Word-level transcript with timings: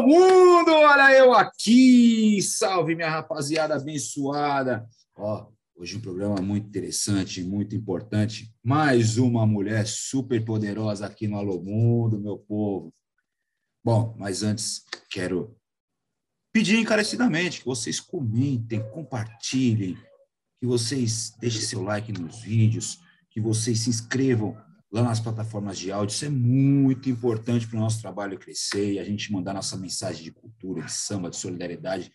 Mundo! 0.00 0.72
Olha 0.72 1.16
eu 1.16 1.32
aqui! 1.32 2.40
Salve, 2.42 2.94
minha 2.94 3.10
rapaziada 3.10 3.76
abençoada! 3.76 4.86
Ó, 5.16 5.48
hoje 5.74 5.96
um 5.96 6.00
programa 6.00 6.36
muito 6.42 6.66
interessante, 6.66 7.42
muito 7.42 7.74
importante. 7.74 8.52
Mais 8.62 9.16
uma 9.16 9.46
mulher 9.46 9.86
super 9.86 10.44
poderosa 10.44 11.06
aqui 11.06 11.26
no 11.26 11.38
Alô 11.38 11.60
Mundo, 11.60 12.20
meu 12.20 12.38
povo. 12.38 12.92
Bom, 13.84 14.14
mas 14.18 14.42
antes 14.42 14.84
quero 15.10 15.56
pedir 16.52 16.78
encarecidamente 16.78 17.60
que 17.60 17.66
vocês 17.66 18.00
comentem, 18.00 18.82
compartilhem, 18.90 19.96
que 20.58 20.66
vocês 20.66 21.32
deixem 21.38 21.60
seu 21.60 21.82
like 21.82 22.12
nos 22.12 22.40
vídeos, 22.40 22.98
que 23.30 23.40
vocês 23.40 23.80
se 23.80 23.90
inscrevam 23.90 24.56
lá 24.96 25.02
nas 25.02 25.20
plataformas 25.20 25.78
de 25.78 25.92
áudio. 25.92 26.14
Isso 26.14 26.24
é 26.24 26.30
muito 26.30 27.10
importante 27.10 27.66
para 27.66 27.76
o 27.76 27.80
nosso 27.80 28.00
trabalho 28.00 28.38
crescer 28.38 28.94
e 28.94 28.98
a 28.98 29.04
gente 29.04 29.32
mandar 29.32 29.54
nossa 29.54 29.76
mensagem 29.76 30.24
de 30.24 30.32
cultura, 30.32 30.82
de 30.82 30.92
samba, 30.92 31.30
de 31.30 31.36
solidariedade, 31.36 32.12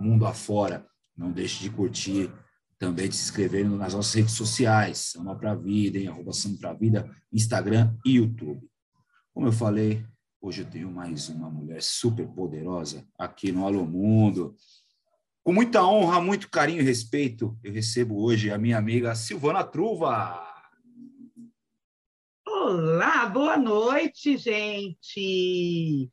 mundo 0.00 0.26
afora. 0.26 0.86
Não 1.16 1.30
deixe 1.30 1.62
de 1.62 1.70
curtir, 1.70 2.32
também 2.78 3.08
de 3.08 3.16
se 3.16 3.24
inscrever 3.24 3.68
nas 3.68 3.94
nossas 3.94 4.12
redes 4.14 4.32
sociais, 4.32 4.98
Samba 4.98 5.36
Pra 5.36 5.54
Vida, 5.54 5.98
em 5.98 6.08
arroba 6.08 6.32
Samba 6.32 6.58
Pra 6.58 6.72
Vida, 6.72 7.08
Instagram 7.32 7.94
e 8.04 8.16
YouTube. 8.16 8.68
Como 9.32 9.46
eu 9.46 9.52
falei, 9.52 10.04
hoje 10.40 10.62
eu 10.62 10.66
tenho 10.66 10.90
mais 10.90 11.28
uma 11.28 11.48
mulher 11.48 11.82
super 11.82 12.26
poderosa 12.26 13.06
aqui 13.18 13.52
no 13.52 13.64
Alô 13.64 13.84
Mundo. 13.84 14.54
Com 15.42 15.52
muita 15.52 15.84
honra, 15.84 16.20
muito 16.20 16.50
carinho 16.50 16.80
e 16.80 16.84
respeito, 16.84 17.56
eu 17.62 17.72
recebo 17.72 18.22
hoje 18.22 18.50
a 18.50 18.58
minha 18.58 18.78
amiga 18.78 19.14
Silvana 19.14 19.62
Truva. 19.62 20.43
Olá, 22.76 23.24
boa 23.28 23.56
noite, 23.56 24.36
gente. 24.36 26.10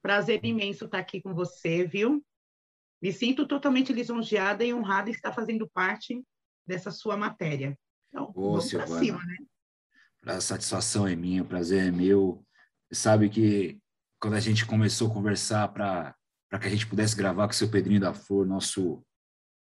Prazer 0.00 0.38
imenso 0.44 0.84
estar 0.84 0.98
aqui 0.98 1.20
com 1.20 1.34
você, 1.34 1.84
viu? 1.84 2.24
Me 3.02 3.12
sinto 3.12 3.44
totalmente 3.44 3.92
lisonjeada 3.92 4.64
e 4.64 4.72
honrada 4.72 5.10
em 5.10 5.12
estar 5.12 5.32
fazendo 5.32 5.68
parte 5.68 6.24
dessa 6.64 6.92
sua 6.92 7.16
matéria. 7.16 7.76
Então, 8.08 8.32
Ô, 8.36 8.52
vamos 8.52 8.70
para 8.70 8.86
cima, 8.86 9.18
né? 9.26 9.36
A 10.26 10.40
satisfação 10.40 11.08
é 11.08 11.16
minha, 11.16 11.42
o 11.42 11.48
prazer 11.48 11.88
é 11.88 11.90
meu. 11.90 12.46
Você 12.88 13.00
sabe 13.00 13.28
que 13.28 13.80
quando 14.20 14.34
a 14.34 14.40
gente 14.40 14.64
começou 14.64 15.10
a 15.10 15.12
conversar 15.12 15.72
para 15.72 16.14
que 16.60 16.68
a 16.68 16.70
gente 16.70 16.86
pudesse 16.86 17.16
gravar 17.16 17.48
com 17.48 17.52
o 17.52 17.56
seu 17.56 17.68
Pedrinho 17.68 18.00
da 18.00 18.14
Flor, 18.14 18.46
nosso 18.46 19.04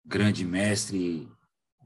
grande 0.04 0.44
mestre 0.44 1.28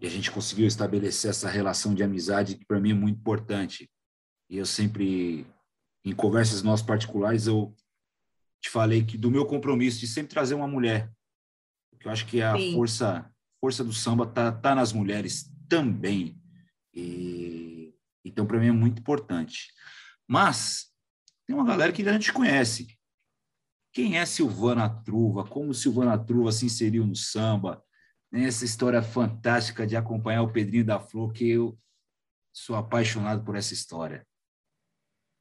e 0.01 0.07
a 0.07 0.11
gente 0.11 0.31
conseguiu 0.31 0.67
estabelecer 0.67 1.31
essa 1.31 1.49
relação 1.49 1.95
de 1.95 2.03
amizade 2.03 2.57
que 2.57 2.65
para 2.65 2.81
mim 2.81 2.93
é 2.93 2.95
muito 2.95 3.19
importante. 3.19 3.91
E 4.49 4.57
eu 4.57 4.65
sempre, 4.65 5.47
em 6.05 6.15
conversas 6.15 6.63
nossas 6.63 6.85
particulares, 6.85 7.47
eu 7.47 7.75
te 8.63 8.71
falei 8.71 9.05
que 9.05 9.19
do 9.19 9.31
meu 9.31 9.47
compromisso 9.47 10.01
de 10.01 10.07
sempre 10.07 10.33
trazer 10.33 10.55
uma 10.55 10.67
mulher, 10.67 11.13
que 11.99 12.09
eu 12.09 12.13
acho 12.13 12.27
que 12.27 12.41
a 12.41 12.57
Sim. 12.57 12.75
força 12.75 13.31
força 13.61 13.85
do 13.85 13.93
samba 13.93 14.27
tá, 14.27 14.51
tá 14.51 14.75
nas 14.75 14.91
mulheres 14.91 15.53
também. 15.69 16.41
E, 16.95 17.95
então, 18.25 18.47
para 18.47 18.59
mim 18.59 18.69
é 18.69 18.73
muito 18.73 19.01
importante. 19.01 19.71
Mas 20.27 20.87
tem 21.47 21.55
uma 21.55 21.67
galera 21.67 21.93
que 21.93 22.03
a 22.09 22.13
gente 22.13 22.33
conhece. 22.33 22.99
Quem 23.93 24.19
é 24.19 24.25
Silvana 24.25 24.89
Truva? 24.89 25.45
Como 25.45 25.75
Silvana 25.75 26.17
Truva 26.17 26.53
se 26.53 26.65
inseriu 26.65 27.07
no 27.07 27.15
samba? 27.15 27.85
Essa 28.33 28.65
história 28.65 29.03
fantástica 29.03 29.87
de 29.87 29.97
acompanhar 29.97 30.43
o 30.43 30.53
Pedrinho 30.53 30.85
da 30.85 31.01
Flor, 31.01 31.33
que 31.33 31.49
eu 31.49 31.79
sou 32.53 32.77
apaixonado 32.77 33.45
por 33.45 33.57
essa 33.57 33.75
história. 33.75 34.27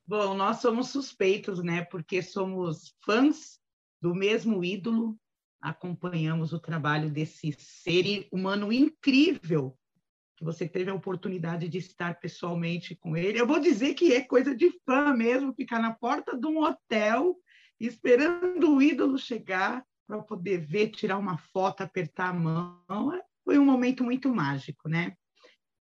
Bom, 0.08 0.34
nós 0.34 0.58
somos 0.58 0.90
suspeitos, 0.90 1.64
né? 1.64 1.84
Porque 1.86 2.22
somos 2.22 2.96
fãs 3.06 3.60
do 4.02 4.16
mesmo 4.16 4.64
ídolo, 4.64 5.20
acompanhamos 5.62 6.52
o 6.52 6.60
trabalho 6.60 7.12
desse 7.12 7.56
ser 7.60 8.28
humano 8.32 8.74
incrível 8.74 9.78
que 10.36 10.46
você 10.46 10.68
teve 10.68 10.90
a 10.90 10.96
oportunidade 10.96 11.68
de 11.68 11.78
estar 11.78 12.18
pessoalmente 12.18 12.96
com 12.96 13.18
ele. 13.18 13.38
Eu 13.38 13.46
vou 13.46 13.60
dizer 13.60 13.94
que 13.94 14.14
é 14.14 14.22
coisa 14.22 14.56
de 14.56 14.72
fã 14.86 15.14
mesmo, 15.14 15.54
ficar 15.54 15.80
na 15.80 15.94
porta 15.94 16.38
de 16.38 16.48
um 16.48 16.64
hotel 16.64 17.38
esperando 17.78 18.74
o 18.74 18.82
ídolo 18.82 19.18
chegar 19.18 19.86
para 20.10 20.24
poder 20.24 20.58
ver, 20.58 20.90
tirar 20.90 21.20
uma 21.20 21.38
foto, 21.38 21.82
apertar 21.82 22.30
a 22.30 22.34
mão. 22.34 23.14
É, 23.14 23.24
foi 23.46 23.60
um 23.60 23.66
momento 23.66 24.04
muito 24.04 24.34
mágico, 24.34 24.90
né? 24.90 25.16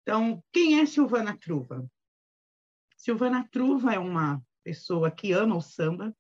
Então, 0.01 0.43
quem 0.51 0.79
é 0.79 0.85
Silvana 0.87 1.37
Truva? 1.37 1.87
Silvana 2.97 3.47
Truva 3.51 3.93
é 3.93 3.99
uma 3.99 4.43
pessoa 4.63 5.11
que 5.11 5.31
ama 5.31 5.55
o 5.55 5.61
samba. 5.61 6.11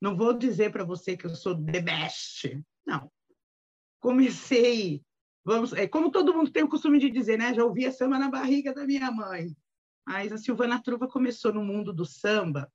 Não 0.00 0.16
vou 0.16 0.32
dizer 0.32 0.72
para 0.72 0.84
você 0.84 1.18
que 1.18 1.26
eu 1.26 1.34
sou 1.36 1.54
the 1.54 1.82
best, 1.82 2.58
não. 2.86 3.12
Comecei, 4.00 5.04
vamos, 5.44 5.74
é 5.74 5.86
como 5.86 6.10
todo 6.10 6.32
mundo 6.32 6.50
tem 6.50 6.62
o 6.62 6.68
costume 6.68 6.98
de 6.98 7.10
dizer, 7.10 7.38
né? 7.38 7.52
Já 7.52 7.62
ouvia 7.62 7.92
samba 7.92 8.18
na 8.18 8.30
barriga 8.30 8.72
da 8.72 8.86
minha 8.86 9.10
mãe. 9.10 9.54
Mas 10.06 10.32
a 10.32 10.38
Silvana 10.38 10.82
Truva 10.82 11.06
começou 11.06 11.52
no 11.52 11.62
mundo 11.62 11.92
do 11.92 12.06
samba, 12.06 12.72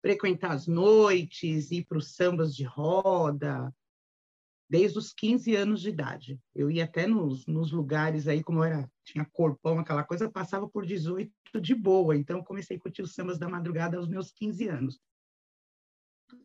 frequentar 0.00 0.52
as 0.52 0.66
noites, 0.66 1.70
ir 1.70 1.84
para 1.84 1.98
os 1.98 2.14
sambas 2.14 2.56
de 2.56 2.64
roda, 2.64 3.70
desde 4.68 4.98
os 4.98 5.12
15 5.12 5.56
anos 5.56 5.80
de 5.80 5.88
idade. 5.88 6.38
Eu 6.54 6.70
ia 6.70 6.84
até 6.84 7.06
nos, 7.06 7.46
nos 7.46 7.72
lugares 7.72 8.28
aí, 8.28 8.42
como 8.42 8.62
era, 8.62 8.90
tinha 9.04 9.24
corpão, 9.24 9.78
aquela 9.78 10.04
coisa, 10.04 10.30
passava 10.30 10.68
por 10.68 10.84
18 10.84 11.32
de 11.60 11.74
boa. 11.74 12.16
Então, 12.16 12.44
comecei 12.44 12.76
a 12.76 12.80
curtir 12.80 13.02
os 13.02 13.14
sambas 13.14 13.38
da 13.38 13.48
madrugada 13.48 13.96
aos 13.96 14.06
meus 14.06 14.30
15 14.30 14.68
anos. 14.68 15.00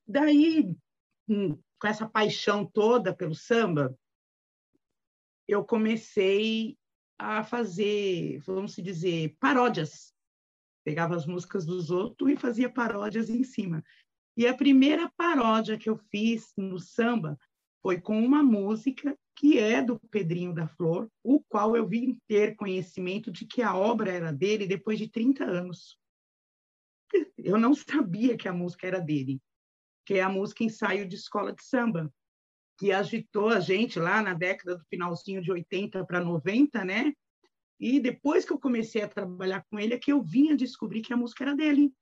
Daí, 0.08 0.74
hum, 1.28 1.60
com 1.78 1.88
essa 1.88 2.08
paixão 2.08 2.66
toda 2.66 3.14
pelo 3.14 3.36
samba, 3.36 3.98
eu 5.46 5.66
comecei 5.66 6.78
a 7.20 7.44
fazer, 7.44 8.40
vamos 8.40 8.76
dizer, 8.76 9.36
paródias. 9.40 10.14
Pegava 10.86 11.16
as 11.16 11.26
músicas 11.26 11.66
dos 11.66 11.92
outros 11.92 12.30
e 12.30 12.38
fazia 12.38 12.70
paródias 12.72 13.30
em 13.30 13.44
cima. 13.44 13.84
E 14.36 14.48
a 14.48 14.56
primeira 14.56 15.12
paródia 15.16 15.78
que 15.78 15.90
eu 15.90 15.98
fiz 15.98 16.54
no 16.58 16.80
samba 16.80 17.38
foi 17.84 18.00
com 18.00 18.18
uma 18.18 18.42
música 18.42 19.16
que 19.36 19.60
é 19.60 19.82
do 19.82 20.00
Pedrinho 20.10 20.54
da 20.54 20.68
Flor, 20.70 21.10
o 21.22 21.44
qual 21.44 21.76
eu 21.76 21.86
vim 21.86 22.18
ter 22.28 22.56
conhecimento 22.56 23.30
de 23.30 23.46
que 23.46 23.62
a 23.62 23.76
obra 23.76 24.10
era 24.10 24.32
dele 24.32 24.66
depois 24.66 24.98
de 24.98 25.10
30 25.10 25.44
anos. 25.44 26.00
Eu 27.38 27.60
não 27.60 27.76
sabia 27.76 28.38
que 28.38 28.48
a 28.48 28.54
música 28.54 28.88
era 28.88 29.00
dele, 29.00 29.42
que 30.06 30.14
é 30.14 30.22
a 30.22 30.30
música 30.30 30.64
Ensaio 30.64 31.06
de 31.06 31.16
Escola 31.16 31.52
de 31.52 31.62
Samba, 31.62 32.12
que 32.80 32.94
agitou 32.94 33.50
a 33.50 33.60
gente 33.60 34.00
lá 34.00 34.22
na 34.22 34.34
década 34.34 34.78
do 34.78 34.86
finalzinho 34.86 35.42
de 35.42 35.52
80 35.52 36.06
para 36.06 36.22
90, 36.22 36.86
né? 36.86 37.14
E 37.80 38.00
depois 38.00 38.46
que 38.46 38.54
eu 38.54 38.60
comecei 38.60 39.02
a 39.02 39.10
trabalhar 39.10 39.64
com 39.70 39.78
ele, 39.78 39.94
é 39.94 40.00
que 40.00 40.12
eu 40.12 40.24
vinha 40.24 40.56
descobrir 40.56 41.02
que 41.02 41.12
a 41.12 41.18
música 41.18 41.44
era 41.44 41.56
dele 41.56 41.94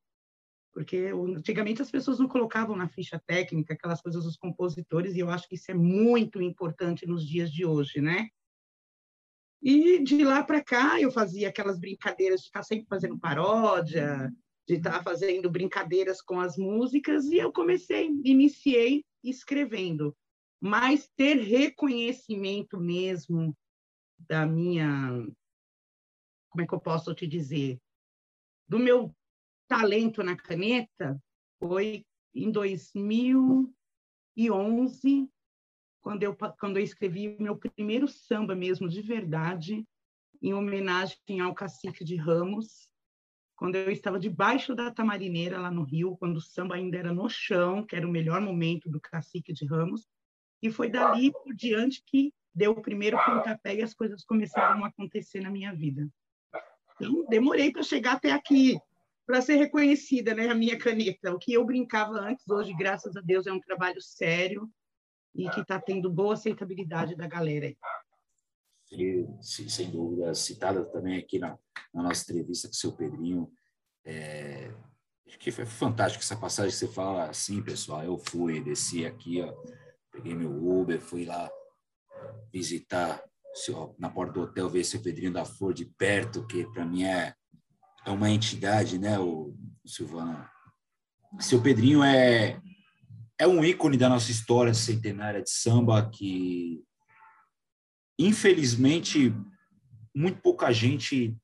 porque 0.74 1.12
antigamente 1.38 1.82
as 1.82 1.92
pessoas 1.92 2.20
não 2.20 2.28
colocavam 2.28 2.76
na 2.76 2.88
ficha 2.88 3.22
técnica 3.26 3.74
aquelas 3.74 4.02
coisas 4.02 4.24
dos 4.24 4.38
compositores, 4.38 5.16
e 5.16 5.20
eu 5.20 5.30
acho 5.30 5.48
que 5.48 5.56
isso 5.56 5.70
é 5.70 5.74
muito 5.74 6.42
importante 6.42 7.06
nos 7.06 7.28
dias 7.28 7.52
de 7.52 7.66
hoje, 7.66 8.02
né? 8.02 8.30
E 9.62 10.04
de 10.04 10.24
lá 10.24 10.44
para 10.44 10.64
cá 10.64 11.00
eu 11.00 11.12
fazia 11.12 11.50
aquelas 11.50 11.80
brincadeiras 11.80 12.40
de 12.40 12.48
estar 12.48 12.64
sempre 12.64 12.88
fazendo 12.88 13.20
paródia, 13.20 14.34
de 14.68 14.76
estar 14.76 15.04
fazendo 15.04 15.52
brincadeiras 15.52 16.22
com 16.22 16.40
as 16.40 16.58
músicas, 16.58 17.26
e 17.26 17.38
eu 17.38 17.52
comecei, 17.52 18.09
iniciei 18.24 19.03
escrevendo, 19.24 20.16
mas 20.59 21.09
ter 21.16 21.36
reconhecimento 21.36 22.80
mesmo 22.80 23.56
da 24.18 24.46
minha, 24.46 25.28
como 26.50 26.64
é 26.64 26.68
que 26.68 26.73
eu 26.73 26.79
posso 26.79 27.14
te 27.14 27.28
dizer, 27.28 27.79
do 28.68 28.79
meu 28.79 29.14
talento 29.72 30.22
na 30.22 30.35
caneta 30.35 31.18
foi 31.58 32.06
em 32.35 32.52
2011, 32.52 35.29
quando 36.02 36.23
eu, 36.23 36.35
quando 36.59 36.76
eu 36.76 36.84
escrevi 36.84 37.38
meu 37.40 37.56
primeiro 37.56 38.06
samba 38.06 38.53
mesmo, 38.53 38.90
de 38.90 39.02
verdade, 39.02 39.88
em 40.41 40.53
homenagem 40.53 41.40
ao 41.41 41.53
Cacique 41.53 42.03
de 42.03 42.18
Ramos, 42.18 42.90
quando 43.56 43.78
eu 43.78 43.90
estava 43.90 44.20
debaixo 44.20 44.76
da 44.76 44.91
tamarineira 44.91 45.58
lá 45.58 45.72
no 45.72 45.84
Rio, 45.84 46.18
quando 46.18 46.35
o 46.35 46.41
samba 46.41 46.76
ainda 46.76 46.97
era 46.97 47.14
no 47.14 47.29
chão, 47.29 47.85
que 47.85 47.96
era 47.96 48.06
o 48.06 48.12
melhor 48.12 48.41
momento 48.41 48.90
do 48.90 49.00
Cacique 49.00 49.53
de 49.53 49.66
Ramos, 49.66 50.06
e 50.62 50.70
foi 50.70 50.90
dali 50.90 51.32
por 51.32 51.56
diante 51.56 52.03
que 52.06 52.34
deu 52.53 52.72
o 52.72 52.82
primeiro 52.82 53.18
pontapé 53.23 53.76
e 53.76 53.82
as 53.82 53.94
coisas 53.94 54.26
começaram 54.26 54.84
a 54.84 54.90
acontecer 54.90 55.40
na 55.40 55.50
minha 55.50 55.73
vida. 55.73 56.09
Então, 56.96 57.26
demorei 57.29 57.72
para 57.72 57.84
chegar 57.84 58.14
até 58.14 58.32
aqui, 58.32 58.78
para 59.32 59.42
ser 59.42 59.56
reconhecida, 59.56 60.36
né, 60.36 60.50
a 60.50 60.54
minha 60.54 60.78
caneta. 60.78 61.34
O 61.34 61.40
que 61.40 61.54
eu 61.54 61.66
brincava 61.66 62.20
antes, 62.20 62.46
hoje, 62.50 62.74
graças 62.74 63.16
a 63.16 63.22
Deus, 63.22 63.48
é 63.48 63.54
um 63.54 63.62
trabalho 63.62 64.02
sério 64.02 64.70
e 65.34 65.50
que 65.52 65.62
está 65.62 65.80
tendo 65.80 66.12
boa 66.12 66.34
aceitabilidade 66.34 67.16
da 67.16 67.28
galera 67.28 67.74
sem 69.40 69.90
dúvida, 69.90 70.36
citada 70.36 70.84
também 70.84 71.18
aqui 71.18 71.40
na, 71.40 71.58
na 71.94 72.04
nossa 72.04 72.30
entrevista 72.30 72.68
com 72.68 72.74
o 72.74 72.76
seu 72.76 72.92
Pedrinho, 72.92 73.50
é, 74.04 74.70
que 75.40 75.50
foi 75.50 75.66
fantástico 75.66 76.22
essa 76.22 76.36
passagem 76.36 76.72
que 76.72 76.78
você 76.78 76.90
fala 76.90 77.30
assim, 77.30 77.64
pessoal. 77.64 78.04
Eu 78.04 78.18
fui, 78.18 78.60
desci 78.60 79.06
aqui, 79.06 79.42
ó, 79.42 79.54
peguei 80.12 80.36
meu 80.36 80.52
Uber, 80.52 81.00
fui 81.00 81.24
lá 81.24 81.50
visitar 82.52 83.24
na 83.98 84.10
porta 84.10 84.34
do 84.34 84.42
hotel, 84.42 84.70
ver 84.70 84.84
seu 84.84 85.02
Pedrinho 85.02 85.32
da 85.32 85.46
Flor 85.46 85.74
de 85.74 85.86
perto, 85.86 86.46
que 86.46 86.66
para 86.74 86.84
mim 86.84 87.06
é, 87.06 87.34
é 88.06 88.12
uma 88.12 88.30
entidade, 88.30 88.98
né, 88.98 89.20
o, 89.20 89.56
Silvano? 89.86 90.48
Seu 91.40 91.62
Pedrinho 91.62 92.03
é, 92.03 92.62
é 93.40 93.48
um 93.48 93.64
ícone 93.64 93.98
da 93.98 94.09
nossa 94.09 94.32
história 94.32 94.74
centenária 94.74 95.42
de 95.42 95.50
samba 95.50 96.09
que, 96.09 96.84
infelizmente, 98.20 99.34
muito 100.16 100.42
pouca 100.42 100.72
gente 100.72 101.38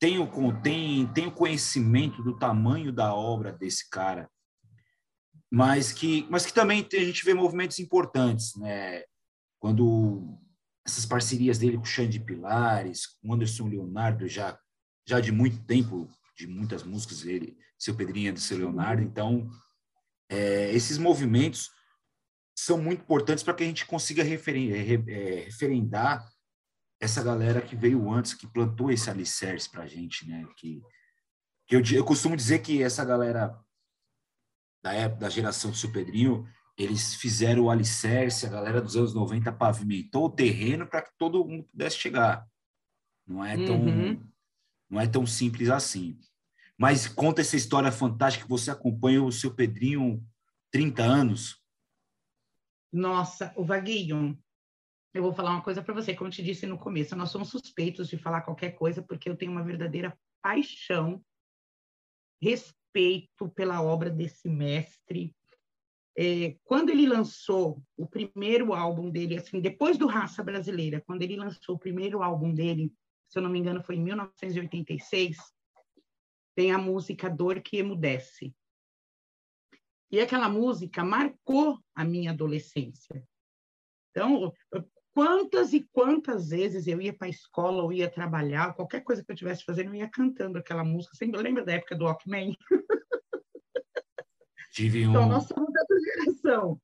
tem 0.00 0.18
o, 0.18 0.28
tem, 0.60 1.06
tem 1.12 1.28
o 1.28 1.32
conhecimento 1.32 2.22
do 2.24 2.36
tamanho 2.36 2.92
da 2.92 3.14
obra 3.14 3.52
desse 3.52 3.88
cara, 3.88 4.28
mas 5.48 5.92
que, 5.92 6.26
mas 6.28 6.44
que 6.44 6.52
também 6.52 6.84
a 6.92 7.04
gente 7.04 7.24
vê 7.24 7.34
movimentos 7.34 7.78
importantes, 7.78 8.56
né? 8.56 9.04
Quando 9.60 10.36
essas 10.84 11.06
parcerias 11.06 11.58
dele 11.58 11.76
com 11.76 11.84
o 11.84 11.86
Xande 11.86 12.18
Pilares, 12.18 13.06
com 13.06 13.32
Anderson 13.32 13.68
Leonardo, 13.68 14.26
já, 14.26 14.58
já 15.06 15.20
de 15.20 15.32
muito 15.32 15.64
tempo, 15.64 16.08
de 16.36 16.46
muitas 16.46 16.82
músicas, 16.82 17.24
ele, 17.24 17.56
seu 17.78 17.94
Pedrinho 17.94 18.30
é 18.30 18.32
do 18.32 18.40
seu 18.40 18.58
Leonardo, 18.58 19.02
então 19.02 19.50
é, 20.28 20.72
esses 20.72 20.98
movimentos 20.98 21.70
são 22.56 22.78
muito 22.78 23.02
importantes 23.02 23.42
para 23.42 23.54
que 23.54 23.62
a 23.62 23.66
gente 23.66 23.86
consiga 23.86 24.22
é, 24.22 25.44
referendar 25.44 26.24
essa 27.00 27.22
galera 27.22 27.60
que 27.60 27.74
veio 27.74 28.10
antes, 28.12 28.32
que 28.34 28.46
plantou 28.46 28.90
esse 28.90 29.10
alicerce 29.10 29.68
para 29.68 29.82
a 29.82 29.86
gente, 29.86 30.28
né? 30.28 30.46
Que, 30.56 30.80
que 31.66 31.74
eu, 31.74 31.82
eu 31.92 32.04
costumo 32.04 32.36
dizer 32.36 32.60
que 32.60 32.82
essa 32.82 33.04
galera 33.04 33.58
da 34.82 34.92
época, 34.92 35.20
da 35.20 35.28
geração 35.28 35.70
do 35.70 35.76
seu 35.76 35.90
Pedrinho, 35.90 36.46
eles 36.78 37.14
fizeram 37.14 37.64
o 37.64 37.70
alicerce, 37.70 38.46
a 38.46 38.50
galera 38.50 38.80
dos 38.80 38.96
anos 38.96 39.14
90 39.14 39.52
pavimentou 39.52 40.26
o 40.26 40.30
terreno 40.30 40.86
para 40.86 41.02
que 41.02 41.10
todo 41.18 41.44
mundo 41.44 41.64
pudesse 41.64 41.96
chegar. 41.96 42.46
Não 43.26 43.44
é 43.44 43.56
tão, 43.56 43.80
uhum. 43.80 44.31
Não 44.92 45.00
é 45.00 45.08
tão 45.08 45.26
simples 45.26 45.70
assim. 45.70 46.18
Mas 46.76 47.08
conta 47.08 47.40
essa 47.40 47.56
história 47.56 47.90
fantástica 47.90 48.44
que 48.44 48.50
você 48.50 48.70
acompanha 48.70 49.22
o 49.22 49.32
seu 49.32 49.54
Pedrinho 49.54 50.22
30 50.70 51.02
anos. 51.02 51.62
Nossa, 52.92 53.54
o 53.56 53.64
Vaguinho, 53.64 54.38
eu 55.14 55.22
vou 55.22 55.32
falar 55.32 55.52
uma 55.52 55.62
coisa 55.62 55.82
para 55.82 55.94
você, 55.94 56.14
como 56.14 56.28
eu 56.28 56.32
te 56.32 56.42
disse 56.42 56.66
no 56.66 56.78
começo, 56.78 57.16
nós 57.16 57.30
somos 57.30 57.48
suspeitos 57.48 58.06
de 58.06 58.18
falar 58.18 58.42
qualquer 58.42 58.72
coisa 58.72 59.02
porque 59.02 59.30
eu 59.30 59.36
tenho 59.36 59.50
uma 59.50 59.64
verdadeira 59.64 60.14
paixão, 60.42 61.24
respeito 62.42 63.48
pela 63.54 63.80
obra 63.80 64.10
desse 64.10 64.46
mestre. 64.46 65.34
É, 66.18 66.58
quando 66.64 66.90
ele 66.90 67.06
lançou 67.06 67.82
o 67.96 68.06
primeiro 68.06 68.74
álbum 68.74 69.08
dele, 69.08 69.38
assim, 69.38 69.58
depois 69.58 69.96
do 69.96 70.06
Raça 70.06 70.42
Brasileira, 70.42 71.00
quando 71.06 71.22
ele 71.22 71.36
lançou 71.36 71.76
o 71.76 71.78
primeiro 71.78 72.22
álbum 72.22 72.52
dele, 72.52 72.92
se 73.32 73.38
eu 73.38 73.42
não 73.42 73.50
me 73.50 73.58
engano, 73.58 73.82
foi 73.82 73.96
em 73.96 74.02
1986, 74.02 75.38
tem 76.54 76.70
a 76.70 76.78
música 76.78 77.30
Dor 77.30 77.60
que 77.62 77.78
Emudece. 77.78 78.54
E 80.10 80.20
aquela 80.20 80.48
música 80.48 81.02
marcou 81.02 81.78
a 81.94 82.04
minha 82.04 82.32
adolescência. 82.32 83.26
Então, 84.10 84.52
Quantas 85.14 85.74
e 85.74 85.86
quantas 85.92 86.48
vezes 86.48 86.86
eu 86.86 87.00
ia 87.00 87.12
para 87.12 87.26
a 87.26 87.30
escola 87.30 87.82
ou 87.82 87.92
ia 87.92 88.10
trabalhar, 88.10 88.74
qualquer 88.74 89.02
coisa 89.02 89.22
que 89.22 89.30
eu 89.30 89.34
estivesse 89.34 89.62
fazendo, 89.62 89.88
eu 89.88 89.96
ia 89.96 90.08
cantando 90.08 90.58
aquela 90.58 90.82
música. 90.82 91.14
Sempre 91.14 91.42
lembra 91.42 91.64
da 91.64 91.72
época 91.72 91.94
do 91.94 92.04
Walkman? 92.04 92.56
Tive 94.72 95.06
um... 95.06 95.10
Então, 95.10 95.28
nós 95.28 95.44
somos 95.46 95.70
dessa 95.70 96.00
geração. 96.00 96.80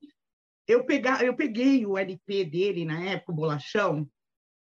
Eu, 0.66 0.84
pegar, 0.84 1.24
eu 1.24 1.34
peguei 1.34 1.86
o 1.86 1.96
LP 1.96 2.44
dele 2.44 2.84
na 2.84 3.02
época, 3.02 3.32
o 3.32 3.34
Bolachão, 3.34 4.06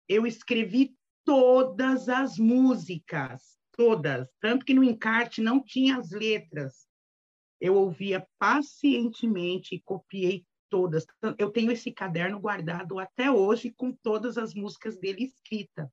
eu 0.09 0.25
escrevi 0.25 0.97
todas 1.29 2.09
as 2.09 2.39
músicas, 2.39 3.59
todas. 3.77 4.27
Tanto 4.41 4.65
que 4.65 4.73
no 4.73 4.83
encarte 4.83 5.43
não 5.43 5.63
tinha 5.63 5.99
as 5.99 6.11
letras. 6.11 6.89
Eu 7.61 7.75
ouvia 7.75 8.27
pacientemente 8.39 9.75
e 9.75 9.83
copiei 9.83 10.47
todas. 10.71 11.05
Eu 11.37 11.51
tenho 11.51 11.71
esse 11.71 11.93
caderno 11.93 12.41
guardado 12.41 12.99
até 12.99 13.31
hoje 13.31 13.71
com 13.77 13.93
todas 13.93 14.39
as 14.39 14.55
músicas 14.55 14.99
dele 14.99 15.25
escritas. 15.25 15.91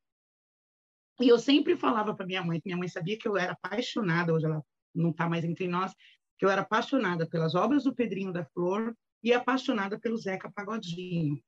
E 1.19 1.27
eu 1.27 1.37
sempre 1.37 1.75
falava 1.75 2.15
para 2.15 2.25
minha 2.25 2.41
mãe, 2.41 2.61
minha 2.63 2.77
mãe 2.77 2.87
sabia 2.87 3.17
que 3.17 3.27
eu 3.27 3.35
era 3.35 3.57
apaixonada, 3.61 4.33
hoje 4.33 4.45
ela 4.45 4.63
não 4.93 5.09
está 5.09 5.27
mais 5.27 5.43
entre 5.43 5.67
nós, 5.67 5.93
que 6.37 6.45
eu 6.45 6.49
era 6.49 6.61
apaixonada 6.61 7.27
pelas 7.27 7.55
obras 7.55 7.83
do 7.83 7.93
Pedrinho 7.93 8.31
da 8.31 8.45
Flor 8.45 8.95
e 9.21 9.33
apaixonada 9.33 9.99
pelo 9.99 10.15
Zeca 10.15 10.49
Pagodinho. 10.49 11.43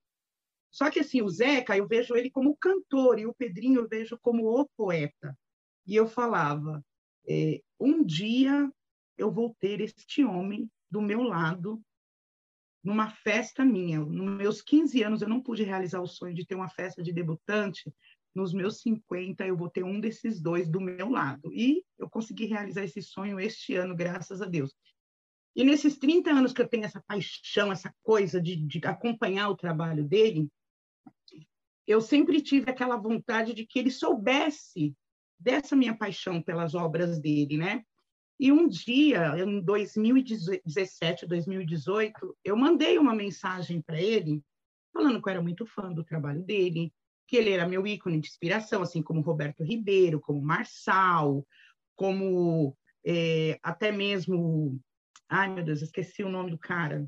Só 0.72 0.90
que 0.90 1.00
assim, 1.00 1.22
o 1.22 1.30
Zeca, 1.30 1.75
eu 1.75 1.88
vejo 1.88 2.16
ele 2.16 2.30
como 2.30 2.58
cantor 2.58 3.19
e 3.19 3.25
o 3.25 3.34
Pedrinho 3.34 3.81
eu 3.81 3.88
vejo 3.88 4.18
como 4.19 4.48
o 4.48 4.68
poeta. 4.78 5.38
E 5.86 5.96
eu 5.96 6.08
falava, 6.08 6.84
é, 7.28 7.62
um 7.80 8.04
dia 8.04 8.72
eu 9.18 9.31
vou 9.31 9.56
ter 9.60 9.81
este 9.81 10.24
homem 10.24 10.69
do 10.90 11.02
meu 11.02 11.24
lado 11.24 11.81
numa 12.84 13.10
festa 13.10 13.66
minha. 13.66 14.00
Nos 14.00 14.38
meus 14.38 14.62
15 14.62 15.04
anos, 15.04 15.22
eu 15.22 15.30
não 15.30 15.42
pude 15.42 15.64
realizar 15.64 16.02
o 16.02 16.08
sonho 16.08 16.34
de 16.34 16.46
ter 16.46 16.56
uma 16.56 16.69
festa 16.69 17.02
de 17.02 17.12
debutante. 17.12 17.92
Nos 18.34 18.54
meus 18.54 18.81
50, 18.81 19.46
eu 19.46 19.58
vou 19.58 19.69
ter 19.69 19.84
um 19.84 20.00
desses 20.00 20.40
dois 20.40 20.69
do 20.69 20.80
meu 20.80 21.10
lado. 21.10 21.52
E 21.54 21.84
eu 21.98 22.10
consegui 22.10 22.46
realizar 22.46 22.84
esse 22.84 23.02
sonho 23.02 23.40
este 23.40 23.75
ano, 23.75 23.96
graças 23.96 24.42
a 24.42 24.46
Deus. 24.46 24.74
E 25.56 25.64
nesses 25.64 25.98
30 25.98 26.30
anos 26.30 26.54
que 26.54 26.62
eu 26.62 26.68
tenho 26.68 26.86
essa 26.86 27.04
paixão, 27.08 27.72
essa 27.72 27.94
coisa 28.04 28.40
de, 28.40 28.56
de 28.56 28.80
acompanhar 28.86 29.50
o 29.50 29.58
trabalho 29.58 30.04
dele, 30.04 30.48
eu 31.88 32.01
sempre 32.01 32.42
tive 32.42 32.69
aquela 32.69 32.98
vontade 32.98 33.54
de 33.54 33.66
que 33.66 33.80
ele 33.80 33.89
soubesse 33.89 34.94
dessa 35.39 35.75
minha 35.75 35.95
paixão 35.98 36.42
pelas 36.42 36.75
obras 36.75 37.19
dele, 37.19 37.57
né? 37.57 37.84
E 38.39 38.51
um 38.51 38.68
dia, 38.68 39.36
em 39.39 39.62
2017, 39.62 41.25
2018, 41.25 42.38
eu 42.44 42.56
mandei 42.56 43.00
uma 43.00 43.16
mensagem 43.16 43.81
para 43.81 44.00
ele, 44.00 44.44
falando 44.94 45.22
que 45.22 45.28
eu 45.28 45.31
era 45.31 45.42
muito 45.42 45.66
fã 45.66 45.92
do 45.92 46.04
trabalho 46.04 46.44
dele, 46.44 46.94
que 47.28 47.36
ele 47.36 47.51
era 47.51 47.68
meu 47.68 47.86
ícone 47.88 48.19
de 48.19 48.28
inspiração, 48.28 48.81
assim 48.81 49.02
como 49.02 49.21
Roberto 49.21 49.64
Ribeiro, 49.64 50.19
como 50.19 50.42
Marçal, 50.42 51.45
como 51.95 52.78
é, 53.06 53.59
até 53.64 53.92
mesmo. 53.92 54.80
Ai, 55.28 55.50
meu 55.54 55.64
Deus, 55.64 55.81
esqueci 55.81 56.23
o 56.23 56.30
nome 56.30 56.52
do 56.52 56.57
cara. 56.57 57.07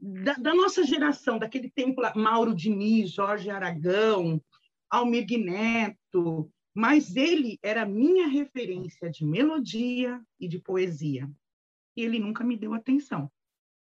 Da, 0.00 0.34
da 0.34 0.54
nossa 0.54 0.84
geração, 0.84 1.38
daquele 1.38 1.70
tempo 1.70 2.00
lá, 2.00 2.12
Mauro 2.14 2.54
Diniz, 2.54 3.10
Jorge 3.10 3.50
Aragão, 3.50 4.40
Almir 4.88 5.26
Neto, 5.38 6.50
mas 6.74 7.16
ele 7.16 7.58
era 7.62 7.84
minha 7.84 8.28
referência 8.28 9.10
de 9.10 9.24
melodia 9.24 10.20
e 10.38 10.46
de 10.46 10.60
poesia. 10.60 11.28
E 11.96 12.02
ele 12.02 12.18
nunca 12.18 12.44
me 12.44 12.56
deu 12.56 12.72
atenção. 12.74 13.30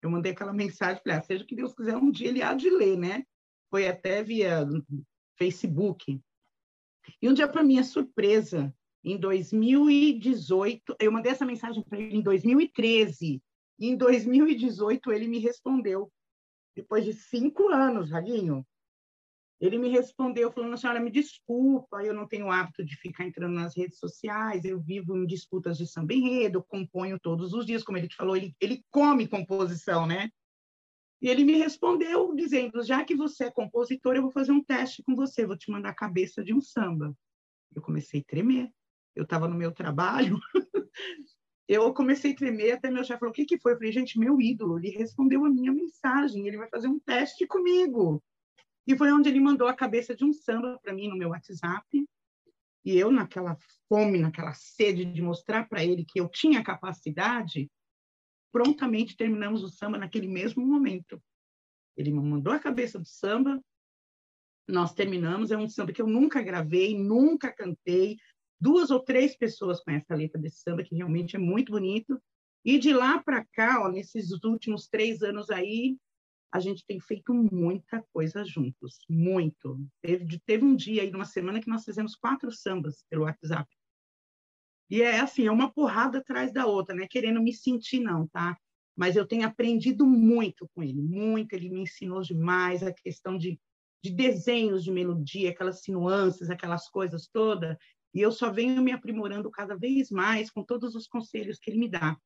Eu 0.02 0.10
mandei 0.10 0.32
aquela 0.32 0.54
mensagem, 0.54 1.02
falei, 1.04 1.18
ah, 1.18 1.22
seja 1.22 1.44
o 1.44 1.48
que 1.48 1.56
Deus 1.56 1.74
quiser, 1.74 1.98
um 1.98 2.12
dia 2.12 2.30
ele 2.30 2.42
há 2.42 2.54
de 2.54 2.70
ler, 2.70 2.98
né? 2.98 3.26
Foi 3.70 3.88
até 3.88 4.24
via 4.24 4.66
Facebook. 5.38 6.22
E 7.22 7.30
um 7.30 7.34
dia, 7.34 7.48
para 7.48 7.64
minha 7.64 7.84
surpresa, 7.84 8.74
em 9.04 9.18
2018, 9.18 10.96
eu 11.00 11.12
mandei 11.12 11.32
essa 11.32 11.46
mensagem 11.46 11.84
para 11.84 12.00
ele 12.00 12.18
em 12.18 12.22
2013. 12.22 13.42
E 13.80 13.88
em 13.88 13.98
2018 13.98 15.12
ele 15.12 15.28
me 15.28 15.40
respondeu. 15.40 16.12
Depois 16.76 17.06
de 17.06 17.14
cinco 17.14 17.70
anos, 17.70 18.12
Raguinho, 18.12 18.66
ele 19.60 19.78
me 19.78 19.90
respondeu 19.90 20.52
falando, 20.52 20.78
senhora, 20.78 21.00
me 21.00 21.10
desculpa, 21.10 22.04
eu 22.04 22.14
não 22.14 22.28
tenho 22.28 22.52
hábito 22.52 22.84
de 22.84 22.96
ficar 22.98 23.26
entrando 23.26 23.54
nas 23.54 23.76
redes 23.76 23.98
sociais, 23.98 24.66
eu 24.66 24.80
vivo 24.82 25.16
em 25.16 25.26
disputas 25.26 25.78
de 25.78 25.88
samba 25.88 26.14
enredo, 26.14 26.64
componho 26.64 27.20
todos 27.20 27.54
os 27.54 27.66
dias, 27.66 27.84
como 27.84 27.98
ele 27.98 28.10
te 28.10 28.16
falou, 28.16 28.36
ele, 28.36 28.54
ele 28.60 28.84
come 28.92 29.28
composição, 29.28 30.06
né? 30.06 30.30
E 31.22 31.30
ele 31.30 31.46
me 31.46 31.58
respondeu 31.58 32.36
dizendo, 32.36 32.84
já 32.84 33.04
que 33.06 33.16
você 33.16 33.46
é 33.46 33.52
compositor, 33.52 34.16
eu 34.16 34.24
vou 34.24 34.32
fazer 34.32 34.52
um 34.52 34.64
teste 34.64 35.02
com 35.04 35.16
você, 35.16 35.46
vou 35.46 35.58
te 35.58 35.72
mandar 35.72 35.90
a 35.90 35.96
cabeça 35.96 36.44
de 36.44 36.54
um 36.54 36.60
samba. 36.60 37.16
Eu 37.74 37.82
comecei 37.82 38.20
a 38.20 38.24
tremer, 38.24 38.70
eu 39.16 39.24
estava 39.24 39.48
no 39.48 39.56
meu 39.56 39.72
trabalho, 39.72 40.38
eu 41.68 41.94
comecei 41.94 42.34
a 42.34 42.36
tremer, 42.36 42.74
até 42.74 42.92
meu 42.92 43.04
chefe 43.04 43.20
falou, 43.20 43.32
o 43.32 43.36
que, 43.36 43.46
que 43.46 43.60
foi? 43.60 43.74
Eu 43.74 43.78
falei, 43.78 43.92
gente, 43.92 44.20
meu 44.20 44.40
ídolo, 44.40 44.78
ele 44.78 44.98
respondeu 44.98 45.46
a 45.46 45.50
minha 45.50 45.72
mensagem, 45.72 46.48
ele 46.48 46.58
vai 46.58 46.70
fazer 46.70 46.88
um 46.88 47.00
teste 47.00 47.48
comigo. 47.48 48.24
E 48.88 48.96
foi 48.96 49.12
onde 49.12 49.30
ele 49.30 49.40
mandou 49.40 49.68
a 49.68 49.74
cabeça 49.74 50.16
de 50.16 50.24
um 50.24 50.32
samba 50.32 50.80
para 50.82 50.94
mim 50.94 51.08
no 51.08 51.18
meu 51.18 51.30
WhatsApp. 51.30 52.06
E 52.86 52.98
eu, 52.98 53.12
naquela 53.12 53.58
fome, 53.90 54.20
naquela 54.20 54.54
sede 54.54 55.06
de 55.06 55.22
mostrar 55.22 55.68
para 55.68 55.84
ele 55.84 56.06
que 56.06 56.20
eu 56.20 56.30
tinha 56.30 56.64
capacidade, 56.64 57.70
prontamente 58.52 59.18
terminamos 59.18 59.64
o 59.64 59.70
samba 59.70 59.98
naquele 59.98 60.28
mesmo 60.28 60.64
momento. 60.64 61.20
Ele 61.98 62.12
me 62.12 62.20
mandou 62.20 62.54
a 62.54 62.60
cabeça 62.60 63.00
do 63.00 63.06
samba, 63.08 63.60
nós 64.68 64.94
terminamos. 64.94 65.50
É 65.50 65.58
um 65.58 65.68
samba 65.68 65.92
que 65.92 66.02
eu 66.02 66.08
nunca 66.08 66.44
gravei, 66.44 66.98
nunca 66.98 67.52
cantei. 67.52 68.18
Duas 68.66 68.90
ou 68.90 69.00
três 69.00 69.38
pessoas 69.38 69.80
conhecem 69.80 70.08
a 70.10 70.18
letra 70.18 70.42
desse 70.42 70.62
samba, 70.62 70.84
que 70.84 70.96
realmente 70.96 71.36
é 71.36 71.40
muito 71.40 71.72
bonito. 71.72 72.20
E 72.66 72.80
de 72.80 72.92
lá 72.92 73.22
para 73.22 73.46
cá, 73.54 73.84
ó, 73.84 73.92
nesses 73.92 74.32
últimos 74.44 74.88
três 74.88 75.22
anos 75.22 75.52
aí, 75.52 75.96
a 76.52 76.60
gente 76.60 76.84
tem 76.84 77.00
feito 77.00 77.32
muita 77.32 78.04
coisa 78.12 78.44
juntos, 78.44 78.98
muito. 79.08 79.80
Teve, 80.02 80.40
teve 80.44 80.66
um 80.66 80.76
dia 80.76 81.04
aí, 81.04 81.12
numa 81.12 81.26
semana, 81.26 81.62
que 81.62 81.70
nós 81.70 81.84
fizemos 81.86 82.16
quatro 82.16 82.52
sambas 82.52 83.06
pelo 83.08 83.26
WhatsApp. 83.26 83.70
E 84.90 85.04
é 85.04 85.20
assim, 85.20 85.46
é 85.46 85.52
uma 85.52 85.72
porrada 85.72 86.18
atrás 86.18 86.52
da 86.52 86.66
outra, 86.66 86.96
né? 86.96 87.08
Querendo 87.08 87.44
me 87.44 87.54
sentir, 87.54 88.00
não, 88.00 88.28
tá? 88.28 88.58
Mas 88.96 89.16
eu 89.16 89.28
tenho 89.28 89.46
aprendido 89.46 90.08
muito 90.08 90.68
com 90.74 90.82
ele, 90.82 91.04
muito. 91.04 91.54
Ele 91.54 91.70
me 91.70 91.82
ensinou 91.82 92.22
demais 92.22 92.82
a 92.82 92.92
questão 92.92 93.38
de, 93.38 93.60
de 94.04 94.10
desenhos 94.10 94.84
de 94.84 94.92
melodia, 94.92 95.52
aquelas 95.52 95.82
nuances, 95.88 96.50
aquelas 96.50 96.90
coisas 96.90 97.28
todas. 97.28 97.78
E 98.16 98.22
eu 98.22 98.32
só 98.32 98.50
venho 98.50 98.82
me 98.82 98.94
aprimorando 98.94 99.52
cada 99.52 99.76
vez 99.76 100.10
mais 100.10 100.50
com 100.50 100.64
todos 100.64 100.96
os 100.96 101.06
conselhos 101.06 101.60
que 101.60 101.70
ele 101.70 101.80
me 101.80 101.90
dá. 101.90 102.18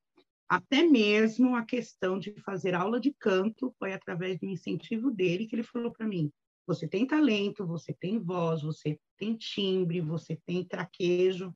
Até 0.47 0.83
mesmo 0.83 1.55
a 1.55 1.65
questão 1.65 2.19
de 2.19 2.31
fazer 2.41 2.75
aula 2.75 2.99
de 2.99 3.11
canto 3.11 3.73
foi 3.79 3.91
através 3.91 4.39
do 4.39 4.45
incentivo 4.45 5.09
dele 5.09 5.47
que 5.47 5.55
ele 5.55 5.63
falou 5.63 5.91
para 5.91 6.07
mim: 6.07 6.31
você 6.67 6.87
tem 6.87 7.07
talento, 7.07 7.65
você 7.65 7.91
tem 7.91 8.19
voz, 8.19 8.61
você 8.61 8.99
tem 9.17 9.35
timbre, 9.35 9.99
você 9.99 10.39
tem 10.45 10.63
traquejo, 10.63 11.51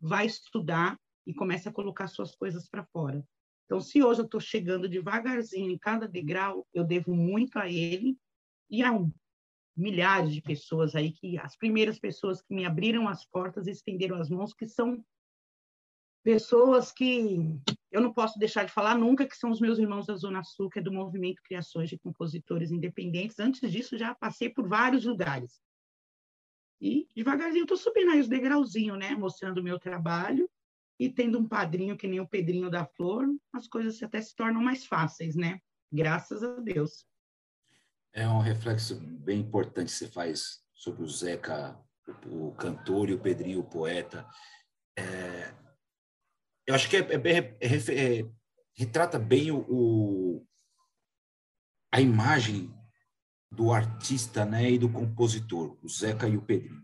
vai 0.00 0.26
estudar 0.26 0.98
e 1.24 1.32
começa 1.32 1.70
a 1.70 1.72
colocar 1.72 2.08
suas 2.08 2.34
coisas 2.34 2.68
para 2.68 2.84
fora. 2.86 3.24
Então, 3.66 3.80
se 3.80 4.02
hoje 4.02 4.20
eu 4.20 4.24
estou 4.24 4.40
chegando 4.40 4.88
devagarzinho 4.88 5.70
em 5.70 5.78
cada 5.78 6.08
degrau, 6.08 6.66
eu 6.74 6.82
devo 6.84 7.14
muito 7.14 7.60
a 7.60 7.70
ele 7.70 8.18
e 8.68 8.82
a 8.82 8.92
milhares 9.76 10.34
de 10.34 10.42
pessoas 10.42 10.94
aí 10.94 11.12
que 11.12 11.38
as 11.38 11.56
primeiras 11.56 11.98
pessoas 11.98 12.42
que 12.42 12.54
me 12.54 12.64
abriram 12.64 13.08
as 13.08 13.24
portas 13.24 13.66
estenderam 13.66 14.16
as 14.16 14.28
mãos, 14.28 14.52
que 14.52 14.68
são 14.68 15.04
pessoas 16.22 16.92
que 16.92 17.58
eu 17.90 18.00
não 18.00 18.12
posso 18.12 18.38
deixar 18.38 18.64
de 18.64 18.72
falar 18.72 18.96
nunca, 18.96 19.26
que 19.26 19.36
são 19.36 19.50
os 19.50 19.60
meus 19.60 19.78
irmãos 19.78 20.06
da 20.06 20.14
Zona 20.14 20.42
Sul, 20.42 20.70
que 20.70 20.78
é 20.78 20.82
do 20.82 20.92
Movimento 20.92 21.42
Criações 21.42 21.88
de 21.88 21.98
Compositores 21.98 22.70
Independentes. 22.70 23.38
Antes 23.38 23.70
disso, 23.70 23.98
já 23.98 24.14
passei 24.14 24.48
por 24.48 24.68
vários 24.68 25.04
lugares. 25.04 25.60
E 26.80 27.06
devagarzinho 27.14 27.62
estou 27.62 27.76
subindo 27.76 28.10
aí 28.10 28.20
os 28.20 28.28
degrauzinhos, 28.28 28.98
né? 28.98 29.14
Mostrando 29.14 29.58
o 29.58 29.62
meu 29.62 29.78
trabalho 29.78 30.48
e 30.98 31.08
tendo 31.08 31.38
um 31.38 31.48
padrinho 31.48 31.96
que 31.96 32.06
nem 32.06 32.20
o 32.20 32.28
Pedrinho 32.28 32.70
da 32.70 32.84
Flor, 32.84 33.26
as 33.52 33.66
coisas 33.66 34.02
até 34.02 34.20
se 34.20 34.34
tornam 34.34 34.62
mais 34.62 34.86
fáceis, 34.86 35.34
né? 35.34 35.60
Graças 35.92 36.42
a 36.42 36.60
Deus. 36.60 37.04
É 38.12 38.28
um 38.28 38.40
reflexo 38.40 39.00
bem 39.00 39.40
importante 39.40 39.90
que 39.90 39.98
você 39.98 40.08
faz 40.08 40.60
sobre 40.74 41.02
o 41.02 41.08
Zeca, 41.08 41.78
o, 42.26 42.52
cantor, 42.52 43.08
e 43.08 43.14
o 43.14 43.18
Pedrinho, 43.18 43.60
o 43.60 43.64
poeta. 43.64 44.26
É, 44.98 45.54
eu 46.66 46.74
acho 46.74 46.88
que 46.88 46.96
é, 46.96 47.00
é, 47.00 47.56
é, 47.60 48.18
é 48.20 48.26
retrata 48.74 49.18
bem 49.18 49.50
o, 49.50 49.64
o, 49.68 50.46
a 51.92 52.00
imagem 52.00 52.74
do 53.50 53.72
artista 53.72 54.44
né, 54.44 54.70
e 54.70 54.78
do 54.78 54.88
compositor, 54.88 55.78
o 55.82 55.88
Zeca 55.88 56.28
e 56.28 56.36
o 56.36 56.42
Pedrinho. 56.42 56.82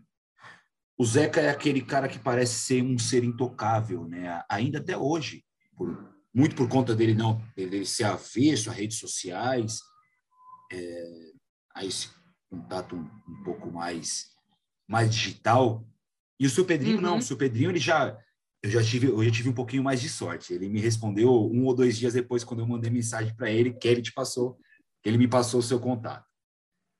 O 0.97 1.05
Zeca 1.05 1.39
é 1.39 1.49
aquele 1.49 1.81
cara 1.81 2.09
que 2.09 2.19
parece 2.19 2.53
ser 2.55 2.83
um 2.83 2.97
ser 2.97 3.23
intocável, 3.23 4.05
né? 4.07 4.43
ainda 4.49 4.79
até 4.79 4.97
hoje, 4.97 5.45
por, 5.75 6.13
muito 6.33 6.55
por 6.55 6.67
conta 6.67 6.95
dele 6.95 7.13
não 7.13 7.41
ele 7.55 7.85
ser 7.85 8.03
avesso 8.03 8.69
a 8.69 8.73
redes 8.73 8.99
sociais, 8.99 9.79
é, 10.71 11.31
a 11.75 11.85
esse 11.85 12.09
contato 12.49 12.95
um, 12.95 13.09
um, 13.27 13.43
pouco 13.43 13.71
mais 13.71 14.31
mais 14.87 15.13
digital. 15.13 15.85
E 16.39 16.45
o 16.45 16.49
seu 16.49 16.65
Pedrinho 16.65 16.97
uhum. 16.97 17.01
não, 17.01 17.17
o 17.17 17.21
seu 17.21 17.37
Pedrinho 17.37 17.69
ele 17.69 17.79
já 17.79 18.17
eu 18.61 18.69
já 18.69 18.83
tive 18.83 19.07
eu 19.07 19.23
já 19.23 19.31
tive 19.31 19.49
um 19.49 19.53
pouquinho 19.53 19.83
mais 19.83 20.01
de 20.01 20.09
sorte. 20.09 20.53
Ele 20.53 20.69
me 20.69 20.79
respondeu 20.79 21.29
um 21.29 21.65
ou 21.65 21.75
dois 21.75 21.97
dias 21.97 22.13
depois 22.13 22.43
quando 22.43 22.61
eu 22.61 22.67
mandei 22.67 22.89
mensagem 22.89 23.35
para 23.35 23.49
ele 23.49 23.73
que 23.73 23.87
ele 23.87 24.01
te 24.01 24.11
passou, 24.11 24.57
que 25.01 25.09
ele 25.09 25.17
me 25.17 25.27
passou 25.27 25.59
o 25.59 25.63
seu 25.63 25.79
contato 25.79 26.29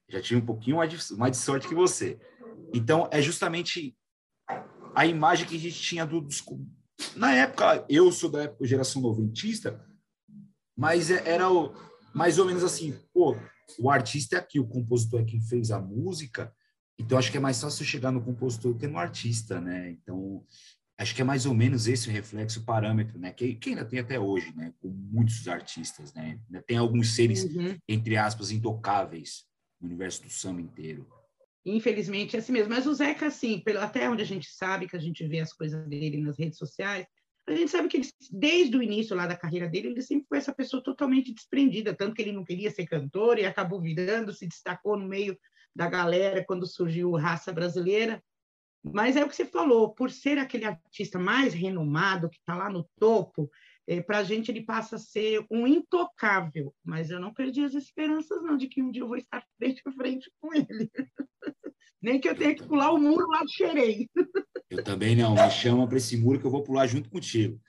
já 0.09 0.21
tive 0.21 0.41
um 0.41 0.45
pouquinho 0.45 0.77
mais 0.77 0.89
de, 0.89 1.17
mais 1.17 1.31
de 1.31 1.37
sorte 1.37 1.67
que 1.67 1.75
você. 1.75 2.19
Então, 2.73 3.07
é 3.11 3.21
justamente 3.21 3.95
a 4.95 5.05
imagem 5.05 5.47
que 5.47 5.55
a 5.55 5.59
gente 5.59 5.79
tinha 5.79 6.05
do, 6.05 6.19
dos. 6.19 6.43
Na 7.15 7.33
época, 7.33 7.85
eu 7.87 8.11
sou 8.11 8.29
da 8.29 8.43
época, 8.43 8.67
geração 8.67 9.01
noventista, 9.01 9.85
mas 10.75 11.11
é, 11.11 11.29
era 11.29 11.49
o, 11.49 11.73
mais 12.13 12.39
ou 12.39 12.45
menos 12.45 12.63
assim: 12.63 12.99
pô, 13.13 13.37
o 13.77 13.89
artista 13.89 14.35
é 14.35 14.39
aqui, 14.39 14.59
o 14.59 14.67
compositor 14.67 15.21
é 15.21 15.25
quem 15.25 15.41
fez 15.41 15.71
a 15.71 15.79
música, 15.79 16.53
então 16.97 17.17
acho 17.17 17.31
que 17.31 17.37
é 17.37 17.41
mais 17.41 17.61
fácil 17.61 17.85
chegar 17.85 18.11
no 18.11 18.21
compositor 18.21 18.75
que 18.75 18.87
no 18.87 18.97
artista, 18.97 19.61
né? 19.61 19.91
Então, 19.91 20.43
acho 20.97 21.15
que 21.15 21.21
é 21.21 21.25
mais 21.25 21.45
ou 21.45 21.53
menos 21.53 21.87
esse 21.87 22.09
o 22.09 22.11
reflexo, 22.11 22.59
o 22.59 22.65
parâmetro, 22.65 23.17
né? 23.17 23.31
Que, 23.31 23.55
que 23.55 23.69
ainda 23.69 23.85
tem 23.85 23.99
até 23.99 24.19
hoje, 24.19 24.53
né? 24.55 24.73
Com 24.79 24.89
muitos 24.89 25.47
artistas, 25.47 26.13
né? 26.13 26.39
Ainda 26.47 26.61
tem 26.61 26.77
alguns 26.77 27.15
seres, 27.15 27.45
uhum. 27.45 27.77
entre 27.87 28.17
aspas, 28.17 28.51
intocáveis 28.51 29.45
no 29.79 29.87
universo 29.87 30.23
do 30.23 30.29
samba 30.29 30.61
inteiro. 30.61 31.07
Infelizmente 31.65 32.35
é 32.35 32.39
assim 32.39 32.51
mesmo. 32.51 32.69
Mas 32.69 32.85
o 32.85 32.93
Zeca, 32.93 33.27
assim, 33.27 33.59
pelo, 33.59 33.79
até 33.79 34.09
onde 34.09 34.21
a 34.21 34.25
gente 34.25 34.49
sabe, 34.49 34.87
que 34.87 34.95
a 34.95 34.99
gente 34.99 35.25
vê 35.25 35.39
as 35.39 35.53
coisas 35.53 35.87
dele 35.87 36.17
nas 36.17 36.37
redes 36.37 36.57
sociais, 36.57 37.05
a 37.49 37.55
gente 37.55 37.71
sabe 37.71 37.87
que 37.87 37.97
ele, 37.97 38.07
desde 38.31 38.77
o 38.77 38.83
início 38.83 39.15
lá 39.15 39.25
da 39.25 39.35
carreira 39.35 39.67
dele, 39.67 39.87
ele 39.87 40.01
sempre 40.01 40.27
foi 40.27 40.37
essa 40.37 40.53
pessoa 40.53 40.83
totalmente 40.83 41.33
desprendida, 41.33 41.95
tanto 41.95 42.13
que 42.13 42.21
ele 42.21 42.31
não 42.31 42.43
queria 42.43 42.69
ser 42.69 42.85
cantor 42.85 43.39
e 43.39 43.45
acabou 43.45 43.81
virando, 43.81 44.33
se 44.33 44.47
destacou 44.47 44.95
no 44.95 45.07
meio 45.07 45.37
da 45.75 45.87
galera 45.87 46.43
quando 46.45 46.67
surgiu 46.67 47.11
Raça 47.11 47.51
Brasileira. 47.51 48.23
Mas 48.83 49.15
é 49.15 49.23
o 49.23 49.27
que 49.27 49.35
você 49.35 49.45
falou, 49.45 49.93
por 49.93 50.11
ser 50.11 50.37
aquele 50.37 50.65
artista 50.65 51.19
mais 51.19 51.53
renomado, 51.53 52.29
que 52.29 52.37
está 52.37 52.55
lá 52.55 52.69
no 52.69 52.87
topo, 52.97 53.49
é, 53.89 53.99
para 54.03 54.19
a 54.19 54.23
gente 54.23 54.51
ele 54.51 54.61
passa 54.61 54.97
a 54.97 54.99
ser 54.99 55.43
um 55.49 55.65
intocável, 55.65 56.71
mas 56.85 57.09
eu 57.09 57.19
não 57.19 57.33
perdi 57.33 57.63
as 57.63 57.73
esperanças 57.73 58.39
não 58.43 58.55
de 58.55 58.67
que 58.67 58.83
um 58.83 58.91
dia 58.91 59.01
eu 59.01 59.07
vou 59.07 59.17
estar 59.17 59.43
frente 59.57 59.81
a 59.83 59.91
frente 59.91 60.31
com 60.39 60.53
ele. 60.53 60.91
Nem 61.99 62.21
que 62.21 62.29
eu 62.29 62.35
tenha 62.35 62.53
que 62.53 62.63
pular 62.63 62.91
o 62.91 62.99
muro 62.99 63.27
lá 63.27 63.39
do 63.41 63.51
Xerém. 63.51 64.07
Eu 64.69 64.83
também 64.83 65.15
não, 65.15 65.33
me 65.33 65.49
chama 65.49 65.87
para 65.87 65.97
esse 65.97 66.15
muro 66.15 66.39
que 66.39 66.45
eu 66.45 66.51
vou 66.51 66.61
pular 66.61 66.85
junto 66.85 67.09
contigo. 67.09 67.59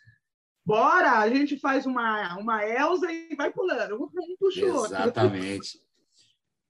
Bora, 0.63 1.19
a 1.19 1.31
gente 1.31 1.59
faz 1.59 1.87
uma, 1.87 2.37
uma 2.37 2.63
Elsa 2.63 3.11
e 3.11 3.35
vai 3.35 3.51
pulando, 3.51 3.95
um 3.95 4.37
puxa 4.39 4.67
o 4.67 4.75
outro. 4.75 4.95
Exatamente. 4.95 5.81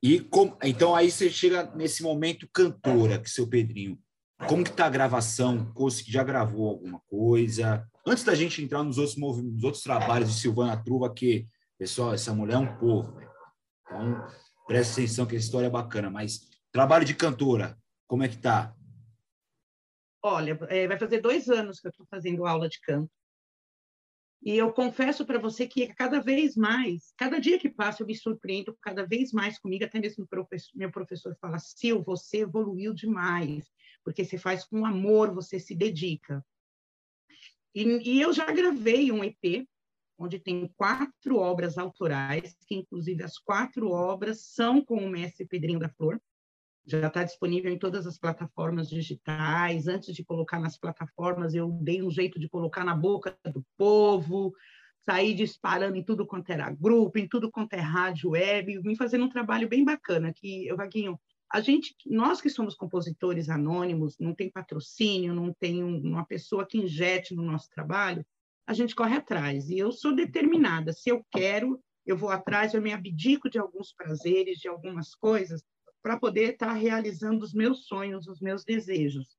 E 0.00 0.20
com, 0.20 0.56
então 0.62 0.94
aí 0.94 1.10
você 1.10 1.28
chega 1.28 1.64
nesse 1.74 2.04
momento 2.04 2.48
cantora, 2.54 3.18
que 3.18 3.28
seu 3.28 3.48
Pedrinho. 3.48 3.98
Como 4.46 4.62
que 4.62 4.72
tá 4.72 4.86
a 4.86 4.90
gravação? 4.90 5.74
Já 6.06 6.22
gravou 6.22 6.68
alguma 6.68 7.00
coisa? 7.08 7.89
Antes 8.06 8.24
da 8.24 8.34
gente 8.34 8.62
entrar 8.62 8.82
nos 8.82 8.98
outros, 8.98 9.16
nos 9.16 9.62
outros 9.62 9.82
trabalhos 9.82 10.32
de 10.32 10.40
Silvana 10.40 10.82
Truva, 10.82 11.12
que, 11.12 11.46
pessoal, 11.78 12.14
essa 12.14 12.34
mulher 12.34 12.54
é 12.54 12.58
um 12.58 12.78
povo, 12.78 13.12
véio. 13.12 13.30
Então, 13.84 14.26
presta 14.66 14.94
atenção 14.94 15.26
que 15.26 15.36
a 15.36 15.38
história 15.38 15.66
é 15.66 15.70
bacana. 15.70 16.10
Mas 16.10 16.48
trabalho 16.72 17.04
de 17.04 17.14
cantora, 17.14 17.78
como 18.06 18.22
é 18.22 18.28
que 18.28 18.38
tá? 18.38 18.74
Olha, 20.22 20.58
é, 20.68 20.86
vai 20.86 20.98
fazer 20.98 21.20
dois 21.20 21.48
anos 21.48 21.80
que 21.80 21.86
eu 21.86 21.90
estou 21.90 22.06
fazendo 22.10 22.46
aula 22.46 22.68
de 22.68 22.80
canto. 22.80 23.10
E 24.42 24.56
eu 24.56 24.72
confesso 24.72 25.26
para 25.26 25.38
você 25.38 25.66
que 25.66 25.86
cada 25.88 26.20
vez 26.20 26.56
mais, 26.56 27.12
cada 27.16 27.38
dia 27.38 27.58
que 27.58 27.68
passa, 27.68 28.02
eu 28.02 28.06
me 28.06 28.14
surpreendo 28.14 28.76
cada 28.80 29.06
vez 29.06 29.32
mais 29.32 29.58
comigo. 29.58 29.84
Até 29.84 30.00
mesmo 30.00 30.26
meu 30.74 30.90
professor 30.90 31.36
fala: 31.38 31.58
Sil, 31.60 32.00
você 32.02 32.38
evoluiu 32.38 32.94
demais, 32.94 33.70
porque 34.02 34.24
você 34.24 34.38
faz 34.38 34.64
com 34.64 34.86
amor, 34.86 35.34
você 35.34 35.58
se 35.58 35.74
dedica. 35.74 36.42
E, 37.74 37.82
e, 37.82 38.20
eu 38.20 38.32
já 38.32 38.46
gravei 38.46 39.12
um 39.12 39.22
EP, 39.22 39.66
onde 40.18 40.38
tem 40.38 40.68
quatro 40.76 41.36
obras 41.36 41.78
autorais, 41.78 42.56
que 42.66 42.74
inclusive 42.74 43.22
as 43.22 43.38
quatro 43.38 43.90
obras 43.90 44.42
são 44.42 44.84
com 44.84 44.96
o 44.96 45.08
mestre 45.08 45.46
Pedrinho 45.46 45.78
da 45.78 45.88
Flor. 45.88 46.20
Já 46.86 47.06
está 47.06 47.22
disponível 47.22 47.70
em 47.70 47.78
todas 47.78 48.06
as 48.06 48.18
plataformas 48.18 48.88
digitais. 48.88 49.86
Antes 49.86 50.14
de 50.14 50.24
colocar 50.24 50.58
nas 50.58 50.76
plataformas, 50.76 51.54
eu 51.54 51.70
dei 51.70 52.02
um 52.02 52.10
jeito 52.10 52.38
de 52.40 52.48
colocar 52.48 52.84
na 52.84 52.94
boca 52.94 53.36
do 53.52 53.64
povo, 53.76 54.52
saí 55.00 55.34
disparando 55.34 55.96
em 55.96 56.04
tudo 56.04 56.26
quanto 56.26 56.50
era 56.50 56.70
grupo, 56.70 57.18
em 57.18 57.28
tudo 57.28 57.50
quanto 57.50 57.74
é 57.74 57.80
rádio 57.80 58.30
web, 58.30 58.80
vim 58.80 58.96
fazendo 58.96 59.24
um 59.24 59.28
trabalho 59.28 59.68
bem 59.68 59.84
bacana, 59.84 60.32
que, 60.34 60.72
Vaguinho, 60.74 61.18
a 61.50 61.60
gente, 61.60 61.96
nós 62.06 62.40
que 62.40 62.48
somos 62.48 62.76
compositores 62.76 63.48
anônimos, 63.48 64.16
não 64.18 64.32
tem 64.32 64.48
patrocínio, 64.48 65.34
não 65.34 65.52
tem 65.52 65.82
uma 65.82 66.24
pessoa 66.24 66.66
que 66.66 66.78
injete 66.78 67.34
no 67.34 67.42
nosso 67.42 67.68
trabalho, 67.70 68.24
a 68.66 68.72
gente 68.72 68.94
corre 68.94 69.16
atrás. 69.16 69.68
E 69.68 69.76
eu 69.76 69.90
sou 69.90 70.14
determinada. 70.14 70.92
Se 70.92 71.10
eu 71.10 71.26
quero, 71.32 71.82
eu 72.06 72.16
vou 72.16 72.30
atrás, 72.30 72.72
eu 72.72 72.80
me 72.80 72.92
abdico 72.92 73.50
de 73.50 73.58
alguns 73.58 73.92
prazeres, 73.92 74.58
de 74.58 74.68
algumas 74.68 75.12
coisas, 75.14 75.64
para 76.00 76.16
poder 76.16 76.52
estar 76.52 76.68
tá 76.68 76.72
realizando 76.72 77.44
os 77.44 77.52
meus 77.52 77.86
sonhos, 77.86 78.28
os 78.28 78.40
meus 78.40 78.64
desejos. 78.64 79.36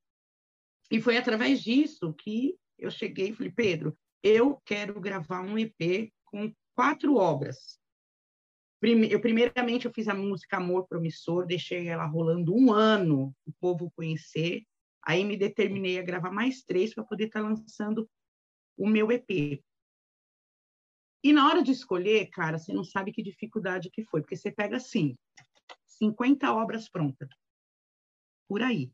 E 0.92 1.00
foi 1.00 1.16
através 1.16 1.64
disso 1.64 2.14
que 2.14 2.58
eu 2.78 2.92
cheguei 2.92 3.30
e 3.30 3.34
falei, 3.34 3.54
Pedro, 3.54 3.98
eu 4.22 4.62
quero 4.66 5.00
gravar 5.00 5.42
um 5.42 5.58
EP 5.58 6.12
com 6.26 6.54
quatro 6.76 7.16
obras. 7.16 7.80
Eu, 8.82 9.22
primeiramente, 9.22 9.86
eu 9.86 9.94
fiz 9.94 10.08
a 10.08 10.16
música 10.16 10.58
Amor 10.58 10.88
Promissor, 10.88 11.46
deixei 11.46 11.88
ela 11.88 12.06
rolando 12.06 12.56
um 12.56 12.74
ano, 12.74 13.36
o 13.46 13.54
povo 13.60 13.92
conhecer. 13.92 14.64
Aí 15.04 15.24
me 15.24 15.38
determinei 15.38 16.00
a 16.00 16.04
gravar 16.04 16.32
mais 16.32 16.64
três 16.64 16.94
para 16.94 17.04
poder 17.04 17.26
estar 17.26 17.42
tá 17.42 17.48
lançando 17.48 18.10
o 18.76 18.88
meu 18.88 19.12
EP. 19.12 19.64
E 21.24 21.32
na 21.32 21.48
hora 21.48 21.62
de 21.62 21.72
escolher, 21.72 22.28
cara, 22.32 22.58
você 22.58 22.74
não 22.74 22.84
sabe 22.84 23.12
que 23.12 23.22
dificuldade 23.22 23.92
que 23.92 24.04
foi, 24.04 24.22
porque 24.22 24.36
você 24.36 24.52
pega 24.52 24.78
assim, 24.78 25.16
50 25.86 26.52
obras 26.52 26.90
prontas, 26.90 27.30
por 28.48 28.64
aí, 28.64 28.92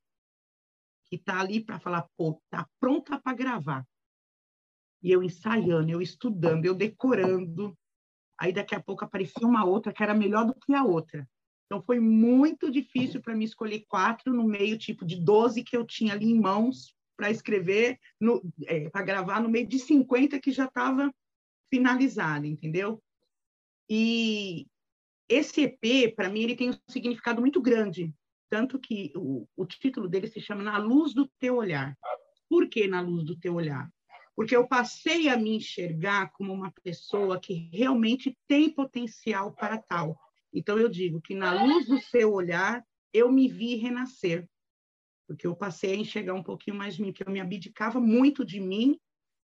que 1.06 1.18
tá 1.18 1.40
ali 1.40 1.64
para 1.64 1.80
falar, 1.80 2.06
pô, 2.18 2.42
tá 2.50 2.68
pronta 2.80 3.18
para 3.20 3.34
gravar. 3.34 3.88
E 5.02 5.10
eu 5.10 5.24
ensaiando, 5.24 5.90
eu 5.90 6.02
estudando, 6.02 6.66
eu 6.66 6.76
decorando. 6.76 7.78
Aí 8.40 8.54
daqui 8.54 8.76
a 8.76 8.82
pouco 8.82 9.04
aparecia 9.04 9.48
uma 9.48 9.66
outra 9.66 9.92
que 9.92 10.04
era 10.04 10.14
melhor 10.14 10.46
do 10.46 10.54
que 10.54 10.74
a 10.74 10.84
outra. 10.84 11.28
Então 11.66 11.82
foi 11.84 12.00
muito 12.00 12.72
difícil 12.72 13.22
para 13.22 13.36
mim 13.36 13.44
escolher 13.44 13.86
quatro 13.88 14.34
no 14.34 14.46
meio 14.46 14.78
tipo 14.78 15.06
de 15.06 15.20
12 15.20 15.64
que 15.64 15.76
eu 15.76 15.86
tinha 15.86 16.14
ali 16.14 16.32
em 16.32 16.40
mãos 16.40 16.96
para 17.18 17.32
escrever, 17.32 18.00
é, 18.66 18.90
para 18.90 19.04
gravar 19.04 19.42
no 19.42 19.50
meio 19.50 19.68
de 19.68 19.80
50 19.80 20.40
que 20.40 20.52
já 20.52 20.66
estava 20.66 21.12
finalizada, 21.70 22.48
entendeu? 22.48 23.02
E 23.90 24.68
esse 25.28 25.62
EP, 25.62 26.16
para 26.16 26.30
mim, 26.30 26.42
ele 26.42 26.56
tem 26.56 26.70
um 26.70 26.78
significado 26.88 27.42
muito 27.42 27.62
grande, 27.62 28.14
tanto 28.50 28.80
que 28.80 29.12
o, 29.16 29.48
o 29.56 29.66
título 29.66 30.08
dele 30.08 30.28
se 30.28 30.40
chama 30.40 30.64
Na 30.64 30.78
Luz 30.78 31.14
do 31.14 31.28
Teu 31.40 31.56
Olhar. 31.56 31.98
Por 32.50 32.70
que 32.70 32.88
Na 32.88 33.02
Luz 33.02 33.26
do 33.26 33.38
Teu 33.38 33.56
Olhar? 33.56 33.92
Porque 34.38 34.56
eu 34.56 34.68
passei 34.68 35.30
a 35.30 35.36
me 35.36 35.56
enxergar 35.56 36.32
como 36.34 36.54
uma 36.54 36.72
pessoa 36.84 37.40
que 37.40 37.72
realmente 37.74 38.38
tem 38.48 38.70
potencial 38.70 39.52
para 39.52 39.80
tal. 39.80 40.16
Então, 40.54 40.78
eu 40.78 40.88
digo 40.88 41.20
que 41.20 41.34
na 41.34 41.64
luz 41.64 41.88
do 41.88 42.00
seu 42.00 42.32
olhar, 42.32 42.86
eu 43.12 43.32
me 43.32 43.48
vi 43.48 43.78
renascer. 43.78 44.48
Porque 45.28 45.48
eu 45.48 45.56
passei 45.56 45.94
a 45.94 45.98
enxergar 45.98 46.36
um 46.36 46.44
pouquinho 46.44 46.78
mais 46.78 46.96
de 46.96 47.02
mim, 47.02 47.12
que 47.12 47.28
eu 47.28 47.32
me 47.32 47.40
abdicava 47.40 48.00
muito 48.00 48.46
de 48.46 48.60
mim 48.60 49.00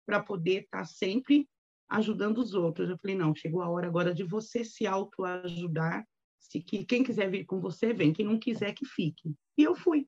para 0.06 0.22
poder 0.22 0.64
estar 0.64 0.84
sempre 0.84 1.48
ajudando 1.88 2.40
os 2.40 2.54
outros. 2.54 2.90
Eu 2.90 2.98
falei, 2.98 3.16
não, 3.16 3.34
chegou 3.34 3.62
a 3.62 3.70
hora 3.70 3.88
agora 3.88 4.14
de 4.14 4.26
você 4.26 4.66
se 4.66 4.86
autoajudar. 4.86 6.06
Se 6.38 6.60
que, 6.60 6.84
quem 6.84 7.02
quiser 7.02 7.32
vir 7.32 7.46
com 7.46 7.62
você, 7.62 7.94
vem. 7.94 8.12
Quem 8.12 8.26
não 8.26 8.38
quiser, 8.38 8.74
que 8.74 8.86
fique. 8.86 9.34
E 9.58 9.64
eu 9.64 9.74
fui. 9.74 10.06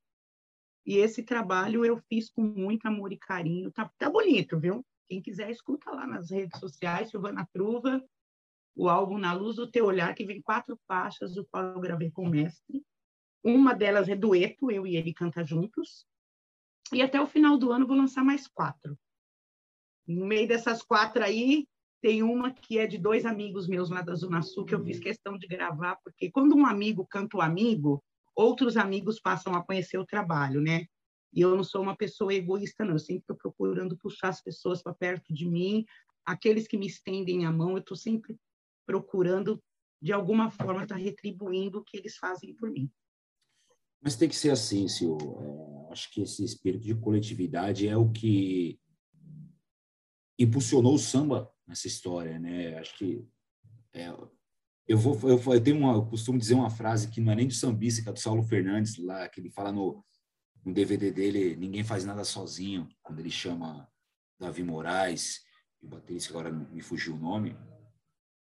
E 0.85 0.97
esse 0.97 1.23
trabalho 1.23 1.85
eu 1.85 1.97
fiz 2.09 2.29
com 2.29 2.41
muito 2.41 2.85
amor 2.85 3.11
e 3.11 3.17
carinho. 3.17 3.71
Tá, 3.71 3.89
tá 3.97 4.09
bonito, 4.09 4.59
viu? 4.59 4.85
Quem 5.07 5.21
quiser, 5.21 5.49
escuta 5.49 5.91
lá 5.91 6.05
nas 6.05 6.29
redes 6.29 6.59
sociais, 6.59 7.09
Silvana 7.09 7.47
Truva, 7.53 8.03
o 8.75 8.89
álbum 8.89 9.17
Na 9.17 9.33
Luz 9.33 9.55
do 9.55 9.69
Teu 9.69 9.85
Olhar, 9.85 10.13
que 10.13 10.25
vem 10.25 10.41
quatro 10.41 10.77
faixas, 10.87 11.35
do 11.35 11.45
qual 11.45 11.63
eu 11.63 11.79
gravei 11.79 12.11
com 12.11 12.23
o 12.23 12.29
mestre. 12.29 12.83
Uma 13.43 13.73
delas 13.73 14.09
é 14.09 14.15
dueto, 14.15 14.71
eu 14.71 14.87
e 14.87 14.95
ele 14.95 15.13
canta 15.13 15.43
juntos. 15.43 16.05
E 16.91 17.01
até 17.01 17.19
o 17.21 17.27
final 17.27 17.57
do 17.57 17.71
ano 17.71 17.87
vou 17.87 17.95
lançar 17.95 18.23
mais 18.23 18.47
quatro. 18.47 18.97
No 20.07 20.25
meio 20.25 20.47
dessas 20.47 20.81
quatro 20.81 21.23
aí, 21.23 21.67
tem 22.01 22.21
uma 22.23 22.51
que 22.51 22.77
é 22.77 22.85
de 22.85 22.97
dois 22.97 23.25
amigos 23.25 23.67
meus 23.67 23.89
lá 23.89 24.01
da 24.01 24.15
Zona 24.15 24.41
Sul, 24.41 24.65
que 24.65 24.75
eu 24.75 24.83
fiz 24.83 24.99
questão 24.99 25.37
de 25.37 25.47
gravar, 25.47 25.97
porque 26.03 26.29
quando 26.29 26.55
um 26.55 26.65
amigo 26.65 27.07
canta 27.07 27.37
o 27.37 27.41
amigo, 27.41 28.03
outros 28.35 28.77
amigos 28.77 29.19
passam 29.19 29.53
a 29.53 29.63
conhecer 29.63 29.97
o 29.97 30.05
trabalho, 30.05 30.61
né? 30.61 30.85
E 31.33 31.41
eu 31.41 31.55
não 31.55 31.63
sou 31.63 31.81
uma 31.81 31.95
pessoa 31.95 32.33
egoísta, 32.33 32.85
não. 32.85 32.93
Eu 32.93 32.99
sempre 32.99 33.21
estou 33.21 33.35
procurando 33.35 33.97
puxar 33.97 34.29
as 34.29 34.41
pessoas 34.41 34.83
para 34.83 34.93
perto 34.93 35.33
de 35.33 35.47
mim. 35.49 35.85
Aqueles 36.25 36.67
que 36.67 36.77
me 36.77 36.85
estendem 36.85 37.45
a 37.45 37.51
mão, 37.51 37.71
eu 37.71 37.79
estou 37.79 37.97
sempre 37.97 38.37
procurando, 38.85 39.61
de 40.01 40.13
alguma 40.13 40.51
forma, 40.51 40.83
estar 40.83 40.95
tá 40.95 41.01
retribuindo 41.01 41.79
o 41.79 41.83
que 41.83 41.97
eles 41.97 42.17
fazem 42.17 42.53
por 42.53 42.69
mim. 42.69 42.91
Mas 44.01 44.15
tem 44.15 44.29
que 44.29 44.35
ser 44.35 44.51
assim, 44.51 44.87
Sil. 44.91 45.17
É, 45.17 45.91
acho 45.93 46.11
que 46.11 46.21
esse 46.21 46.43
espírito 46.43 46.83
de 46.83 46.93
coletividade 46.93 47.87
é 47.87 47.97
o 47.97 48.11
que 48.11 48.79
impulsionou 50.37 50.93
o 50.93 50.99
samba 50.99 51.51
nessa 51.65 51.87
história, 51.87 52.37
né? 52.37 52.77
Acho 52.77 52.97
que 52.97 53.25
é, 53.93 54.13
eu 54.87 54.97
vou 54.97 55.17
eu, 55.29 55.41
eu 55.53 55.61
tenho 55.61 55.77
uma 55.77 55.93
eu 55.93 56.05
costumo 56.05 56.37
dizer 56.37 56.55
uma 56.55 56.69
frase 56.69 57.09
que 57.09 57.21
não 57.21 57.31
é 57.31 57.35
nem 57.35 57.47
do 57.47 57.53
sambista, 57.53 58.01
que 58.01 58.09
é 58.09 58.13
do 58.13 58.19
Saulo 58.19 58.43
Fernandes 58.43 58.97
lá, 58.97 59.27
que 59.29 59.39
ele 59.39 59.49
fala 59.49 59.71
no, 59.71 60.03
no 60.65 60.73
DVD 60.73 61.11
dele, 61.11 61.55
ninguém 61.55 61.83
faz 61.83 62.05
nada 62.05 62.23
sozinho, 62.23 62.87
quando 63.01 63.19
ele 63.19 63.31
chama 63.31 63.87
Davi 64.39 64.63
Moraes 64.63 65.41
e 65.81 65.85
o 65.85 65.89
baterista 65.89 66.31
agora 66.31 66.51
me 66.51 66.81
fugiu 66.81 67.15
o 67.15 67.19
nome 67.19 67.55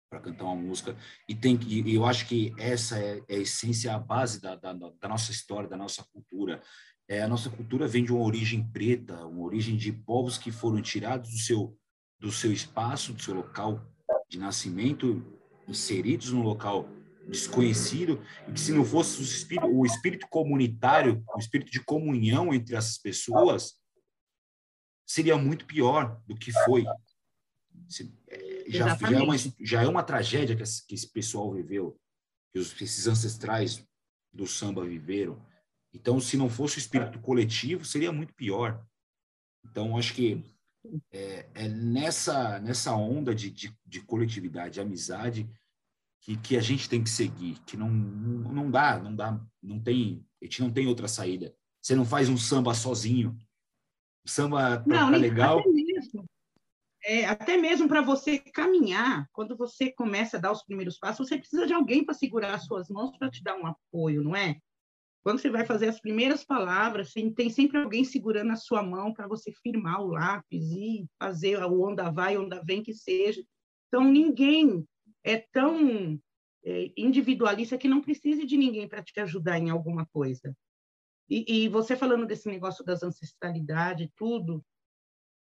para 0.10 0.22
cantar 0.22 0.46
uma 0.46 0.56
música. 0.56 0.96
E 1.28 1.36
tem 1.36 1.58
que 1.58 1.94
eu 1.94 2.06
acho 2.06 2.28
que 2.28 2.54
essa 2.58 2.98
é, 2.98 3.22
é 3.28 3.36
a 3.36 3.40
essência 3.40 3.94
a 3.94 4.00
base 4.00 4.42
da, 4.42 4.56
da, 4.56 4.74
da 4.74 5.08
nossa 5.08 5.32
história 5.32 5.70
da 5.70 5.78
nossa 5.78 6.04
cultura. 6.12 6.62
É, 7.10 7.22
a 7.22 7.28
nossa 7.28 7.50
cultura 7.50 7.88
vem 7.88 8.04
de 8.04 8.12
uma 8.12 8.24
origem 8.24 8.70
preta 8.70 9.26
uma 9.26 9.44
origem 9.44 9.78
de 9.78 9.94
povos 9.94 10.38
que 10.38 10.52
foram 10.52 10.82
tirados 10.82 11.30
do 11.32 11.38
seu 11.38 11.78
do 12.20 12.32
seu 12.32 12.52
espaço, 12.52 13.13
do 13.13 13.22
seu 13.22 13.36
local 13.36 13.86
de 14.28 14.40
nascimento, 14.40 15.37
inseridos 15.67 16.32
num 16.32 16.41
local 16.41 16.89
desconhecido, 17.27 18.21
e 18.47 18.53
que 18.53 18.60
se 18.60 18.71
não 18.71 18.86
fosse 18.86 19.19
o 19.19 19.23
espírito, 19.23 19.67
o 19.67 19.86
espírito 19.86 20.27
comunitário, 20.30 21.23
o 21.36 21.39
espírito 21.39 21.71
de 21.71 21.84
comunhão 21.84 22.53
entre 22.53 22.75
as 22.75 22.97
pessoas, 22.97 23.75
seria 25.06 25.38
muito 25.38 25.65
pior 25.65 26.21
do 26.25 26.36
que 26.36 26.51
foi. 26.63 26.86
É, 28.27 28.65
já, 28.69 28.95
já, 28.95 29.12
é, 29.12 29.21
uma, 29.21 29.36
já 29.60 29.84
é 29.84 29.88
uma 29.88 30.03
tragédia 30.03 30.56
que, 30.56 30.63
que 30.88 30.95
esse 30.95 31.12
pessoal 31.12 31.53
viveu, 31.53 31.99
que 32.51 32.60
os, 32.60 32.80
esses 32.82 33.08
ancestrais 33.08 33.86
do 34.32 34.47
samba 34.47 34.86
viveram. 34.86 35.41
Então, 35.93 36.19
se 36.19 36.38
não 36.38 36.49
fosse 36.49 36.77
o 36.77 36.80
espírito 36.80 37.19
coletivo, 37.19 37.86
seria 37.86 38.12
muito 38.12 38.34
pior. 38.34 38.86
Então, 39.65 39.97
acho 39.97 40.13
que 40.13 40.43
é, 41.12 41.47
é 41.54 41.67
nessa, 41.67 42.60
nessa 42.60 42.95
onda 42.95 43.34
de, 43.34 43.50
de, 43.50 43.76
de 43.86 44.02
coletividade, 44.02 44.76
de 44.76 44.82
amizade, 44.82 45.50
que, 46.21 46.38
que 46.38 46.58
a 46.58 46.62
gente 46.62 46.89
tem 46.89 47.04
que 47.04 47.10
seguir, 47.10 47.60
que 47.65 47.78
não, 47.78 47.89
não 47.89 48.69
dá, 48.69 49.00
não 49.00 49.15
dá, 49.15 49.39
não 49.62 49.80
tem, 49.80 50.26
a 50.41 50.45
gente 50.45 50.62
não 50.62 50.71
tem 50.71 50.88
outra 50.88 51.08
saída. 51.08 51.56
Você 51.82 51.95
não 51.95 52.06
faz 52.06 52.28
um 52.28 52.38
samba 52.38 52.73
sozinho. 52.73 53.38
O 54.26 54.30
samba 54.30 54.78
tá, 54.80 55.10
legal. 55.10 55.60
Até 55.60 55.69
mesmo, 55.71 56.26
é, 57.06 57.26
até 57.26 57.58
mesmo 57.58 57.88
para 57.88 58.02
você 58.02 58.38
caminhar, 58.39 59.30
quando 59.32 59.56
você 59.56 59.89
começa 59.91 60.36
a 60.36 60.39
dar 60.39 60.52
os 60.52 60.63
primeiros 60.63 60.97
passos, 60.97 61.28
você 61.28 61.38
precisa 61.38 61.65
de 61.65 61.73
alguém 61.73 62.04
para 62.04 62.13
segurar 62.13 62.56
as 62.56 62.65
suas 62.65 62.89
mãos 62.89 63.17
para 63.17 63.30
te 63.30 63.41
dar 63.41 63.56
um 63.56 63.65
apoio, 63.65 64.21
não 64.21 64.36
é? 64.36 64.58
Quando 65.23 65.39
você 65.39 65.49
vai 65.49 65.65
fazer 65.65 65.89
as 65.89 65.99
primeiras 65.99 66.45
palavras, 66.45 67.12
tem 67.36 67.49
sempre 67.49 67.77
alguém 67.77 68.06
segurando 68.06 68.51
a 68.51 68.56
sua 68.56 68.82
mão 68.82 69.13
para 69.13 69.27
você 69.27 69.51
firmar 69.51 70.01
o 70.01 70.08
lápis 70.08 70.71
e 70.71 71.06
fazer 71.19 71.62
o 71.63 71.82
onda 71.82 72.10
vai, 72.10 72.38
onda 72.38 72.63
vem 72.63 72.82
que 72.82 72.93
seja. 72.93 73.43
Então, 73.88 74.03
ninguém 74.03 74.86
é 75.23 75.38
tão 75.51 76.17
é, 76.63 76.91
individualista 76.95 77.77
que 77.77 77.88
não 77.88 78.01
precise 78.01 78.45
de 78.45 78.56
ninguém 78.56 78.88
para 78.88 79.03
te 79.03 79.19
ajudar 79.19 79.60
em 79.60 79.69
alguma 79.69 80.06
coisa. 80.06 80.56
E, 81.30 81.65
e, 81.65 81.69
você 81.69 81.95
falando 81.95 82.25
desse 82.25 82.47
negócio 82.47 82.86
das 82.86 83.03
ancestralidades, 83.03 84.10
tudo, 84.15 84.63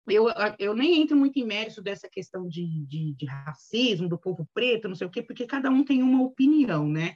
eu, 0.08 0.28
eu 0.58 0.74
nem 0.74 1.02
entro 1.02 1.18
muito 1.18 1.38
em 1.38 1.46
mérito 1.46 1.82
dessa 1.82 2.08
questão 2.08 2.48
de, 2.48 2.86
de, 2.86 3.14
de 3.14 3.26
racismo, 3.26 4.08
do 4.08 4.18
povo 4.18 4.48
preto, 4.54 4.88
não 4.88 4.96
sei 4.96 5.08
o 5.08 5.10
quê, 5.10 5.22
porque 5.22 5.46
cada 5.46 5.70
um 5.70 5.84
tem 5.84 6.02
uma 6.02 6.24
opinião, 6.24 6.88
né? 6.88 7.16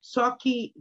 Só 0.00 0.30
que 0.36 0.72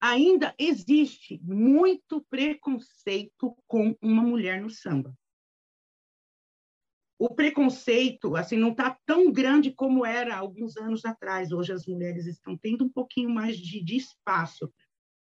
ainda 0.00 0.54
existe 0.58 1.40
muito 1.42 2.24
preconceito 2.30 3.56
com 3.66 3.96
uma 4.00 4.22
mulher 4.22 4.60
no 4.60 4.70
samba. 4.70 5.14
O 7.18 7.34
preconceito 7.34 8.36
assim 8.36 8.56
não 8.56 8.70
está 8.70 8.96
tão 9.04 9.32
grande 9.32 9.72
como 9.72 10.06
era 10.06 10.36
alguns 10.36 10.76
anos 10.76 11.04
atrás. 11.04 11.50
Hoje 11.50 11.72
as 11.72 11.86
mulheres 11.86 12.26
estão 12.26 12.56
tendo 12.56 12.84
um 12.84 12.88
pouquinho 12.88 13.28
mais 13.28 13.58
de, 13.58 13.82
de 13.82 13.96
espaço, 13.96 14.72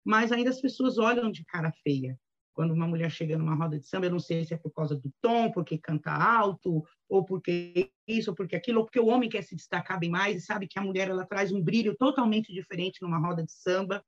mas 0.05 0.31
ainda 0.31 0.51
as 0.51 0.61
pessoas 0.61 0.97
olham 0.97 1.31
de 1.31 1.43
cara 1.43 1.71
feia 1.83 2.17
quando 2.57 2.73
uma 2.73 2.87
mulher 2.87 3.11
chega 3.11 3.37
numa 3.37 3.53
roda 3.53 3.77
de 3.77 3.85
samba, 3.85 4.07
eu 4.07 4.11
não 4.11 4.19
sei 4.19 4.43
se 4.43 4.51
é 4.51 4.57
por 4.57 4.71
causa 4.71 4.95
do 4.95 5.13
tom, 5.21 5.51
porque 5.51 5.77
canta 5.77 6.09
alto, 6.09 6.83
ou 7.07 7.23
porque 7.23 7.91
isso, 8.07 8.31
ou 8.31 8.35
porque 8.35 8.55
aquilo, 8.55 8.79
ou 8.79 8.85
porque 8.85 8.99
o 8.99 9.05
homem 9.05 9.29
quer 9.29 9.43
se 9.43 9.55
destacar 9.55 9.99
bem 9.99 10.09
mais 10.09 10.37
e 10.37 10.41
sabe 10.41 10.67
que 10.67 10.79
a 10.79 10.81
mulher 10.81 11.07
ela 11.07 11.23
traz 11.23 11.51
um 11.51 11.61
brilho 11.61 11.95
totalmente 11.95 12.51
diferente 12.51 12.99
numa 13.03 13.19
roda 13.19 13.43
de 13.43 13.51
samba. 13.51 14.03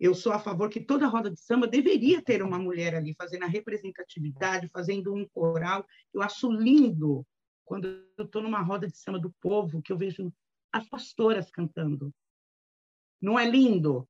Eu 0.00 0.14
sou 0.14 0.32
a 0.32 0.38
favor 0.38 0.70
que 0.70 0.80
toda 0.80 1.06
roda 1.06 1.30
de 1.30 1.38
samba 1.38 1.66
deveria 1.66 2.22
ter 2.22 2.42
uma 2.42 2.58
mulher 2.58 2.94
ali 2.94 3.14
fazendo 3.14 3.42
a 3.42 3.48
representatividade, 3.48 4.70
fazendo 4.72 5.12
um 5.12 5.28
coral. 5.28 5.86
Eu 6.12 6.22
acho 6.22 6.50
lindo 6.50 7.26
quando 7.66 7.86
eu 8.16 8.24
estou 8.24 8.40
numa 8.40 8.62
roda 8.62 8.88
de 8.88 8.96
samba 8.96 9.18
do 9.18 9.30
povo 9.42 9.82
que 9.82 9.92
eu 9.92 9.98
vejo 9.98 10.32
as 10.72 10.88
pastoras 10.88 11.50
cantando. 11.50 12.14
Não 13.20 13.38
é 13.38 13.44
lindo? 13.48 14.08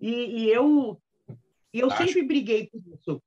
E, 0.00 0.44
e 0.44 0.48
eu, 0.48 1.00
e 1.74 1.80
eu 1.80 1.90
sempre 1.90 2.22
briguei 2.22 2.68
por 2.68 2.80
isso, 2.80 3.22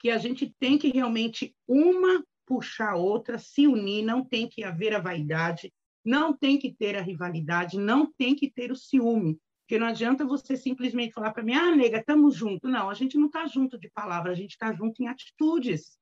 que 0.00 0.10
a 0.10 0.18
gente 0.18 0.52
tem 0.58 0.76
que 0.76 0.88
realmente 0.88 1.54
uma 1.66 2.24
puxar 2.44 2.94
a 2.94 2.96
outra, 2.96 3.38
se 3.38 3.68
unir, 3.68 4.02
não 4.02 4.24
tem 4.24 4.48
que 4.48 4.64
haver 4.64 4.94
a 4.96 5.00
vaidade, 5.00 5.72
não 6.04 6.36
tem 6.36 6.58
que 6.58 6.74
ter 6.74 6.96
a 6.96 7.00
rivalidade, 7.00 7.78
não 7.78 8.12
tem 8.12 8.34
que 8.34 8.50
ter 8.50 8.72
o 8.72 8.76
ciúme, 8.76 9.38
Porque 9.72 9.80
não 9.80 9.86
adianta 9.86 10.26
você 10.26 10.54
simplesmente 10.54 11.14
falar 11.14 11.32
para 11.32 11.42
mim, 11.42 11.54
ah, 11.54 11.74
nega, 11.74 11.96
estamos 11.96 12.36
juntos. 12.36 12.70
Não, 12.70 12.90
a 12.90 12.94
gente 12.94 13.16
não 13.16 13.28
está 13.28 13.46
junto 13.46 13.78
de 13.78 13.88
palavra, 13.88 14.30
a 14.30 14.34
gente 14.34 14.50
está 14.50 14.70
junto 14.70 15.02
em 15.02 15.08
atitudes. 15.08 15.98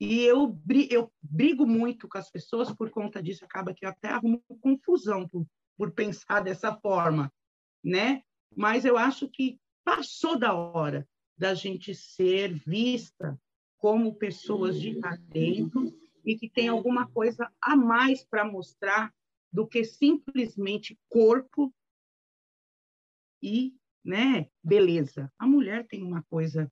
E 0.00 0.22
eu, 0.22 0.60
eu 0.90 1.12
brigo 1.22 1.64
muito 1.64 2.08
com 2.08 2.18
as 2.18 2.28
pessoas 2.28 2.74
por 2.74 2.90
conta 2.90 3.22
disso, 3.22 3.44
acaba 3.44 3.72
que 3.72 3.86
eu 3.86 3.90
até 3.90 4.08
arrumo 4.08 4.42
confusão 4.60 5.28
por, 5.28 5.46
por 5.78 5.92
pensar 5.92 6.40
dessa 6.40 6.74
forma, 6.74 7.32
né? 7.84 8.20
Mas 8.52 8.84
eu 8.84 8.98
acho 8.98 9.28
que 9.28 9.60
passou 9.84 10.36
da 10.36 10.52
hora 10.52 11.06
da 11.38 11.54
gente 11.54 11.94
ser 11.94 12.52
vista 12.66 13.40
como 13.78 14.16
pessoas 14.16 14.80
de 14.80 14.98
talento 14.98 15.96
e 16.24 16.36
que 16.36 16.50
tem 16.50 16.66
alguma 16.66 17.06
coisa 17.06 17.48
a 17.62 17.76
mais 17.76 18.24
para 18.24 18.44
mostrar 18.44 19.14
do 19.52 19.68
que 19.68 19.84
simplesmente 19.84 20.98
corpo 21.08 21.72
e 23.44 23.76
né, 24.02 24.48
beleza. 24.62 25.30
A 25.38 25.46
mulher 25.46 25.86
tem 25.86 26.02
uma 26.02 26.22
coisa 26.24 26.70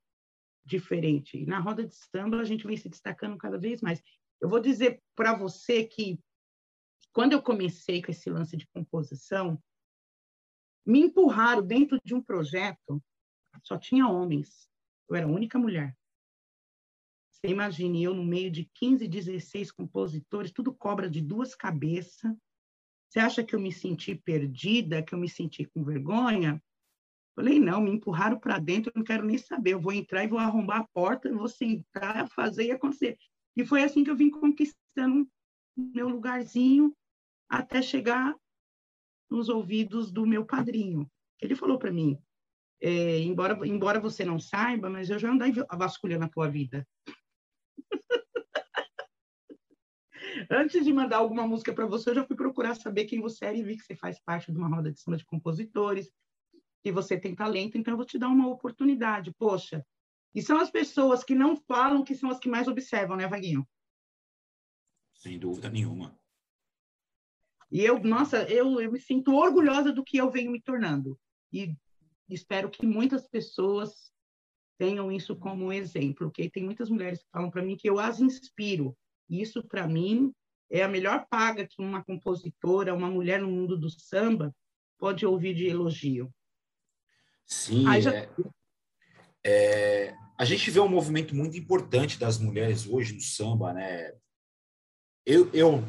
diferente. 0.65 1.39
E 1.39 1.47
na 1.47 1.59
roda 1.59 1.87
de 1.87 1.95
samba 1.95 2.41
a 2.41 2.45
gente 2.45 2.67
vem 2.67 2.77
se 2.77 2.89
destacando 2.89 3.37
cada 3.37 3.59
vez 3.59 3.83
mais. 3.83 4.03
Eu 4.41 4.49
vou 4.49 4.61
dizer 4.61 5.03
para 5.15 5.37
você 5.37 5.85
que 5.85 6.19
quando 7.13 7.33
eu 7.33 7.43
comecei 7.43 8.03
com 8.03 8.11
esse 8.11 8.31
lance 8.31 8.57
de 8.57 8.67
composição, 8.69 9.63
me 10.85 11.01
empurraram 11.01 11.65
dentro 11.65 11.99
de 12.03 12.15
um 12.15 12.23
projeto, 12.23 13.03
só 13.63 13.79
tinha 13.79 14.09
homens. 14.09 14.69
Eu 15.09 15.17
era 15.17 15.27
a 15.27 15.31
única 15.31 15.59
mulher. 15.59 15.97
Você 17.31 17.49
imagine 17.49 18.03
eu 18.03 18.15
no 18.15 18.25
meio 18.25 18.51
de 18.51 18.65
15, 18.75 19.07
16 19.07 19.71
compositores, 19.73 20.53
tudo 20.53 20.75
cobra 20.75 21.11
de 21.11 21.21
duas 21.21 21.55
cabeças. 21.55 22.35
Você 23.13 23.21
acha 23.21 23.45
que 23.45 23.55
eu 23.55 23.61
me 23.61 23.71
senti 23.71 24.15
perdida, 24.15 25.03
que 25.03 25.15
eu 25.15 25.19
me 25.19 25.29
senti 25.29 25.67
com 25.67 25.85
vergonha? 25.85 26.59
Falei, 27.37 27.61
não, 27.61 27.79
me 27.79 27.91
empurraram 27.91 28.39
para 28.39 28.59
dentro, 28.59 28.91
eu 28.91 28.99
não 28.99 29.05
quero 29.05 29.23
nem 29.23 29.37
saber. 29.37 29.75
Eu 29.75 29.81
vou 29.83 29.93
entrar 29.93 30.25
e 30.25 30.29
vou 30.29 30.39
arrombar 30.39 30.81
a 30.81 30.89
porta, 30.95 31.31
vou 31.31 31.47
sentar, 31.47 32.27
fazer 32.31 32.65
e 32.65 32.71
acontecer. 32.71 33.19
E 33.55 33.67
foi 33.67 33.85
assim 33.85 34.03
que 34.03 34.09
eu 34.09 34.17
vim 34.17 34.31
conquistando 34.31 35.29
meu 35.77 36.09
lugarzinho 36.09 36.97
até 37.51 37.83
chegar 37.83 38.35
nos 39.31 39.51
ouvidos 39.51 40.11
do 40.11 40.27
meu 40.27 40.47
padrinho. 40.47 41.07
Ele 41.39 41.55
falou 41.55 41.79
para 41.79 41.93
mim, 41.93 42.17
é, 42.81 43.19
embora, 43.19 43.69
embora 43.69 44.01
você 44.01 44.25
não 44.25 44.41
saiba, 44.41 44.89
mas 44.89 45.11
eu 45.11 45.19
já 45.19 45.31
andei 45.31 45.53
vasculhando 45.71 46.25
a 46.25 46.31
tua 46.31 46.49
vida. 46.49 46.89
Antes 50.51 50.85
de 50.85 50.93
mandar 50.93 51.19
alguma 51.19 51.47
música 51.47 51.73
para 51.73 51.87
você, 51.87 52.11
eu 52.11 52.15
já 52.15 52.27
fui 52.27 52.37
procurar 52.37 52.75
saber 52.75 53.05
quem 53.05 53.21
você 53.21 53.45
era 53.47 53.57
e 53.57 53.63
vi 53.63 53.77
que 53.77 53.85
você 53.85 53.97
faz 53.97 54.19
parte 54.21 54.51
de 54.51 54.59
uma 54.59 54.69
roda 54.69 54.91
de 54.91 55.01
samba 55.01 55.17
de 55.17 55.25
compositores, 55.25 56.11
que 56.83 56.93
você 56.93 57.19
tem 57.19 57.35
talento, 57.35 57.79
então 57.79 57.93
eu 57.93 57.97
vou 57.97 58.07
te 58.07 58.19
dar 58.19 58.29
uma 58.29 58.49
oportunidade. 58.49 59.33
Poxa, 59.39 59.85
e 60.35 60.43
são 60.43 60.59
as 60.59 60.71
pessoas 60.71 61.23
que 61.23 61.35
não 61.35 61.57
falam 61.57 62.03
que 62.03 62.15
são 62.15 62.31
as 62.31 62.39
que 62.39 62.49
mais 62.49 62.67
observam, 62.67 63.17
né, 63.17 63.27
Vaguinho? 63.27 63.67
Sem 65.15 65.39
dúvida 65.39 65.69
nenhuma. 65.69 66.19
E 67.71 67.81
eu, 67.81 67.99
nossa, 68.01 68.43
eu, 68.51 68.81
eu 68.81 68.93
me 68.93 69.01
sinto 69.01 69.35
orgulhosa 69.35 69.93
do 69.93 70.05
que 70.05 70.17
eu 70.17 70.31
venho 70.31 70.51
me 70.51 70.61
tornando. 70.61 71.19
E 71.53 71.75
espero 72.29 72.71
que 72.71 72.85
muitas 72.85 73.27
pessoas 73.29 74.13
tenham 74.79 75.13
isso 75.13 75.37
como 75.37 75.73
exemplo, 75.73 76.27
porque 76.27 76.51
tem 76.51 76.65
muitas 76.65 76.91
mulheres 76.91 77.23
que 77.23 77.31
falam 77.31 77.51
para 77.51 77.63
mim 77.63 77.77
que 77.77 77.89
eu 77.89 77.99
as 77.99 78.21
inspiro. 78.21 78.97
Isso, 79.33 79.63
para 79.63 79.89
mim, 79.89 80.35
é 80.71 80.83
a 80.83 80.89
melhor 80.89 81.27
paga 81.31 81.67
que 81.67 81.81
uma 81.81 82.05
compositora, 82.05 82.95
uma 82.95 83.11
mulher 83.11 83.41
no 83.41 83.51
mundo 83.51 83.79
do 83.79 83.89
samba 83.89 84.55
pode 84.99 85.25
ouvir 85.25 85.55
de 85.55 85.67
elogio. 85.67 86.31
Sim, 87.47 87.85
já... 88.01 88.15
é, 88.15 88.29
é, 89.45 90.15
a 90.39 90.45
gente 90.45 90.71
vê 90.71 90.81
um 90.81 90.89
movimento 90.89 91.35
muito 91.35 91.57
importante 91.57 92.19
das 92.19 92.39
mulheres 92.39 92.87
hoje 92.87 93.15
no 93.15 93.21
samba, 93.21 93.73
né? 93.73 94.13
Eu, 95.25 95.51
eu, 95.55 95.83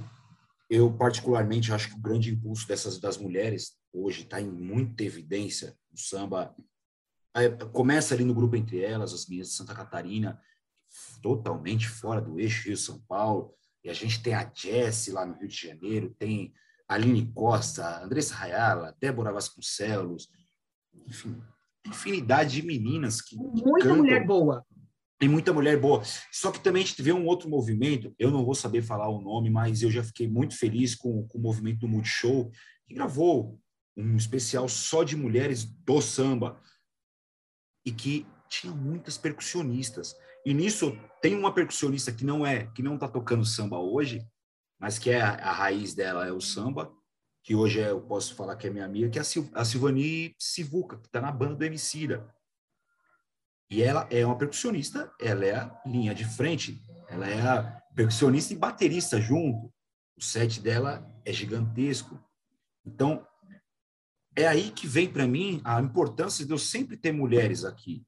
eu 0.70 0.92
particularmente 0.94 1.72
acho 1.74 1.90
que 1.90 1.96
o 1.96 2.02
grande 2.02 2.32
impulso 2.32 2.68
dessas 2.68 2.98
das 2.98 3.18
mulheres 3.18 3.78
hoje 3.92 4.24
está 4.24 4.40
em 4.40 4.50
muita 4.50 5.04
evidência 5.04 5.78
no 5.92 5.98
samba. 5.98 6.56
É, 7.36 7.50
começa 7.50 8.14
ali 8.14 8.24
no 8.24 8.34
grupo 8.34 8.56
entre 8.56 8.82
elas, 8.82 9.14
as 9.14 9.28
meninas 9.28 9.50
de 9.50 9.56
Santa 9.56 9.74
Catarina, 9.76 10.42
totalmente 11.22 11.88
fora 11.88 12.22
do 12.22 12.40
eixo 12.40 12.68
Rio 12.68 12.78
São 12.78 13.00
Paulo. 13.08 13.54
E 13.84 13.90
a 13.90 13.94
gente 13.94 14.22
tem 14.22 14.34
a 14.34 14.50
Jessie 14.54 15.14
lá 15.14 15.26
no 15.26 15.36
Rio 15.36 15.48
de 15.48 15.68
Janeiro, 15.68 16.16
tem 16.18 16.54
a 16.88 16.96
Aline 16.96 17.32
Costa, 17.34 18.04
Andressa 18.04 18.36
Rayala, 18.36 18.96
Débora 19.00 19.34
Vasconcelos, 19.34 20.30
enfim, 21.08 21.42
infinidade 21.86 22.62
de 22.62 22.66
meninas 22.66 23.22
que. 23.22 23.36
Muita 23.36 23.80
cantam. 23.80 23.98
mulher 23.98 24.26
boa. 24.26 24.66
Tem 25.20 25.30
muita 25.30 25.54
mulher 25.54 25.80
boa. 25.80 26.04
Só 26.32 26.52
que 26.52 26.60
também 26.60 26.84
a 26.84 26.86
gente 26.86 27.02
vê 27.02 27.14
um 27.14 27.26
outro 27.26 27.50
movimento, 27.50 28.14
eu 28.20 28.30
não 28.30 28.44
vou 28.44 28.56
saber 28.56 28.82
falar 28.82 29.08
o 29.10 29.22
nome, 29.22 29.50
mas 29.50 29.82
eu 29.82 29.92
já 29.92 30.04
fiquei 30.04 30.28
muito 30.28 30.58
feliz 30.58 30.96
com, 30.96 31.26
com 31.28 31.38
o 31.38 31.42
movimento 31.42 31.80
do 31.80 31.88
Multishow, 31.88 32.52
que 32.86 32.94
gravou 32.94 33.60
um 33.96 34.18
especial 34.18 34.68
só 34.68 35.04
de 35.04 35.16
mulheres 35.16 35.64
do 35.64 36.02
samba 36.02 36.60
e 37.86 37.92
que 37.92 38.26
tinha 38.50 38.74
muitas 38.74 39.18
percussionistas. 39.18 40.16
E 40.46 40.54
nisso 40.54 40.98
tem 41.22 41.36
uma 41.36 41.54
percussionista 41.54 42.12
que 42.12 42.26
não 42.26 42.46
é, 42.46 42.68
que 42.68 42.84
não 42.84 42.96
está 42.96 43.08
tocando 43.08 43.46
samba 43.46 43.78
hoje, 43.78 44.28
mas 44.80 45.00
que 45.00 45.10
é 45.10 45.22
a, 45.22 45.32
a, 45.36 45.52
raiz 45.52 45.94
dela 45.94 46.28
é 46.28 46.32
o 46.32 46.42
samba, 46.42 46.94
que 47.42 47.56
hoje 47.56 47.80
é, 47.80 47.92
eu 47.92 48.02
posso 48.02 48.36
falar 48.36 48.56
que 48.58 48.68
é 48.68 48.70
minha 48.70 48.86
amiga, 48.86 49.10
que 49.10 49.18
é 49.18 49.22
a, 49.22 49.24
Sil, 49.24 49.48
a 49.54 49.64
Silvani 49.64 50.36
Sivuca, 50.38 50.98
que 50.98 51.08
está 51.08 51.22
na 51.22 51.32
banda 51.32 51.56
do 51.56 51.64
Emicida. 51.64 52.30
E 53.70 53.82
ela 53.82 54.08
é 54.12 54.26
uma 54.26 54.38
percussionista, 54.38 55.14
ela 55.20 55.46
é 55.46 55.56
a 55.56 55.82
linha 55.86 56.14
de 56.14 56.26
frente, 56.26 56.82
ela 57.08 57.28
é 57.28 57.42
a 57.42 57.82
percussionista 57.96 58.54
e 58.54 58.58
baterista 58.58 59.20
junto. 59.20 59.74
O 60.18 60.22
set 60.22 60.60
dela 60.60 61.10
é 61.26 61.32
gigantesco. 61.32 62.22
Então, 62.86 63.26
é 64.36 64.48
aí 64.48 64.72
que 64.72 64.88
vem 64.88 65.12
para 65.12 65.28
mim 65.28 65.62
a 65.64 65.82
importância 65.82 66.46
de 66.46 66.52
eu 66.52 66.58
sempre 66.58 66.98
ter 66.98 67.12
mulheres 67.12 67.64
aqui. 67.64 68.06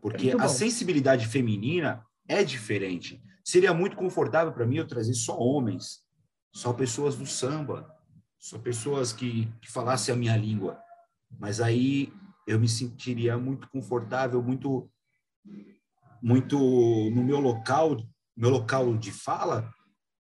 Porque 0.00 0.30
a 0.38 0.48
sensibilidade 0.48 1.26
feminina 1.26 2.04
é 2.26 2.42
diferente. 2.42 3.22
Seria 3.44 3.74
muito 3.74 3.96
confortável 3.96 4.52
para 4.52 4.66
mim 4.66 4.76
eu 4.76 4.86
trazer 4.86 5.14
só 5.14 5.38
homens, 5.38 6.04
só 6.52 6.72
pessoas 6.72 7.16
do 7.16 7.26
samba, 7.26 7.94
só 8.38 8.58
pessoas 8.58 9.12
que, 9.12 9.52
que 9.60 9.70
falassem 9.70 10.14
a 10.14 10.16
minha 10.16 10.36
língua. 10.36 10.80
Mas 11.38 11.60
aí 11.60 12.12
eu 12.46 12.58
me 12.58 12.68
sentiria 12.68 13.36
muito 13.36 13.68
confortável, 13.68 14.42
muito 14.42 14.90
muito 16.22 16.58
no 17.10 17.24
meu 17.24 17.40
local, 17.40 17.96
meu 18.36 18.50
local 18.50 18.96
de 18.98 19.10
fala, 19.10 19.72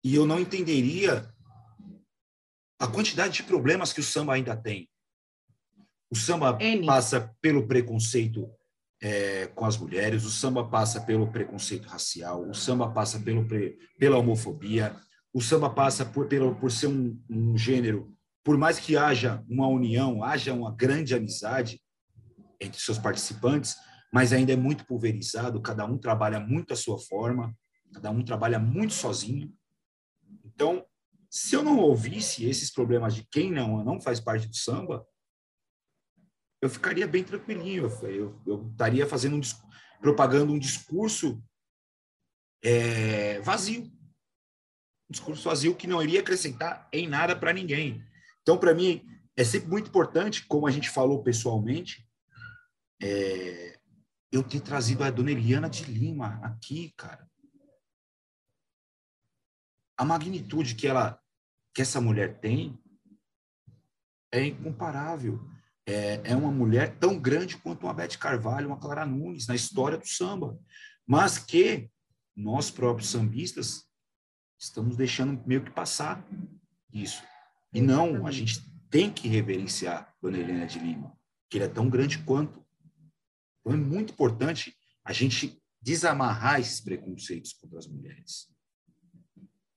e 0.03 0.13
eu 0.13 0.25
não 0.25 0.39
entenderia 0.39 1.33
a 2.77 2.85
quantidade 2.85 3.35
de 3.35 3.43
problemas 3.43 3.93
que 3.93 4.01
o 4.01 4.03
samba 4.03 4.33
ainda 4.33 4.57
tem. 4.57 4.89
O 6.11 6.15
samba 6.15 6.57
N. 6.59 6.85
passa 6.85 7.33
pelo 7.41 7.65
preconceito 7.65 8.51
é, 9.05 9.45
com 9.53 9.65
as 9.65 9.77
mulheres, 9.77 10.25
o 10.25 10.31
samba 10.31 10.67
passa 10.67 10.99
pelo 10.99 11.31
preconceito 11.31 11.85
racial, 11.85 12.49
o 12.49 12.55
samba 12.55 12.89
passa 12.89 13.19
pelo, 13.19 13.45
pela 13.99 14.17
homofobia, 14.17 14.95
o 15.31 15.39
samba 15.39 15.69
passa 15.69 16.03
por, 16.03 16.27
pelo, 16.27 16.55
por 16.55 16.71
ser 16.71 16.87
um, 16.87 17.15
um 17.29 17.55
gênero, 17.55 18.11
por 18.43 18.57
mais 18.57 18.79
que 18.79 18.97
haja 18.97 19.43
uma 19.47 19.67
união, 19.67 20.23
haja 20.23 20.51
uma 20.55 20.71
grande 20.71 21.13
amizade 21.13 21.79
entre 22.59 22.81
seus 22.81 22.97
participantes, 22.97 23.75
mas 24.11 24.33
ainda 24.33 24.53
é 24.53 24.55
muito 24.55 24.87
pulverizado, 24.87 25.61
cada 25.61 25.85
um 25.85 25.99
trabalha 25.99 26.39
muito 26.39 26.73
à 26.73 26.75
sua 26.75 26.97
forma, 26.97 27.55
cada 27.93 28.09
um 28.09 28.23
trabalha 28.23 28.57
muito 28.57 28.95
sozinho. 28.95 29.53
Então, 30.43 30.83
se 31.29 31.55
eu 31.55 31.61
não 31.61 31.77
ouvisse 31.77 32.43
esses 32.49 32.71
problemas 32.71 33.13
de 33.13 33.23
quem 33.29 33.51
não, 33.51 33.83
não 33.83 34.01
faz 34.01 34.19
parte 34.19 34.47
do 34.47 34.55
samba, 34.55 35.05
eu 36.61 36.69
ficaria 36.69 37.07
bem 37.07 37.23
tranquilinho. 37.23 37.91
Eu, 38.03 38.41
eu 38.45 38.69
estaria 38.71 39.07
fazendo 39.07 39.35
um, 39.35 39.41
propagando 39.99 40.51
um 40.53 40.59
discurso 40.59 41.43
é, 42.63 43.39
vazio. 43.41 43.83
Um 45.09 45.11
discurso 45.11 45.47
vazio 45.47 45.75
que 45.75 45.87
não 45.87 46.01
iria 46.01 46.19
acrescentar 46.19 46.87
em 46.91 47.07
nada 47.07 47.35
para 47.35 47.53
ninguém. 47.53 48.03
Então, 48.41 48.57
para 48.57 48.73
mim, 48.73 49.05
é 49.35 49.43
sempre 49.43 49.69
muito 49.69 49.89
importante, 49.89 50.45
como 50.45 50.67
a 50.67 50.71
gente 50.71 50.89
falou 50.89 51.21
pessoalmente, 51.21 52.07
é, 53.01 53.77
eu 54.31 54.43
ter 54.43 54.61
trazido 54.61 55.03
a 55.03 55.11
dona 55.11 55.31
Eliana 55.31 55.69
de 55.69 55.83
Lima 55.85 56.39
aqui, 56.43 56.93
cara. 56.97 57.29
A 59.97 60.03
magnitude 60.03 60.75
que 60.75 60.87
ela 60.87 61.21
que 61.73 61.81
essa 61.81 61.99
mulher 61.99 62.39
tem 62.39 62.81
é 64.31 64.45
incomparável. 64.45 65.39
É, 65.87 66.31
é 66.31 66.35
uma 66.35 66.51
mulher 66.51 66.97
tão 66.97 67.19
grande 67.19 67.57
quanto 67.57 67.83
uma 67.83 67.93
Beth 67.93 68.17
Carvalho, 68.19 68.67
uma 68.67 68.79
Clara 68.79 69.05
Nunes 69.05 69.47
na 69.47 69.55
história 69.55 69.97
do 69.97 70.07
samba, 70.07 70.59
mas 71.05 71.37
que 71.37 71.89
nós 72.35 72.71
próprios 72.71 73.09
sambistas 73.09 73.85
estamos 74.59 74.97
deixando 74.97 75.41
meio 75.45 75.63
que 75.63 75.71
passar 75.71 76.27
isso. 76.91 77.23
E 77.73 77.81
não, 77.81 78.25
a 78.25 78.31
gente 78.31 78.61
tem 78.89 79.11
que 79.11 79.27
reverenciar 79.27 80.13
Dona 80.21 80.37
Helena 80.37 80.65
de 80.65 80.79
Lima, 80.79 81.15
que 81.49 81.57
ele 81.57 81.65
é 81.65 81.69
tão 81.69 81.89
grande 81.89 82.17
quanto. 82.19 82.65
Então 83.59 83.73
é 83.73 83.77
muito 83.77 84.13
importante 84.13 84.75
a 85.03 85.13
gente 85.13 85.61
desamarrar 85.81 86.59
esses 86.59 86.81
preconceitos 86.81 87.53
contra 87.53 87.77
as 87.77 87.87
mulheres. 87.87 88.49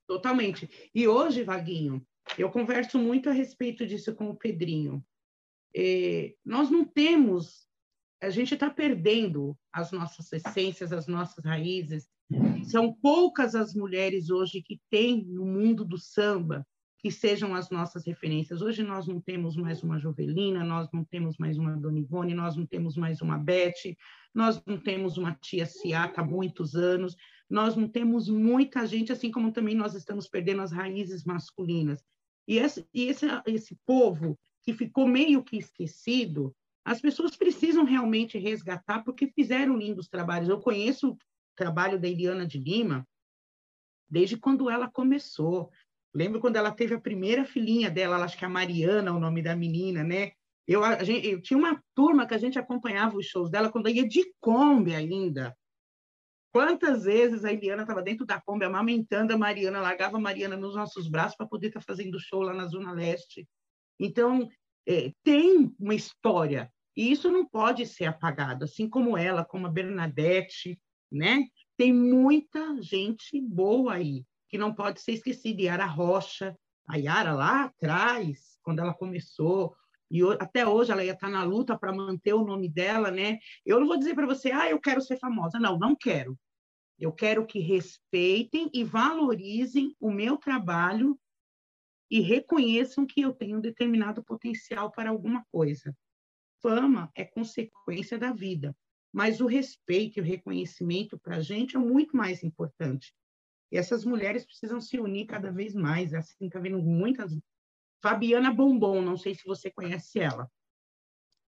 Totalmente. 0.06 0.90
E 0.94 1.06
hoje, 1.06 1.42
Vaguinho, 1.44 2.06
eu 2.38 2.50
converso 2.50 2.98
muito 2.98 3.28
a 3.28 3.32
respeito 3.32 3.86
disso 3.86 4.14
com 4.14 4.30
o 4.30 4.36
Pedrinho. 4.36 5.04
É, 5.74 6.34
nós 6.44 6.70
não 6.70 6.84
temos, 6.84 7.66
a 8.22 8.30
gente 8.30 8.54
está 8.54 8.70
perdendo 8.70 9.56
as 9.72 9.92
nossas 9.92 10.32
essências, 10.32 10.92
as 10.92 11.06
nossas 11.06 11.44
raízes. 11.44 12.08
São 12.64 12.92
poucas 12.92 13.54
as 13.54 13.74
mulheres 13.74 14.30
hoje 14.30 14.62
que 14.62 14.80
têm 14.90 15.24
no 15.24 15.44
mundo 15.44 15.84
do 15.84 15.98
samba 15.98 16.66
que 16.98 17.10
sejam 17.12 17.54
as 17.54 17.70
nossas 17.70 18.04
referências. 18.04 18.60
Hoje 18.60 18.82
nós 18.82 19.06
não 19.06 19.20
temos 19.20 19.56
mais 19.56 19.82
uma 19.82 19.98
Jovelina, 19.98 20.64
nós 20.64 20.88
não 20.92 21.04
temos 21.04 21.38
mais 21.38 21.56
uma 21.56 21.76
Dona 21.76 22.00
Ivone, 22.00 22.34
nós 22.34 22.56
não 22.56 22.66
temos 22.66 22.96
mais 22.96 23.20
uma 23.20 23.38
Beth, 23.38 23.96
nós 24.34 24.60
não 24.66 24.76
temos 24.76 25.16
uma 25.16 25.32
tia 25.34 25.64
Ciata 25.64 26.20
há 26.20 26.24
muitos 26.24 26.74
anos, 26.74 27.16
nós 27.48 27.76
não 27.76 27.88
temos 27.88 28.28
muita 28.28 28.84
gente, 28.84 29.12
assim 29.12 29.30
como 29.30 29.52
também 29.52 29.76
nós 29.76 29.94
estamos 29.94 30.28
perdendo 30.28 30.60
as 30.60 30.72
raízes 30.72 31.24
masculinas. 31.24 32.02
E 32.48 32.58
esse, 32.58 32.86
esse, 32.92 33.26
esse 33.46 33.78
povo 33.86 34.38
que 34.68 34.74
ficou 34.74 35.08
meio 35.08 35.42
que 35.42 35.56
esquecido, 35.56 36.54
as 36.84 37.00
pessoas 37.00 37.34
precisam 37.34 37.84
realmente 37.84 38.36
resgatar, 38.36 39.02
porque 39.02 39.26
fizeram 39.28 39.78
lindos 39.78 40.10
trabalhos. 40.10 40.50
Eu 40.50 40.60
conheço 40.60 41.12
o 41.12 41.18
trabalho 41.56 41.98
da 41.98 42.06
Eliana 42.06 42.46
de 42.46 42.58
Lima 42.58 43.08
desde 44.10 44.36
quando 44.36 44.68
ela 44.68 44.86
começou. 44.90 45.70
Lembro 46.14 46.38
quando 46.38 46.56
ela 46.56 46.70
teve 46.70 46.94
a 46.94 47.00
primeira 47.00 47.46
filhinha 47.46 47.90
dela, 47.90 48.22
acho 48.22 48.36
que 48.36 48.44
é 48.44 48.46
a 48.46 48.50
Mariana, 48.50 49.10
o 49.10 49.18
nome 49.18 49.40
da 49.40 49.56
menina, 49.56 50.04
né? 50.04 50.32
Eu, 50.66 50.82
gente, 51.02 51.26
eu 51.26 51.40
tinha 51.40 51.58
uma 51.58 51.82
turma 51.94 52.26
que 52.26 52.34
a 52.34 52.38
gente 52.38 52.58
acompanhava 52.58 53.16
os 53.16 53.24
shows 53.24 53.50
dela 53.50 53.72
quando 53.72 53.88
ia 53.88 54.06
de 54.06 54.22
Kombi 54.38 54.94
ainda. 54.94 55.56
Quantas 56.52 57.04
vezes 57.04 57.42
a 57.42 57.50
Eliana 57.50 57.84
estava 57.84 58.02
dentro 58.02 58.26
da 58.26 58.38
Kombi 58.38 58.66
amamentando 58.66 59.32
a 59.32 59.38
Mariana, 59.38 59.80
largava 59.80 60.18
a 60.18 60.20
Mariana 60.20 60.58
nos 60.58 60.74
nossos 60.74 61.08
braços 61.08 61.38
para 61.38 61.46
poder 61.46 61.68
estar 61.68 61.80
tá 61.80 61.86
fazendo 61.86 62.20
show 62.20 62.42
lá 62.42 62.52
na 62.52 62.66
Zona 62.66 62.92
Leste. 62.92 63.48
Então, 63.98 64.48
é, 64.86 65.12
tem 65.22 65.74
uma 65.78 65.94
história, 65.94 66.72
e 66.96 67.10
isso 67.10 67.30
não 67.30 67.46
pode 67.46 67.86
ser 67.86 68.06
apagado, 68.06 68.64
assim 68.64 68.88
como 68.88 69.16
ela, 69.16 69.44
como 69.44 69.66
a 69.66 69.70
Bernadette, 69.70 70.78
né? 71.10 71.46
Tem 71.76 71.92
muita 71.92 72.82
gente 72.82 73.40
boa 73.40 73.94
aí 73.94 74.24
que 74.48 74.58
não 74.58 74.74
pode 74.74 75.00
ser 75.00 75.12
esquecida. 75.12 75.62
Yara 75.62 75.86
Rocha, 75.86 76.56
a 76.88 76.96
Yara 76.96 77.32
lá 77.32 77.64
atrás, 77.64 78.58
quando 78.62 78.80
ela 78.80 78.94
começou, 78.94 79.76
e 80.10 80.22
até 80.40 80.66
hoje 80.66 80.90
ela 80.90 81.04
ia 81.04 81.12
estar 81.12 81.28
na 81.28 81.44
luta 81.44 81.78
para 81.78 81.92
manter 81.92 82.32
o 82.32 82.44
nome 82.44 82.68
dela, 82.68 83.10
né? 83.10 83.38
Eu 83.64 83.78
não 83.78 83.86
vou 83.86 83.98
dizer 83.98 84.14
para 84.14 84.26
você, 84.26 84.50
ah, 84.50 84.68
eu 84.68 84.80
quero 84.80 85.02
ser 85.02 85.18
famosa. 85.18 85.58
Não, 85.58 85.78
não 85.78 85.94
quero. 85.94 86.36
Eu 86.98 87.12
quero 87.12 87.46
que 87.46 87.60
respeitem 87.60 88.70
e 88.72 88.82
valorizem 88.82 89.94
o 90.00 90.10
meu 90.10 90.36
trabalho 90.36 91.18
e 92.10 92.20
reconheçam 92.20 93.06
que 93.06 93.20
eu 93.20 93.32
tenho 93.32 93.58
um 93.58 93.60
determinado 93.60 94.22
potencial 94.22 94.90
para 94.90 95.10
alguma 95.10 95.44
coisa. 95.50 95.96
Fama 96.60 97.10
é 97.14 97.24
consequência 97.24 98.18
da 98.18 98.32
vida, 98.32 98.76
mas 99.12 99.40
o 99.40 99.46
respeito 99.46 100.18
e 100.18 100.20
o 100.20 100.24
reconhecimento 100.24 101.18
para 101.18 101.36
a 101.36 101.40
gente 101.40 101.76
é 101.76 101.78
muito 101.78 102.16
mais 102.16 102.42
importante. 102.42 103.14
E 103.70 103.76
essas 103.76 104.04
mulheres 104.04 104.44
precisam 104.44 104.80
se 104.80 104.98
unir 104.98 105.26
cada 105.26 105.52
vez 105.52 105.74
mais. 105.74 106.14
Assim, 106.14 106.46
está 106.46 106.58
vendo 106.58 106.82
muitas. 106.82 107.38
Fabiana 108.02 108.52
Bombom, 108.52 109.02
não 109.02 109.16
sei 109.16 109.34
se 109.34 109.44
você 109.44 109.70
conhece 109.70 110.18
ela. 110.18 110.50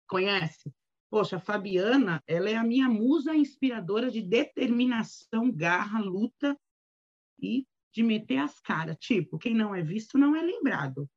Conhece? 0.09 0.73
Poxa, 1.11 1.37
a 1.37 1.41
Fabiana, 1.41 2.23
ela 2.27 2.49
é 2.51 2.57
a 2.57 2.65
minha 2.65 2.89
musa 2.89 3.35
inspiradora 3.35 4.11
de 4.11 4.23
determinação, 4.23 5.53
garra, 5.53 6.01
luta 6.01 6.59
e 7.39 7.67
de 7.97 8.03
meter 8.03 8.37
as 8.37 8.61
caras. 8.61 8.95
Tipo, 9.01 9.39
quem 9.39 9.55
não 9.55 9.75
é 9.75 9.83
visto 9.83 10.19
não 10.19 10.37
é 10.37 10.43
lembrado. 10.43 11.09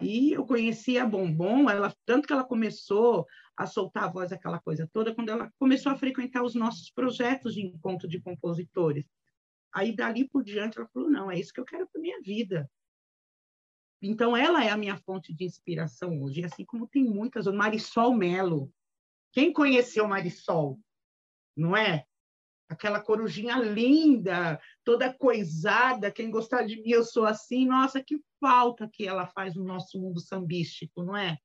E 0.00 0.32
eu 0.32 0.44
conheci 0.44 0.98
a 0.98 1.06
Bombom, 1.06 1.70
ela, 1.70 1.94
tanto 2.04 2.26
que 2.26 2.32
ela 2.32 2.42
começou 2.42 3.24
a 3.56 3.64
soltar 3.64 4.04
a 4.04 4.08
voz, 4.08 4.32
aquela 4.32 4.58
coisa 4.58 4.90
toda, 4.92 5.14
quando 5.14 5.28
ela 5.28 5.52
começou 5.56 5.92
a 5.92 5.96
frequentar 5.96 6.42
os 6.42 6.54
nossos 6.56 6.90
projetos 6.90 7.54
de 7.54 7.60
encontro 7.64 8.08
de 8.08 8.20
compositores. 8.20 9.04
Aí, 9.72 9.94
dali 9.94 10.28
por 10.28 10.42
diante, 10.42 10.78
ela 10.78 10.88
falou: 10.92 11.08
não, 11.08 11.30
é 11.30 11.38
isso 11.38 11.52
que 11.52 11.60
eu 11.60 11.64
quero 11.64 11.86
para 11.86 12.00
minha 12.00 12.20
vida. 12.22 12.68
Então, 14.02 14.36
ela 14.36 14.64
é 14.64 14.70
a 14.70 14.76
minha 14.76 14.96
fonte 14.96 15.32
de 15.32 15.44
inspiração 15.44 16.20
hoje, 16.22 16.44
assim 16.44 16.64
como 16.64 16.88
tem 16.88 17.04
muitas. 17.04 17.46
O 17.46 17.52
Marisol 17.52 18.16
Melo. 18.16 18.72
Quem 19.30 19.52
conheceu 19.52 20.08
Marisol? 20.08 20.80
Não 21.54 21.76
é? 21.76 22.04
Aquela 22.70 23.00
corujinha 23.00 23.56
linda, 23.56 24.60
toda 24.84 25.12
coisada. 25.12 26.10
Quem 26.10 26.30
gostar 26.30 26.62
de 26.62 26.80
mim, 26.80 26.90
eu 26.90 27.02
sou 27.02 27.26
assim. 27.26 27.66
Nossa, 27.66 28.02
que 28.02 28.20
falta 28.38 28.88
que 28.90 29.06
ela 29.06 29.26
faz 29.26 29.56
no 29.56 29.64
nosso 29.64 30.00
mundo 30.00 30.20
sambístico, 30.20 31.02
não 31.02 31.16
é? 31.16 31.36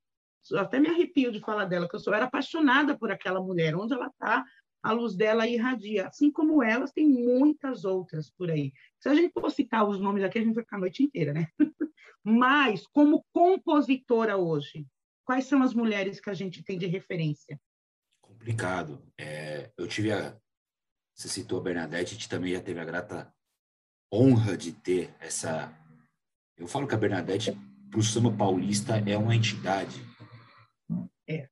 Eu 0.52 0.60
até 0.60 0.80
me 0.80 0.88
arrepio 0.88 1.32
de 1.32 1.40
falar 1.40 1.66
dela, 1.66 1.90
que 1.90 1.96
eu 1.96 2.00
sou 2.00 2.14
era 2.14 2.26
apaixonada 2.26 2.96
por 2.96 3.12
aquela 3.12 3.42
mulher. 3.42 3.76
Onde 3.76 3.96
ela 3.96 4.06
está, 4.06 4.46
a 4.84 4.92
luz 4.92 5.16
dela 5.16 5.48
irradia. 5.48 6.08
Assim 6.08 6.32
como 6.32 6.62
elas, 6.62 6.92
tem 6.92 7.10
muitas 7.10 7.84
outras 7.86 8.30
por 8.30 8.52
aí. 8.52 8.72
Se 9.00 9.10
a 9.10 9.16
gente 9.16 9.34
for 9.34 9.50
citar 9.50 9.84
os 9.88 10.00
nomes 10.00 10.24
aqui, 10.24 10.38
a 10.38 10.44
gente 10.44 10.54
vai 10.54 10.64
ficar 10.64 10.78
a 10.78 10.82
noite 10.82 11.02
inteira, 11.02 11.34
né? 11.34 11.48
Mas, 12.24 12.86
como 12.86 13.26
compositora 13.34 14.38
hoje, 14.38 14.86
quais 15.26 15.46
são 15.46 15.64
as 15.64 15.74
mulheres 15.74 16.20
que 16.20 16.30
a 16.30 16.36
gente 16.36 16.64
tem 16.64 16.78
de 16.78 16.86
referência? 16.86 17.60
Complicado. 18.22 19.02
É, 19.18 19.72
eu 19.76 19.88
tive 19.88 20.12
a. 20.12 20.38
Você 21.16 21.30
citou 21.30 21.60
a 21.60 21.64
Bernadette, 21.64 22.12
a 22.12 22.14
gente 22.14 22.28
também 22.28 22.52
já 22.52 22.60
teve 22.60 22.78
a 22.78 22.86
grata 22.86 23.34
honra 24.14 24.58
de 24.58 24.74
ter 24.74 25.16
essa. 25.20 25.74
Eu 26.58 26.68
falo 26.68 26.86
que 26.86 26.94
a 26.94 26.98
Bernadette, 26.98 27.58
para 27.90 28.00
o 28.00 28.04
samba 28.04 28.32
paulista, 28.32 28.98
é 28.98 29.18
uma 29.18 29.34
entidade. 29.34 29.96
É. 31.28 31.48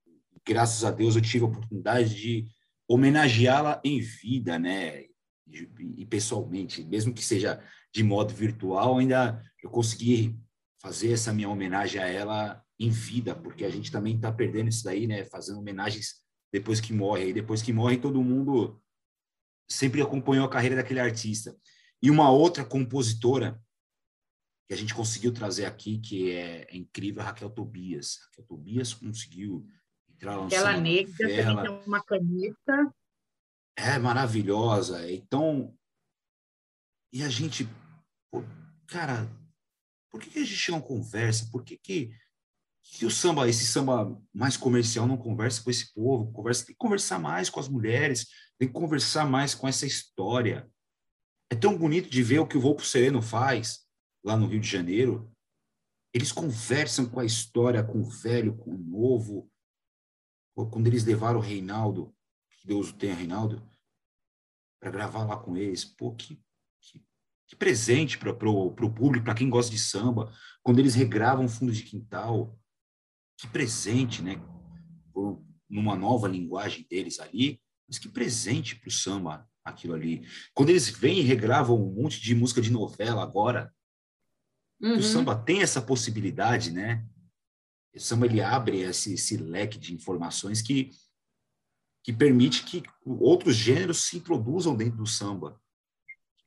Graças 0.46 0.84
a 0.84 0.92
Deus 0.92 1.16
eu 1.16 1.22
tive 1.22 1.46
a 1.46 1.48
oportunidade 1.48 2.14
de 2.14 2.46
homenageá-la 2.90 3.82
em 3.86 4.02
vida, 4.02 4.60
né? 4.60 5.04
E, 5.48 5.70
e, 5.98 6.06
pessoalmente, 6.06 6.84
mesmo 6.84 7.14
que 7.14 7.24
seja 7.24 7.64
de 7.94 8.04
modo 8.04 8.34
virtual, 8.34 8.98
ainda 8.98 9.42
eu 9.64 9.70
consegui 9.70 10.38
fazer 10.82 11.14
essa 11.14 11.32
minha 11.32 11.50
homenagem 11.50 12.02
a 12.02 12.08
ela 12.08 12.62
em 12.78 12.90
vida, 12.90 13.34
porque 13.34 13.64
a 13.64 13.70
gente 13.70 13.90
também 13.90 14.16
está 14.16 14.30
perdendo 14.30 14.68
isso 14.68 14.84
daí, 14.84 15.08
né? 15.08 15.24
Fazendo 15.24 15.60
homenagens 15.60 16.16
depois 16.52 16.82
que 16.82 16.92
morre. 16.92 17.30
E 17.30 17.34
depois 17.34 17.62
que 17.62 17.72
morre, 17.72 17.96
todo 17.96 18.22
mundo 18.22 18.83
sempre 19.68 20.02
acompanhou 20.02 20.46
a 20.46 20.50
carreira 20.50 20.76
daquele 20.76 21.00
artista. 21.00 21.56
E 22.02 22.10
uma 22.10 22.30
outra 22.30 22.66
compositora 22.66 23.62
que 24.68 24.74
a 24.74 24.78
gente 24.78 24.94
conseguiu 24.94 25.34
trazer 25.34 25.66
aqui, 25.66 26.00
que 26.00 26.32
é, 26.32 26.68
é 26.70 26.78
incrível, 26.78 27.22
a 27.22 27.26
Raquel 27.26 27.50
Tobias. 27.50 28.20
Raquel 28.26 28.46
Tobias 28.46 28.94
conseguiu 28.94 29.66
Aquela 30.26 30.78
negra 30.78 31.14
também 31.18 31.78
tem 31.78 31.88
uma 31.88 32.02
caneta. 32.02 32.96
É 33.76 33.98
maravilhosa. 33.98 35.12
Então, 35.12 35.76
e 37.12 37.24
a 37.24 37.30
gente, 37.30 37.68
pô, 38.32 38.44
cara, 38.88 39.30
por 40.10 40.22
que, 40.22 40.30
que, 40.30 40.40
a 40.40 40.46
gente 40.46 40.72
não 40.72 40.80
conversa? 40.80 41.50
Por 41.52 41.64
que, 41.64 41.78
que, 41.78 42.16
que 42.84 43.06
o 43.06 43.12
samba, 43.12 43.48
esse 43.48 43.66
samba 43.66 44.16
mais 44.34 44.58
comercial, 44.58 45.08
não 45.08 45.18
conversa 45.18 45.64
com 45.64 45.72
esse 45.72 45.94
povo? 45.94 46.32
Conversa, 46.32 46.66
tem 46.66 46.76
que 46.76 46.80
conversar 46.80 47.18
mais 47.18 47.50
com 47.50 47.60
as 47.60 47.68
mulheres, 47.68 48.28
tem 48.60 48.68
que 48.68 48.74
conversar 48.74 49.26
mais 49.26 49.56
com 49.56 49.68
essa 49.68 49.86
história. 49.86 50.70
É 51.50 51.56
tão 51.56 51.78
bonito 51.78 52.10
de 52.10 52.22
ver 52.22 52.40
o 52.40 52.48
que 52.48 52.58
o 52.58 52.62
Volpo 52.62 52.86
Sereno 52.86 53.22
faz 53.22 53.80
lá 54.24 54.38
no 54.38 54.48
Rio 54.48 54.60
de 54.60 54.68
Janeiro. 54.68 55.32
Eles 56.14 56.32
conversam 56.32 57.06
com 57.06 57.20
a 57.20 57.26
história, 57.26 57.84
com 57.84 58.00
o 58.00 58.10
velho, 58.10 58.56
com 58.56 58.72
o 58.76 58.78
novo, 58.78 59.50
quando 60.72 60.88
eles 60.88 61.04
levaram 61.04 61.40
o 61.40 61.42
Reinaldo, 61.42 62.16
que 62.52 62.68
Deus 62.68 62.90
o 62.90 62.94
tenha, 62.94 63.16
Reinaldo, 63.16 63.68
para 64.80 64.92
gravar 64.92 65.24
lá 65.24 65.38
com 65.38 65.58
eles, 65.58 65.84
pô, 65.84 66.14
que, 66.14 66.40
que, 66.80 67.04
que 67.48 67.56
presente 67.56 68.18
para 68.20 68.30
o 68.30 68.94
público, 68.94 69.26
para 69.26 69.34
quem 69.34 69.50
gosta 69.50 69.72
de 69.72 69.80
samba, 69.80 70.32
quando 70.62 70.80
eles 70.80 70.94
regravam 70.94 71.48
fundo 71.48 71.72
de 71.72 71.84
quintal, 71.84 72.60
que 73.38 73.48
presente, 73.48 74.22
né? 74.22 74.36
Por, 75.14 75.44
numa 75.70 75.96
nova 75.96 76.28
linguagem 76.28 76.86
deles 76.90 77.20
ali, 77.20 77.60
mas 77.88 77.98
que 77.98 78.08
presente 78.08 78.76
para 78.76 78.88
o 78.88 78.92
samba 78.92 79.50
aquilo 79.64 79.94
ali. 79.94 80.28
Quando 80.54 80.70
eles 80.70 80.90
vêm 80.90 81.20
e 81.20 81.24
regravam 81.24 81.82
um 81.82 81.94
monte 81.94 82.22
de 82.22 82.36
música 82.36 82.62
de 82.62 82.72
novela 82.72 83.24
agora, 83.24 83.74
uhum. 84.82 84.98
o 84.98 85.04
samba 85.04 85.36
tem 85.36 85.62
essa 85.62 85.82
possibilidade, 85.82 86.72
né? 86.72 87.06
O 87.96 88.00
samba 88.00 88.26
ele 88.26 88.42
abre 88.42 88.82
esse, 88.82 89.14
esse 89.14 89.38
leque 89.38 89.78
de 89.78 89.94
informações 89.94 90.62
que, 90.62 90.92
que 92.04 92.12
permite 92.12 92.64
que 92.64 92.84
outros 93.06 93.56
gêneros 93.56 94.04
se 94.04 94.18
introduzam 94.18 94.76
dentro 94.76 94.98
do 94.98 95.08
samba. 95.08 95.62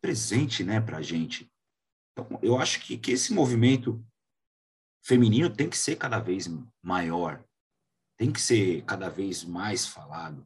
Presente 0.00 0.62
né, 0.62 0.80
para 0.80 0.98
a 0.98 1.02
gente. 1.02 1.50
Então, 2.12 2.38
eu 2.42 2.58
acho 2.58 2.80
que, 2.80 2.98
que 2.98 3.12
esse 3.12 3.32
movimento 3.32 4.04
feminino 5.06 5.54
tem 5.54 5.70
que 5.70 5.78
ser 5.78 5.96
cada 5.96 6.18
vez 6.18 6.48
maior, 6.82 7.44
tem 8.18 8.32
que 8.32 8.40
ser 8.40 8.82
cada 8.84 9.08
vez 9.08 9.44
mais 9.44 9.86
falado, 9.86 10.44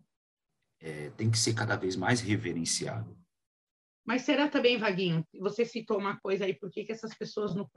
é, 0.80 1.08
tem 1.10 1.30
que 1.30 1.38
ser 1.38 1.54
cada 1.54 1.76
vez 1.76 1.96
mais 1.96 2.20
reverenciado. 2.20 3.18
Mas 4.04 4.22
será 4.22 4.48
também, 4.48 4.76
Vaguinho, 4.76 5.26
você 5.38 5.64
citou 5.64 5.98
uma 5.98 6.18
coisa 6.20 6.44
aí, 6.44 6.54
por 6.54 6.70
que, 6.70 6.84
que 6.84 6.92
essas 6.92 7.14
pessoas 7.14 7.54
não 7.54 7.68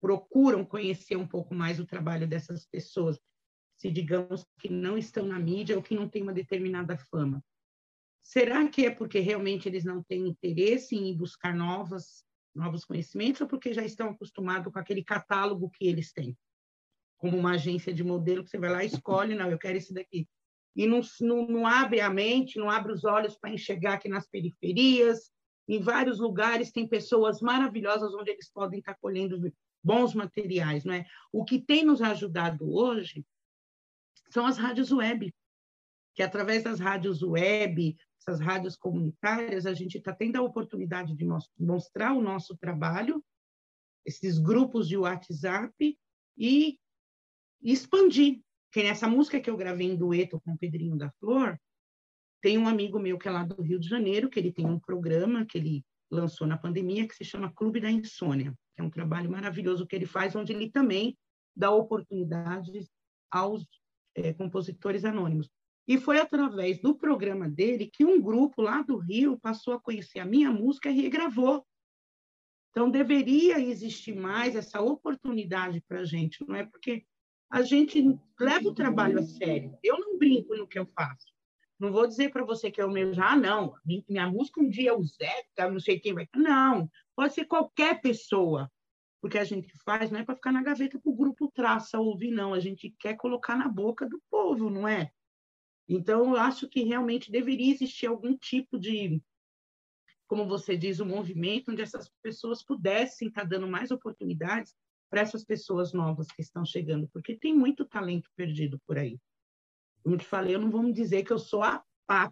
procuram 0.00 0.64
conhecer 0.64 1.16
um 1.16 1.26
pouco 1.26 1.54
mais 1.54 1.78
o 1.78 1.86
trabalho 1.86 2.26
dessas 2.26 2.66
pessoas, 2.66 3.18
se 3.76 3.90
digamos 3.90 4.46
que 4.58 4.70
não 4.70 4.96
estão 4.96 5.26
na 5.26 5.38
mídia 5.38 5.76
ou 5.76 5.82
que 5.82 5.94
não 5.94 6.08
têm 6.08 6.22
uma 6.22 6.32
determinada 6.32 6.96
fama? 7.10 7.44
Será 8.22 8.66
que 8.68 8.86
é 8.86 8.90
porque 8.90 9.18
realmente 9.20 9.68
eles 9.68 9.84
não 9.84 10.02
têm 10.02 10.26
interesse 10.26 10.96
em 10.96 11.16
buscar 11.16 11.54
novas, 11.54 12.25
novos 12.56 12.84
conhecimentos 12.84 13.40
ou 13.40 13.46
porque 13.46 13.72
já 13.72 13.84
estão 13.84 14.10
acostumados 14.10 14.72
com 14.72 14.78
aquele 14.78 15.04
catálogo 15.04 15.70
que 15.70 15.86
eles 15.86 16.12
têm? 16.12 16.36
Como 17.18 17.36
uma 17.36 17.52
agência 17.52 17.92
de 17.92 18.02
modelo 18.02 18.44
que 18.44 18.50
você 18.50 18.58
vai 18.58 18.70
lá 18.70 18.84
e 18.84 18.88
escolhe, 18.88 19.34
não, 19.34 19.50
eu 19.50 19.58
quero 19.58 19.78
esse 19.78 19.94
daqui. 19.94 20.28
E 20.74 20.86
não, 20.86 21.00
não, 21.20 21.46
não 21.46 21.66
abre 21.66 22.00
a 22.00 22.10
mente, 22.10 22.58
não 22.58 22.68
abre 22.68 22.92
os 22.92 23.04
olhos 23.04 23.36
para 23.38 23.50
enxergar 23.50 23.98
que 23.98 24.08
nas 24.08 24.28
periferias, 24.28 25.30
em 25.68 25.80
vários 25.80 26.18
lugares 26.18 26.70
tem 26.70 26.86
pessoas 26.86 27.40
maravilhosas 27.40 28.14
onde 28.14 28.30
eles 28.30 28.50
podem 28.50 28.78
estar 28.78 28.94
colhendo 29.00 29.40
bons 29.82 30.14
materiais, 30.14 30.84
não 30.84 30.94
é? 30.94 31.06
O 31.32 31.44
que 31.44 31.60
tem 31.60 31.84
nos 31.84 32.02
ajudado 32.02 32.70
hoje 32.70 33.24
são 34.30 34.44
as 34.44 34.58
rádios 34.58 34.92
web, 34.92 35.32
que 36.14 36.22
através 36.22 36.62
das 36.62 36.80
rádios 36.80 37.22
web, 37.22 37.96
essas 38.26 38.40
rádios 38.40 38.76
comunitárias, 38.76 39.66
a 39.66 39.72
gente 39.72 39.98
está 39.98 40.12
tendo 40.12 40.36
a 40.36 40.42
oportunidade 40.42 41.14
de 41.14 41.24
mostrar 41.58 42.12
o 42.12 42.20
nosso 42.20 42.56
trabalho, 42.56 43.24
esses 44.04 44.38
grupos 44.38 44.88
de 44.88 44.96
WhatsApp 44.96 45.96
e 46.36 46.78
expandir. 47.62 48.40
Que 48.72 48.82
nessa 48.82 49.08
música 49.08 49.40
que 49.40 49.48
eu 49.48 49.56
gravei 49.56 49.86
em 49.86 49.96
dueto 49.96 50.40
com 50.40 50.52
o 50.52 50.58
Pedrinho 50.58 50.96
da 50.96 51.10
Flor, 51.20 51.58
tem 52.42 52.58
um 52.58 52.68
amigo 52.68 52.98
meu 52.98 53.16
que 53.16 53.28
é 53.28 53.30
lá 53.30 53.44
do 53.44 53.62
Rio 53.62 53.78
de 53.78 53.88
Janeiro, 53.88 54.28
que 54.28 54.38
ele 54.38 54.52
tem 54.52 54.66
um 54.66 54.78
programa 54.78 55.46
que 55.46 55.56
ele 55.56 55.84
lançou 56.10 56.46
na 56.46 56.58
pandemia, 56.58 57.06
que 57.06 57.14
se 57.14 57.24
chama 57.24 57.52
Clube 57.52 57.80
da 57.80 57.90
Insônia, 57.90 58.52
que 58.74 58.82
é 58.82 58.84
um 58.84 58.90
trabalho 58.90 59.30
maravilhoso 59.30 59.86
que 59.86 59.96
ele 59.96 60.06
faz, 60.06 60.34
onde 60.34 60.52
ele 60.52 60.70
também 60.70 61.16
dá 61.56 61.70
oportunidades 61.70 62.90
aos 63.30 63.66
é, 64.14 64.32
compositores 64.32 65.04
anônimos. 65.04 65.48
E 65.86 65.98
foi 65.98 66.18
através 66.18 66.80
do 66.80 66.96
programa 66.96 67.48
dele 67.48 67.90
que 67.92 68.04
um 68.04 68.20
grupo 68.20 68.60
lá 68.60 68.82
do 68.82 68.96
Rio 68.96 69.38
passou 69.38 69.74
a 69.74 69.80
conhecer 69.80 70.18
a 70.18 70.24
minha 70.24 70.50
música 70.50 70.90
e 70.90 71.00
regravou. 71.00 71.64
Então, 72.70 72.90
deveria 72.90 73.60
existir 73.60 74.14
mais 74.14 74.54
essa 74.54 74.80
oportunidade 74.80 75.80
para 75.88 76.00
a 76.00 76.04
gente, 76.04 76.44
não 76.46 76.56
é? 76.56 76.64
Porque 76.64 77.04
a 77.50 77.62
gente 77.62 78.02
leva 78.38 78.68
o 78.68 78.74
trabalho 78.74 79.18
a 79.18 79.22
sério. 79.22 79.78
Eu 79.82 79.98
não 79.98 80.18
brinco 80.18 80.54
no 80.56 80.66
que 80.66 80.78
eu 80.78 80.86
faço. 80.86 81.34
Não 81.78 81.92
vou 81.92 82.06
dizer 82.06 82.30
para 82.30 82.44
você 82.44 82.70
que 82.70 82.80
é 82.80 82.84
o 82.84 82.90
meu 82.90 83.12
já, 83.12 83.32
ah, 83.32 83.36
não, 83.36 83.74
minha 84.08 84.28
música 84.28 84.60
um 84.60 84.68
dia 84.68 84.90
é 84.90 84.92
o 84.92 85.02
Zé, 85.02 85.44
não 85.70 85.78
sei 85.78 86.00
quem 86.00 86.14
vai. 86.14 86.26
Não, 86.34 86.90
pode 87.14 87.34
ser 87.34 87.44
qualquer 87.44 88.00
pessoa. 88.00 88.70
Porque 89.20 89.38
a 89.38 89.44
gente 89.44 89.70
faz 89.84 90.10
não 90.10 90.20
é 90.20 90.24
para 90.24 90.34
ficar 90.34 90.52
na 90.52 90.62
gaveta 90.62 90.98
para 90.98 91.10
o 91.10 91.16
grupo 91.16 91.50
traça 91.54 91.98
ouvir, 91.98 92.30
não. 92.30 92.54
A 92.54 92.60
gente 92.60 92.94
quer 92.98 93.14
colocar 93.14 93.56
na 93.56 93.68
boca 93.68 94.08
do 94.08 94.20
povo, 94.30 94.70
não 94.70 94.86
é? 94.86 95.10
Então, 95.88 96.34
eu 96.34 96.36
acho 96.36 96.68
que 96.68 96.82
realmente 96.82 97.30
deveria 97.30 97.72
existir 97.72 98.06
algum 98.06 98.36
tipo 98.36 98.78
de, 98.78 99.22
como 100.26 100.46
você 100.46 100.76
diz, 100.76 100.98
um 101.00 101.06
movimento 101.06 101.70
onde 101.70 101.82
essas 101.82 102.10
pessoas 102.22 102.64
pudessem 102.64 103.28
estar 103.28 103.42
tá 103.42 103.46
dando 103.46 103.68
mais 103.68 103.90
oportunidades 103.90 104.74
para 105.08 105.20
essas 105.20 105.44
pessoas 105.44 105.92
novas 105.92 106.26
que 106.26 106.42
estão 106.42 106.64
chegando, 106.64 107.08
porque 107.12 107.36
tem 107.36 107.54
muito 107.54 107.84
talento 107.84 108.28
perdido 108.34 108.80
por 108.86 108.98
aí. 108.98 109.18
Como 110.02 110.16
te 110.16 110.24
falei, 110.24 110.54
eu 110.54 110.60
não 110.60 110.70
vou 110.70 110.82
me 110.82 110.92
dizer 110.92 111.24
que 111.24 111.32
eu 111.32 111.38
sou 111.38 111.62
a 111.62 111.84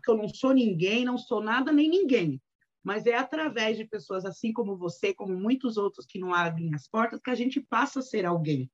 que 0.03 0.09
eu 0.09 0.17
não 0.17 0.29
sou 0.29 0.53
ninguém, 0.53 1.05
não 1.05 1.19
sou 1.19 1.43
nada 1.43 1.73
nem 1.73 1.89
ninguém. 1.89 2.41
Mas 2.85 3.07
é 3.07 3.17
através 3.17 3.77
de 3.77 3.85
pessoas 3.85 4.25
assim 4.25 4.53
como 4.53 4.77
você, 4.77 5.13
como 5.13 5.35
muitos 5.35 5.77
outros 5.77 6.07
que 6.07 6.19
não 6.19 6.33
abrem 6.33 6.75
as 6.75 6.87
portas, 6.87 7.21
que 7.21 7.31
a 7.31 7.35
gente 7.35 7.61
passa 7.61 8.01
a 8.01 8.03
ser 8.03 8.25
alguém. 8.25 8.71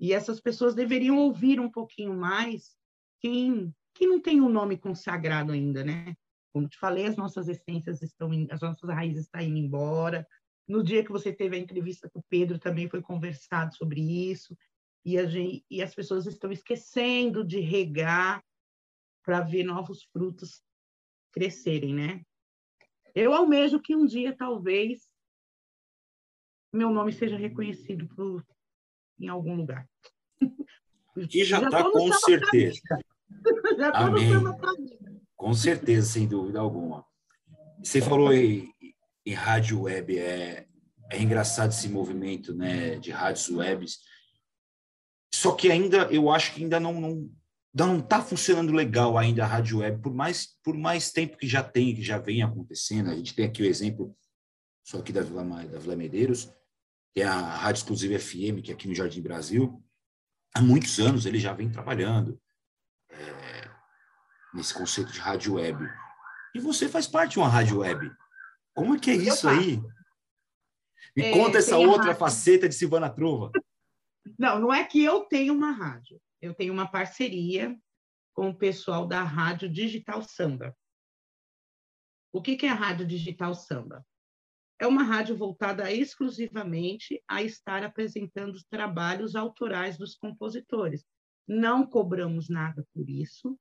E 0.00 0.12
essas 0.12 0.40
pessoas 0.40 0.74
deveriam 0.74 1.18
ouvir 1.18 1.60
um 1.60 1.70
pouquinho 1.70 2.14
mais 2.14 2.76
quem, 3.20 3.74
quem 3.96 4.08
não 4.08 4.20
tem 4.20 4.40
um 4.40 4.48
nome 4.48 4.76
consagrado 4.76 5.52
ainda, 5.52 5.82
né? 5.82 6.14
Como 6.52 6.68
te 6.68 6.78
falei, 6.78 7.06
as 7.06 7.16
nossas 7.16 7.48
essências 7.48 8.02
estão, 8.02 8.30
as 8.50 8.60
nossas 8.60 8.88
raízes 8.88 9.24
estão 9.24 9.40
indo 9.40 9.58
embora. 9.58 10.26
No 10.68 10.82
dia 10.82 11.04
que 11.04 11.12
você 11.12 11.32
teve 11.32 11.56
a 11.56 11.58
entrevista 11.58 12.08
com 12.10 12.18
o 12.18 12.24
Pedro, 12.28 12.58
também 12.58 12.88
foi 12.88 13.00
conversado 13.00 13.74
sobre 13.74 14.00
isso 14.00 14.56
e, 15.04 15.24
gente, 15.28 15.64
e 15.70 15.82
as 15.82 15.94
pessoas 15.94 16.26
estão 16.26 16.50
esquecendo 16.50 17.44
de 17.44 17.60
regar 17.60 18.42
para 19.24 19.40
ver 19.40 19.62
novos 19.62 20.02
frutos 20.12 20.62
crescerem, 21.32 21.94
né? 21.94 22.22
Eu 23.14 23.32
almejo 23.32 23.80
que 23.80 23.94
um 23.94 24.04
dia, 24.04 24.36
talvez, 24.36 25.08
meu 26.72 26.90
nome 26.90 27.12
seja 27.12 27.36
reconhecido 27.36 28.08
por, 28.08 28.44
em 29.18 29.28
algum 29.28 29.54
lugar. 29.54 29.88
E 31.32 31.44
já 31.44 31.62
está 31.62 31.90
com 31.90 32.12
certeza. 32.12 32.80
Já 33.76 33.90
Amém. 33.90 34.32
Com 35.36 35.54
certeza, 35.54 36.06
sem 36.06 36.26
dúvida 36.26 36.60
alguma. 36.60 37.04
Você 37.82 38.00
falou 38.00 38.32
em, 38.32 38.68
em 39.24 39.34
rádio 39.34 39.82
web, 39.82 40.18
é, 40.18 40.66
é 41.10 41.22
engraçado 41.22 41.70
esse 41.70 41.88
movimento 41.88 42.54
né, 42.54 42.96
de 42.96 43.10
rádios 43.10 43.48
webs 43.50 43.98
só 45.36 45.52
que 45.52 45.70
ainda, 45.70 46.08
eu 46.10 46.30
acho 46.30 46.54
que 46.54 46.62
ainda 46.62 46.80
não, 46.80 46.98
não 46.98 47.30
não 47.78 47.98
está 47.98 48.22
funcionando 48.22 48.72
legal 48.72 49.18
ainda 49.18 49.44
a 49.44 49.46
rádio 49.46 49.80
web, 49.80 50.00
por 50.00 50.14
mais, 50.14 50.46
por 50.64 50.74
mais 50.74 51.12
tempo 51.12 51.36
que 51.36 51.46
já 51.46 51.62
tem, 51.62 51.94
que 51.94 52.02
já 52.02 52.16
vem 52.16 52.42
acontecendo. 52.42 53.10
A 53.10 53.14
gente 53.14 53.34
tem 53.34 53.44
aqui 53.44 53.60
o 53.60 53.66
exemplo, 53.66 54.16
só 54.82 54.98
aqui 54.98 55.12
da 55.12 55.20
Vila, 55.20 55.44
da 55.44 55.78
Vila 55.78 55.94
Medeiros, 55.94 56.50
que 57.14 57.20
é 57.20 57.24
a 57.24 57.38
Rádio 57.38 57.80
Exclusiva 57.80 58.18
FM, 58.18 58.62
que 58.64 58.70
é 58.70 58.74
aqui 58.74 58.88
no 58.88 58.94
Jardim 58.94 59.20
Brasil. 59.20 59.84
Há 60.54 60.62
muitos 60.62 60.98
anos 60.98 61.26
ele 61.26 61.38
já 61.38 61.52
vem 61.52 61.70
trabalhando 61.70 62.40
é, 63.10 63.14
nesse 64.56 64.74
conceito 64.74 65.12
de 65.12 65.20
rádio 65.20 65.54
web. 65.54 65.78
E 66.54 66.58
você 66.58 66.88
faz 66.88 67.06
parte 67.06 67.32
de 67.32 67.38
uma 67.38 67.48
rádio 67.48 67.78
web. 67.78 68.10
Como 68.74 68.94
é 68.94 68.98
que 68.98 69.10
é 69.10 69.14
isso 69.14 69.46
aí? 69.48 69.80
Me 71.14 71.24
é, 71.24 71.32
conta 71.32 71.58
essa 71.58 71.76
outra 71.76 72.06
rádio. 72.06 72.18
faceta 72.18 72.68
de 72.68 72.74
Silvana 72.74 73.10
Trova. 73.10 73.50
Não, 74.38 74.58
não 74.58 74.72
é 74.72 74.84
que 74.84 75.02
eu 75.04 75.24
tenho 75.24 75.54
uma 75.54 75.70
rádio. 75.70 76.20
Eu 76.40 76.54
tenho 76.54 76.72
uma 76.72 76.90
parceria 76.90 77.78
com 78.34 78.50
o 78.50 78.56
pessoal 78.56 79.06
da 79.06 79.22
Rádio 79.22 79.68
Digital 79.68 80.22
Samba. 80.22 80.76
O 82.32 82.42
que, 82.42 82.56
que 82.56 82.66
é 82.66 82.70
a 82.70 82.74
Rádio 82.74 83.06
Digital 83.06 83.54
Samba? 83.54 84.04
É 84.78 84.86
uma 84.86 85.02
rádio 85.02 85.36
voltada 85.36 85.90
exclusivamente 85.90 87.22
a 87.26 87.42
estar 87.42 87.82
apresentando 87.82 88.54
os 88.54 88.64
trabalhos 88.64 89.34
autorais 89.34 89.96
dos 89.96 90.14
compositores. 90.14 91.04
Não 91.48 91.86
cobramos 91.86 92.50
nada 92.50 92.86
por 92.92 93.08
isso. 93.08 93.58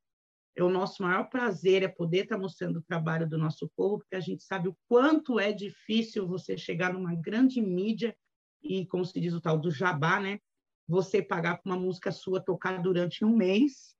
É 0.56 0.64
o 0.64 0.70
nosso 0.70 1.04
maior 1.04 1.30
prazer 1.30 1.84
é 1.84 1.88
poder 1.88 2.24
estar 2.24 2.38
mostrando 2.38 2.78
o 2.78 2.84
trabalho 2.84 3.28
do 3.28 3.38
nosso 3.38 3.70
povo, 3.76 4.00
porque 4.00 4.16
a 4.16 4.22
gente 4.22 4.44
sabe 4.44 4.70
o 4.70 4.78
quanto 4.88 5.40
é 5.40 5.52
difícil 5.52 6.28
você 6.28 6.58
chegar 6.58 6.94
numa 6.94 7.14
grande 7.14 7.62
mídia 7.62 8.16
e, 8.64 8.86
como 8.86 9.04
se 9.06 9.20
diz 9.20 9.34
o 9.34 9.42
tal 9.42 9.60
do 9.60 9.70
jabá, 9.70 10.20
né? 10.20 10.40
você 10.88 11.22
pagar 11.22 11.58
para 11.58 11.72
uma 11.72 11.80
música 11.80 12.12
sua 12.12 12.40
tocar 12.40 12.82
durante 12.82 13.26
um 13.26 13.36
mês 13.36 13.96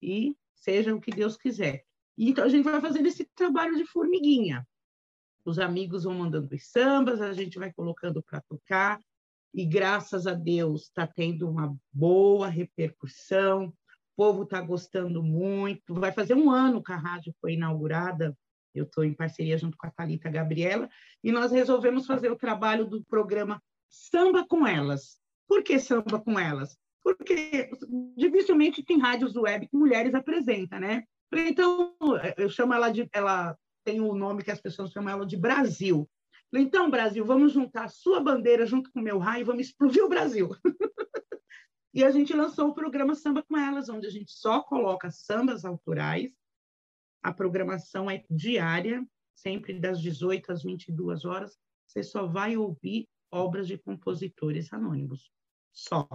e 0.00 0.36
seja 0.54 0.94
o 0.94 1.00
que 1.00 1.10
Deus 1.10 1.36
quiser. 1.36 1.84
Então, 2.16 2.44
a 2.44 2.48
gente 2.48 2.64
vai 2.64 2.80
fazendo 2.80 3.06
esse 3.06 3.24
trabalho 3.34 3.76
de 3.76 3.86
formiguinha. 3.86 4.66
Os 5.44 5.58
amigos 5.58 6.04
vão 6.04 6.14
mandando 6.14 6.54
os 6.54 6.66
sambas, 6.66 7.20
a 7.20 7.32
gente 7.32 7.58
vai 7.58 7.72
colocando 7.72 8.22
para 8.22 8.40
tocar, 8.42 9.00
e 9.54 9.66
graças 9.66 10.26
a 10.26 10.34
Deus 10.34 10.82
está 10.82 11.06
tendo 11.06 11.48
uma 11.48 11.74
boa 11.92 12.48
repercussão, 12.48 13.74
povo 14.16 14.42
está 14.42 14.60
gostando 14.60 15.22
muito. 15.22 15.94
Vai 15.94 16.12
fazer 16.12 16.34
um 16.34 16.50
ano 16.50 16.82
que 16.82 16.92
a 16.92 16.96
rádio 16.96 17.34
foi 17.40 17.54
inaugurada, 17.54 18.36
eu 18.74 18.84
estou 18.84 19.04
em 19.04 19.14
parceria 19.14 19.58
junto 19.58 19.76
com 19.76 19.86
a 19.86 19.90
Thalita 19.90 20.30
Gabriela, 20.30 20.88
e 21.22 21.30
nós 21.30 21.52
resolvemos 21.52 22.06
fazer 22.06 22.30
o 22.30 22.36
trabalho 22.36 22.86
do 22.86 23.04
programa 23.04 23.62
Samba 23.88 24.46
com 24.46 24.66
Elas, 24.66 25.18
por 25.52 25.62
que 25.62 25.78
samba 25.78 26.18
com 26.18 26.38
elas? 26.38 26.78
Porque 27.04 27.68
dificilmente 28.16 28.82
tem 28.82 28.98
rádios 28.98 29.36
web 29.36 29.68
que 29.68 29.76
mulheres 29.76 30.14
apresentam, 30.14 30.80
né? 30.80 31.04
Então, 31.30 31.94
eu 32.38 32.48
chamo 32.48 32.72
ela 32.72 32.88
de. 32.88 33.06
Ela 33.12 33.54
tem 33.84 34.00
o 34.00 34.12
um 34.12 34.14
nome 34.14 34.42
que 34.42 34.50
as 34.50 34.62
pessoas 34.62 34.92
chamam 34.92 35.12
ela 35.12 35.26
de 35.26 35.36
Brasil. 35.36 36.08
Então, 36.54 36.90
Brasil, 36.90 37.22
vamos 37.22 37.52
juntar 37.52 37.84
a 37.84 37.88
sua 37.88 38.18
bandeira 38.18 38.64
junto 38.64 38.90
com 38.90 39.00
o 39.00 39.02
meu 39.02 39.18
raio 39.18 39.42
e 39.42 39.44
vamos 39.44 39.66
explodir 39.66 40.02
o 40.02 40.08
Brasil. 40.08 40.48
e 41.94 42.04
a 42.04 42.10
gente 42.10 42.32
lançou 42.32 42.68
o 42.68 42.74
programa 42.74 43.14
Samba 43.14 43.42
com 43.42 43.56
Elas, 43.56 43.88
onde 43.88 44.06
a 44.06 44.10
gente 44.10 44.32
só 44.32 44.62
coloca 44.62 45.10
sambas 45.10 45.64
autorais. 45.64 46.32
A 47.22 47.32
programação 47.32 48.10
é 48.10 48.24
diária, 48.30 49.06
sempre 49.34 49.78
das 49.78 50.00
18 50.00 50.52
às 50.52 50.62
22 50.62 51.24
horas. 51.24 51.58
Você 51.86 52.02
só 52.02 52.26
vai 52.26 52.56
ouvir 52.56 53.08
obras 53.30 53.66
de 53.66 53.76
compositores 53.76 54.72
anônimos. 54.72 55.30
só. 55.72 56.08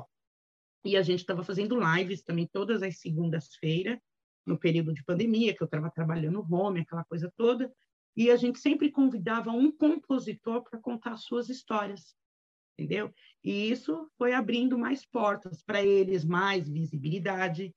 E 0.83 0.95
a 0.95 1.01
gente 1.01 1.19
estava 1.19 1.43
fazendo 1.43 1.79
lives 1.79 2.21
também 2.23 2.47
todas 2.47 2.81
as 2.81 2.99
segundas-feiras, 2.99 3.99
no 4.45 4.57
período 4.57 4.93
de 4.93 5.03
pandemia, 5.03 5.55
que 5.55 5.61
eu 5.61 5.65
estava 5.65 5.91
trabalhando 5.91 6.45
home, 6.49 6.81
aquela 6.81 7.03
coisa 7.03 7.31
toda, 7.35 7.71
e 8.15 8.31
a 8.31 8.35
gente 8.35 8.59
sempre 8.59 8.91
convidava 8.91 9.51
um 9.51 9.71
compositor 9.71 10.63
para 10.63 10.79
contar 10.79 11.17
suas 11.17 11.49
histórias, 11.49 12.15
entendeu? 12.77 13.11
E 13.43 13.71
isso 13.71 14.07
foi 14.17 14.33
abrindo 14.33 14.77
mais 14.77 15.03
portas 15.05 15.63
para 15.63 15.83
eles, 15.83 16.23
mais 16.23 16.69
visibilidade. 16.69 17.73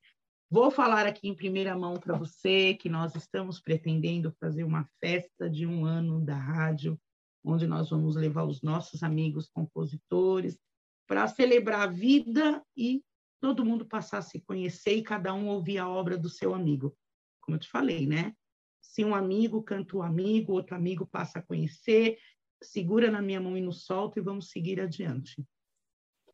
Vou 0.49 0.69
falar 0.69 1.07
aqui 1.07 1.27
em 1.27 1.35
primeira 1.35 1.75
mão 1.75 1.95
para 1.95 2.17
você 2.17 2.75
que 2.75 2.89
nós 2.89 3.15
estamos 3.15 3.59
pretendendo 3.59 4.35
fazer 4.39 4.63
uma 4.63 4.87
festa 4.99 5.49
de 5.49 5.65
um 5.65 5.85
ano 5.85 6.21
da 6.21 6.35
rádio, 6.35 6.99
onde 7.43 7.65
nós 7.65 7.89
vamos 7.89 8.15
levar 8.15 8.43
os 8.43 8.61
nossos 8.61 9.01
amigos 9.01 9.49
compositores 9.49 10.59
para 11.07 11.27
celebrar 11.27 11.81
a 11.81 11.91
vida 11.91 12.63
e 12.77 13.03
todo 13.41 13.65
mundo 13.65 13.85
passar 13.85 14.19
a 14.19 14.21
se 14.21 14.39
conhecer 14.41 14.97
e 14.97 15.03
cada 15.03 15.33
um 15.33 15.47
ouvir 15.47 15.79
a 15.79 15.89
obra 15.89 16.17
do 16.17 16.29
seu 16.29 16.53
amigo. 16.53 16.95
Como 17.41 17.55
eu 17.55 17.59
te 17.59 17.67
falei, 17.67 18.05
né? 18.05 18.33
Se 18.81 19.03
um 19.03 19.15
amigo 19.15 19.63
canta 19.63 19.97
o 19.97 20.03
amigo, 20.03 20.53
outro 20.53 20.75
amigo 20.75 21.07
passa 21.07 21.39
a 21.39 21.41
conhecer, 21.41 22.17
segura 22.61 23.09
na 23.09 23.21
minha 23.21 23.39
mão 23.39 23.57
e 23.57 23.61
nos 23.61 23.85
solta 23.85 24.19
e 24.19 24.23
vamos 24.23 24.49
seguir 24.49 24.79
adiante. 24.79 25.43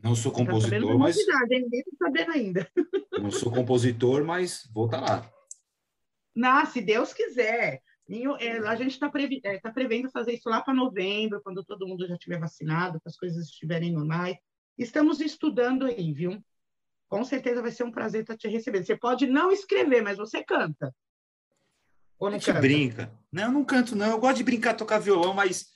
Não 0.01 0.15
sou 0.15 0.31
tá 0.31 0.37
compositor, 0.39 0.91
tá 0.91 0.97
mas. 0.97 1.17
Sabendo 1.97 2.31
ainda. 2.31 2.71
Não 3.19 3.31
sou 3.31 3.51
compositor, 3.51 4.23
mas 4.23 4.69
vou 4.71 4.85
estar 4.85 5.01
tá 5.01 5.13
lá. 5.15 5.33
Não, 6.35 6.65
se 6.67 6.81
Deus 6.81 7.13
quiser. 7.13 7.81
É, 8.39 8.57
a 8.59 8.75
gente 8.75 8.91
está 8.91 9.09
previ... 9.09 9.41
é, 9.43 9.59
tá 9.59 9.69
prevendo 9.71 10.09
fazer 10.09 10.33
isso 10.33 10.47
lá 10.47 10.61
para 10.61 10.73
novembro, 10.73 11.41
quando 11.43 11.65
todo 11.65 11.87
mundo 11.87 12.07
já 12.07 12.13
estiver 12.13 12.39
vacinado, 12.39 13.01
que 13.01 13.07
as 13.09 13.17
coisas 13.17 13.45
estiverem 13.45 13.91
normais. 13.91 14.37
Estamos 14.77 15.19
estudando 15.19 15.85
aí, 15.85 16.13
viu? 16.13 16.41
Com 17.09 17.23
certeza 17.25 17.61
vai 17.61 17.71
ser 17.71 17.83
um 17.83 17.91
prazer 17.91 18.21
estar 18.21 18.37
te 18.37 18.47
recebendo. 18.47 18.85
Você 18.85 18.95
pode 18.95 19.25
não 19.25 19.51
escrever, 19.51 20.01
mas 20.01 20.17
você 20.17 20.43
canta. 20.43 20.95
Ou 22.19 22.29
não 22.29 22.37
a 22.37 22.39
gente 22.39 22.47
canta? 22.47 22.61
brinca. 22.61 23.11
Não, 23.31 23.43
eu 23.43 23.51
não 23.51 23.65
canto, 23.65 23.95
não. 23.95 24.11
Eu 24.11 24.19
gosto 24.19 24.37
de 24.37 24.43
brincar, 24.43 24.75
tocar 24.75 24.99
violão, 24.99 25.33
mas 25.33 25.69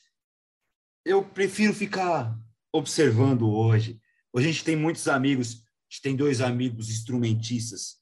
eu 1.06 1.24
prefiro 1.24 1.74
ficar 1.74 2.38
observando 2.72 3.50
hoje. 3.50 4.00
Hoje 4.34 4.48
a 4.48 4.52
gente 4.52 4.64
tem 4.64 4.76
muitos 4.76 5.08
amigos, 5.08 5.56
a 5.56 5.94
gente 5.94 6.02
tem 6.02 6.16
dois 6.16 6.42
amigos 6.42 6.90
instrumentistas, 6.90 7.98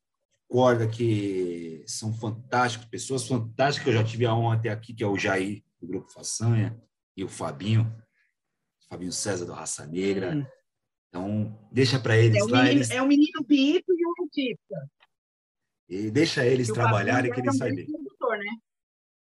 corda, 0.47 0.87
que 0.87 1.83
são 1.87 2.13
fantásticos, 2.13 2.87
pessoas 2.87 3.27
fantásticas 3.27 3.83
que 3.83 3.89
eu 3.89 4.01
já 4.01 4.03
tive 4.03 4.25
a 4.25 4.35
honra 4.35 4.55
até 4.55 4.69
aqui, 4.69 4.93
que 4.93 5.03
é 5.03 5.07
o 5.07 5.17
Jair, 5.17 5.63
do 5.79 5.87
Grupo 5.87 6.11
Façanha, 6.11 6.79
e 7.15 7.23
o 7.23 7.29
Fabinho, 7.29 7.91
Fabinho 8.89 9.11
César, 9.11 9.45
do 9.45 9.53
Raça 9.53 9.85
Negra. 9.85 10.35
Hum. 10.35 10.45
Então, 11.07 11.69
deixa 11.71 11.99
para 11.99 12.17
eles 12.17 12.37
é 12.37 12.43
lá. 12.43 12.63
Menino, 12.63 12.79
eles... 12.79 12.91
É 12.91 13.01
o 13.01 13.07
menino 13.07 13.43
Bito 13.43 13.91
e 13.91 14.05
o 14.05 14.23
artista. 14.23 14.91
E 15.89 16.11
deixa 16.11 16.45
eles 16.45 16.67
trabalharem 16.67 17.31
que 17.31 17.39
eles 17.39 17.57
sabem. 17.57 17.87
Né? 17.87 18.55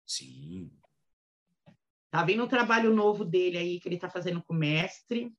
Sim. 0.05 0.71
Tá 2.15 2.23
vindo 2.23 2.45
um 2.45 2.47
trabalho 2.47 2.95
novo 2.95 3.25
dele 3.25 3.57
aí 3.57 3.77
que 3.77 3.89
ele 3.89 3.95
está 3.95 4.09
fazendo 4.09 4.41
com 4.41 4.53
o 4.53 4.57
mestre. 4.57 5.35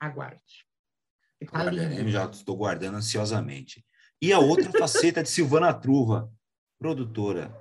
Aguarde. 0.00 0.66
Tá. 1.48 1.70
Já 2.08 2.24
estou 2.24 2.56
guardando 2.56 2.96
ansiosamente. 2.96 3.86
E 4.20 4.32
a 4.32 4.40
outra 4.40 4.68
faceta 4.72 5.22
de 5.22 5.28
Silvana 5.28 5.72
Truva, 5.72 6.28
produtora. 6.76 7.54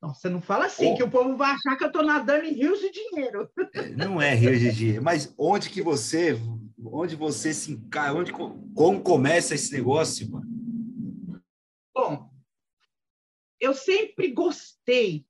Nossa, 0.00 0.30
não 0.30 0.40
fala 0.40 0.64
assim, 0.64 0.94
oh. 0.94 0.96
que 0.96 1.02
o 1.02 1.10
povo 1.10 1.36
vai 1.36 1.50
achar 1.50 1.76
que 1.76 1.84
eu 1.84 1.88
estou 1.88 2.02
nadando 2.02 2.46
em 2.46 2.54
rios 2.54 2.80
de 2.80 2.90
dinheiro. 2.90 3.52
É, 3.74 3.90
não 3.90 4.18
é 4.18 4.34
rios 4.34 4.60
de 4.60 4.72
dinheiro, 4.72 5.02
mas 5.02 5.34
onde 5.36 5.68
que 5.68 5.82
você, 5.82 6.38
onde 6.82 7.16
você 7.16 7.52
se 7.52 7.72
encaixa, 7.72 8.14
onde, 8.14 8.32
como 8.32 9.02
começa 9.02 9.54
esse 9.54 9.74
negócio, 9.74 10.30
mano? 10.30 10.48
Bom, 11.94 12.30
eu 13.60 13.74
sempre 13.74 14.32
gostei 14.32 15.28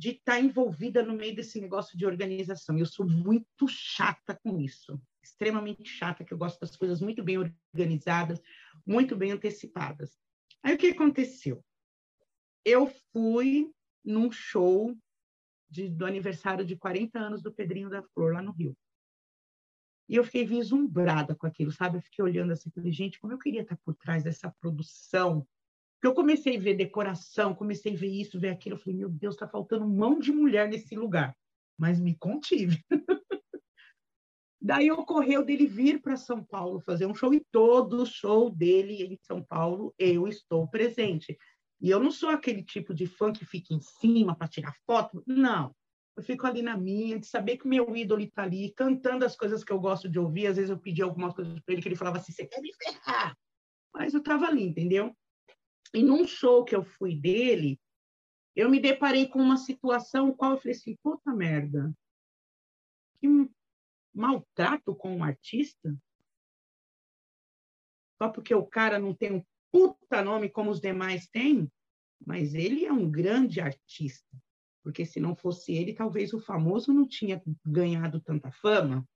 de 0.00 0.12
estar 0.12 0.32
tá 0.32 0.40
envolvida 0.40 1.02
no 1.02 1.12
meio 1.12 1.36
desse 1.36 1.60
negócio 1.60 1.96
de 1.96 2.06
organização. 2.06 2.78
Eu 2.78 2.86
sou 2.86 3.06
muito 3.06 3.68
chata 3.68 4.34
com 4.42 4.58
isso, 4.58 4.98
extremamente 5.22 5.90
chata, 5.90 6.24
que 6.24 6.32
eu 6.32 6.38
gosto 6.38 6.58
das 6.58 6.74
coisas 6.74 7.02
muito 7.02 7.22
bem 7.22 7.36
organizadas, 7.36 8.40
muito 8.86 9.14
bem 9.14 9.32
antecipadas. 9.32 10.18
Aí 10.62 10.74
o 10.74 10.78
que 10.78 10.86
aconteceu? 10.86 11.62
Eu 12.64 12.90
fui 13.12 13.70
num 14.02 14.32
show 14.32 14.96
de, 15.68 15.90
do 15.90 16.06
aniversário 16.06 16.64
de 16.64 16.76
40 16.76 17.18
anos 17.18 17.42
do 17.42 17.52
Pedrinho 17.52 17.90
da 17.90 18.02
Flor, 18.02 18.32
lá 18.32 18.40
no 18.40 18.52
Rio. 18.52 18.74
E 20.08 20.16
eu 20.16 20.24
fiquei 20.24 20.46
vislumbrada 20.46 21.34
com 21.34 21.46
aquilo, 21.46 21.70
sabe? 21.70 21.98
Eu 21.98 22.02
fiquei 22.02 22.24
olhando 22.24 22.54
assim, 22.54 22.70
gente, 22.86 23.20
como 23.20 23.34
eu 23.34 23.38
queria 23.38 23.60
estar 23.60 23.76
por 23.84 23.94
trás 23.94 24.24
dessa 24.24 24.50
produção. 24.62 25.46
Porque 26.00 26.08
eu 26.08 26.14
comecei 26.14 26.56
a 26.56 26.60
ver 26.60 26.78
decoração, 26.78 27.54
comecei 27.54 27.92
a 27.92 27.96
ver 27.96 28.08
isso, 28.08 28.40
ver 28.40 28.48
aquilo. 28.48 28.76
Eu 28.76 28.80
falei, 28.80 28.98
meu 28.98 29.10
Deus, 29.10 29.34
está 29.34 29.46
faltando 29.46 29.86
mão 29.86 30.18
de 30.18 30.32
mulher 30.32 30.66
nesse 30.66 30.96
lugar. 30.96 31.36
Mas 31.78 32.00
me 32.00 32.16
contive. 32.16 32.82
Daí 34.62 34.90
ocorreu 34.90 35.44
dele 35.44 35.66
vir 35.66 36.00
para 36.00 36.16
São 36.16 36.42
Paulo 36.42 36.80
fazer 36.80 37.04
um 37.04 37.14
show 37.14 37.34
e 37.34 37.44
todo 37.52 38.06
show 38.06 38.48
dele 38.48 39.02
em 39.02 39.18
São 39.20 39.42
Paulo 39.42 39.94
eu 39.98 40.26
estou 40.26 40.66
presente. 40.66 41.36
E 41.78 41.90
eu 41.90 42.00
não 42.00 42.10
sou 42.10 42.30
aquele 42.30 42.62
tipo 42.62 42.94
de 42.94 43.06
fã 43.06 43.30
que 43.30 43.44
fica 43.44 43.74
em 43.74 43.80
cima 43.82 44.34
para 44.34 44.48
tirar 44.48 44.74
foto, 44.86 45.22
não. 45.26 45.74
Eu 46.16 46.22
fico 46.22 46.46
ali 46.46 46.62
na 46.62 46.78
minha, 46.78 47.18
de 47.18 47.26
saber 47.26 47.58
que 47.58 47.68
meu 47.68 47.94
ídolo 47.94 48.22
está 48.22 48.42
ali, 48.42 48.72
cantando 48.74 49.26
as 49.26 49.36
coisas 49.36 49.62
que 49.62 49.72
eu 49.72 49.78
gosto 49.78 50.08
de 50.08 50.18
ouvir. 50.18 50.46
Às 50.46 50.56
vezes 50.56 50.70
eu 50.70 50.78
pedi 50.78 51.02
algumas 51.02 51.34
coisas 51.34 51.60
para 51.60 51.74
ele 51.74 51.82
que 51.82 51.88
ele 51.88 51.96
falava 51.96 52.16
assim: 52.16 52.32
você 52.32 52.46
quer 52.46 52.60
me 52.62 52.70
ferrar? 52.74 53.36
Mas 53.94 54.14
eu 54.14 54.20
estava 54.20 54.46
ali, 54.46 54.64
entendeu? 54.64 55.14
E 55.92 56.02
num 56.02 56.26
show 56.26 56.64
que 56.64 56.74
eu 56.74 56.84
fui 56.84 57.14
dele, 57.14 57.80
eu 58.54 58.70
me 58.70 58.80
deparei 58.80 59.26
com 59.26 59.40
uma 59.40 59.56
situação 59.56 60.32
qual 60.32 60.52
eu 60.52 60.58
falei 60.58 60.76
assim: 60.76 60.96
puta 61.02 61.34
merda, 61.34 61.92
que 63.18 63.26
maltrato 64.14 64.94
com 64.94 65.16
um 65.16 65.24
artista? 65.24 65.96
Só 68.20 68.28
porque 68.28 68.54
o 68.54 68.66
cara 68.66 68.98
não 68.98 69.14
tem 69.14 69.32
um 69.32 69.44
puta 69.72 70.22
nome 70.22 70.50
como 70.50 70.70
os 70.70 70.80
demais 70.80 71.26
têm, 71.28 71.70
mas 72.24 72.54
ele 72.54 72.84
é 72.84 72.92
um 72.92 73.10
grande 73.10 73.60
artista. 73.60 74.36
Porque 74.82 75.04
se 75.04 75.20
não 75.20 75.34
fosse 75.34 75.72
ele, 75.72 75.94
talvez 75.94 76.32
o 76.32 76.40
famoso 76.40 76.92
não 76.92 77.06
tinha 77.06 77.42
ganhado 77.64 78.20
tanta 78.20 78.50
fama. 78.50 79.06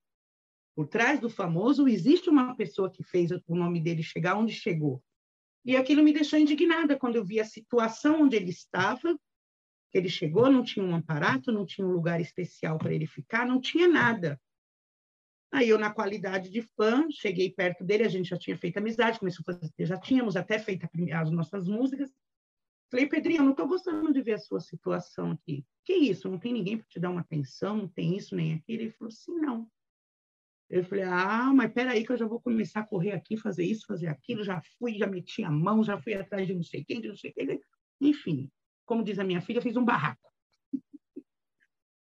Por 0.75 0.87
trás 0.87 1.19
do 1.19 1.29
famoso 1.29 1.87
existe 1.87 2.29
uma 2.29 2.55
pessoa 2.55 2.91
que 2.91 3.03
fez 3.03 3.31
o 3.31 3.55
nome 3.55 3.79
dele 3.79 4.03
chegar 4.03 4.35
onde 4.37 4.53
chegou. 4.53 5.03
E 5.65 5.75
aquilo 5.75 6.03
me 6.03 6.13
deixou 6.13 6.37
indignada 6.37 6.97
quando 6.97 7.15
eu 7.15 7.25
vi 7.25 7.39
a 7.39 7.45
situação 7.45 8.21
onde 8.21 8.35
ele 8.35 8.51
estava. 8.51 9.17
Ele 9.91 10.09
chegou, 10.09 10.51
não 10.51 10.63
tinha 10.63 10.85
um 10.85 10.95
aparato, 10.95 11.51
não 11.51 11.65
tinha 11.65 11.87
um 11.87 11.91
lugar 11.91 12.21
especial 12.21 12.77
para 12.77 12.93
ele 12.93 13.07
ficar, 13.07 13.47
não 13.47 13.59
tinha 13.59 13.87
nada. 13.87 14.39
Aí 15.51 15.69
eu, 15.69 15.79
na 15.79 15.91
qualidade 15.91 16.49
de 16.49 16.61
fã, 16.61 17.07
cheguei 17.09 17.49
perto 17.49 17.83
dele, 17.83 18.03
a 18.03 18.09
gente 18.09 18.29
já 18.29 18.37
tinha 18.37 18.57
feito 18.57 18.77
amizade, 18.77 19.19
começou 19.19 19.41
a 19.47 19.53
fazer, 19.53 19.71
já 19.79 19.97
tínhamos 19.97 20.35
até 20.35 20.59
feito 20.59 20.87
as 21.13 21.31
nossas 21.31 21.67
músicas. 21.67 22.11
Falei, 22.91 23.07
Pedrinho, 23.07 23.39
eu 23.39 23.43
não 23.45 23.51
estou 23.51 23.67
gostando 23.67 24.13
de 24.13 24.21
ver 24.21 24.33
a 24.33 24.37
sua 24.37 24.59
situação 24.59 25.31
aqui. 25.31 25.65
Que 25.83 25.93
isso? 25.93 26.29
Não 26.29 26.37
tem 26.37 26.53
ninguém 26.53 26.77
para 26.77 26.87
te 26.87 26.99
dar 26.99 27.09
uma 27.09 27.21
atenção, 27.21 27.77
não 27.77 27.87
tem 27.87 28.17
isso 28.17 28.35
nem 28.35 28.53
aquilo? 28.53 28.83
Ele 28.83 28.91
falou 28.91 29.09
assim, 29.09 29.33
não. 29.33 29.67
Eu 30.75 30.83
falei, 30.83 31.05
ah, 31.05 31.53
mas 31.53 31.71
peraí 31.71 32.05
que 32.05 32.11
eu 32.11 32.17
já 32.17 32.27
vou 32.27 32.41
começar 32.41 32.81
a 32.81 32.85
correr 32.85 33.13
aqui, 33.13 33.37
fazer 33.37 33.63
isso, 33.63 33.85
fazer 33.87 34.07
aquilo. 34.07 34.43
Já 34.43 34.61
fui, 34.77 34.97
já 34.97 35.07
meti 35.07 35.41
a 35.41 35.49
mão, 35.49 35.81
já 35.81 35.97
fui 35.97 36.13
atrás 36.15 36.45
de 36.45 36.53
não 36.53 36.63
sei 36.63 36.83
quem, 36.83 36.99
de 36.99 37.07
não 37.07 37.15
sei 37.15 37.31
quem. 37.31 37.61
Enfim, 38.01 38.51
como 38.85 39.01
diz 39.01 39.17
a 39.17 39.23
minha 39.23 39.39
filha, 39.39 39.61
fiz 39.61 39.77
um 39.77 39.85
barraco. 39.85 40.29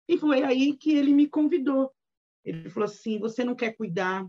e 0.08 0.18
foi 0.18 0.44
aí 0.44 0.78
que 0.78 0.94
ele 0.94 1.12
me 1.12 1.28
convidou. 1.28 1.92
Ele 2.46 2.70
falou 2.70 2.86
assim: 2.86 3.20
Você 3.20 3.44
não 3.44 3.56
quer 3.56 3.76
cuidar 3.76 4.26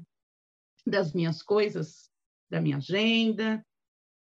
das 0.84 1.12
minhas 1.12 1.40
coisas, 1.40 2.10
da 2.50 2.60
minha 2.60 2.78
agenda, 2.78 3.64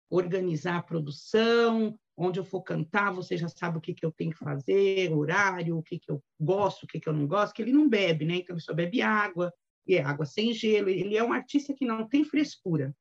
organizar 0.09 0.77
a 0.77 0.83
produção, 0.83 1.99
onde 2.15 2.39
eu 2.39 2.45
for 2.45 2.61
cantar, 2.61 3.11
você 3.11 3.35
já 3.35 3.49
sabe 3.49 3.77
o 3.77 3.81
que, 3.81 3.93
que 3.93 4.05
eu 4.05 4.13
tenho 4.13 4.31
que 4.31 4.37
fazer, 4.37 5.11
horário, 5.11 5.77
o 5.77 5.83
que, 5.83 5.99
que 5.99 6.09
eu 6.09 6.23
gosto, 6.39 6.83
o 6.83 6.87
que, 6.87 6.97
que 6.97 7.09
eu 7.09 7.13
não 7.13 7.27
gosto, 7.27 7.53
que 7.53 7.61
ele 7.61 7.73
não 7.73 7.89
bebe, 7.89 8.23
né? 8.23 8.35
Então 8.37 8.55
ele 8.55 8.63
só 8.63 8.73
bebe 8.73 9.01
água, 9.01 9.53
e 9.87 9.95
é 9.95 10.03
água 10.03 10.25
sem 10.25 10.53
gelo. 10.53 10.89
Ele 10.89 11.15
é 11.15 11.23
um 11.23 11.33
artista 11.33 11.73
que 11.73 11.85
não 11.85 12.07
tem 12.07 12.23
frescura. 12.23 12.95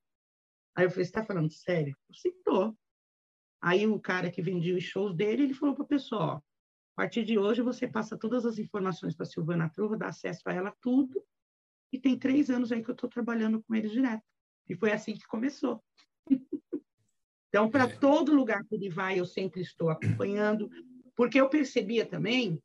Aí 0.75 0.85
eu 0.85 0.91
falei: 0.91 1.05
Você 1.05 1.11
está 1.11 1.25
falando 1.25 1.51
sério? 1.51 1.97
Eu 2.25 2.33
tô. 2.45 2.77
Aí 3.61 3.87
o 3.87 3.99
cara 3.99 4.31
que 4.31 4.43
vendia 4.43 4.77
os 4.77 4.85
shows 4.85 5.15
dele, 5.15 5.43
ele 5.43 5.55
falou 5.55 5.75
para 5.75 5.85
o 5.85 5.89
pessoal: 5.89 6.37
a 6.37 7.03
partir 7.03 7.25
de 7.25 7.39
hoje, 7.39 7.61
você 7.61 7.87
passa 7.87 8.17
todas 8.17 8.47
as 8.47 8.59
informações 8.59 9.15
para 9.15 9.25
a 9.25 9.29
Silvana 9.29 9.69
Truva, 9.69 9.99
dá 9.99 10.09
acesso 10.09 10.43
a 10.47 10.53
ela 10.53 10.75
tudo, 10.81 11.23
e 11.93 11.99
tem 11.99 12.19
três 12.19 12.49
anos 12.49 12.73
aí 12.73 12.83
que 12.83 12.91
eu 12.91 12.95
estou 12.95 13.11
trabalhando 13.11 13.63
com 13.63 13.75
ele 13.75 13.89
direto. 13.89 14.25
E 14.69 14.75
foi 14.75 14.93
assim 14.93 15.15
que 15.15 15.27
começou. 15.27 15.85
então, 17.49 17.71
para 17.71 17.85
é. 17.85 17.97
todo 17.99 18.35
lugar 18.35 18.65
que 18.65 18.75
ele 18.75 18.89
vai, 18.89 19.21
eu 19.21 19.27
sempre 19.27 19.61
estou 19.61 19.91
acompanhando, 19.91 20.71
porque 21.15 21.41
eu 21.41 21.49
percebia 21.49 22.07
também 22.07 22.59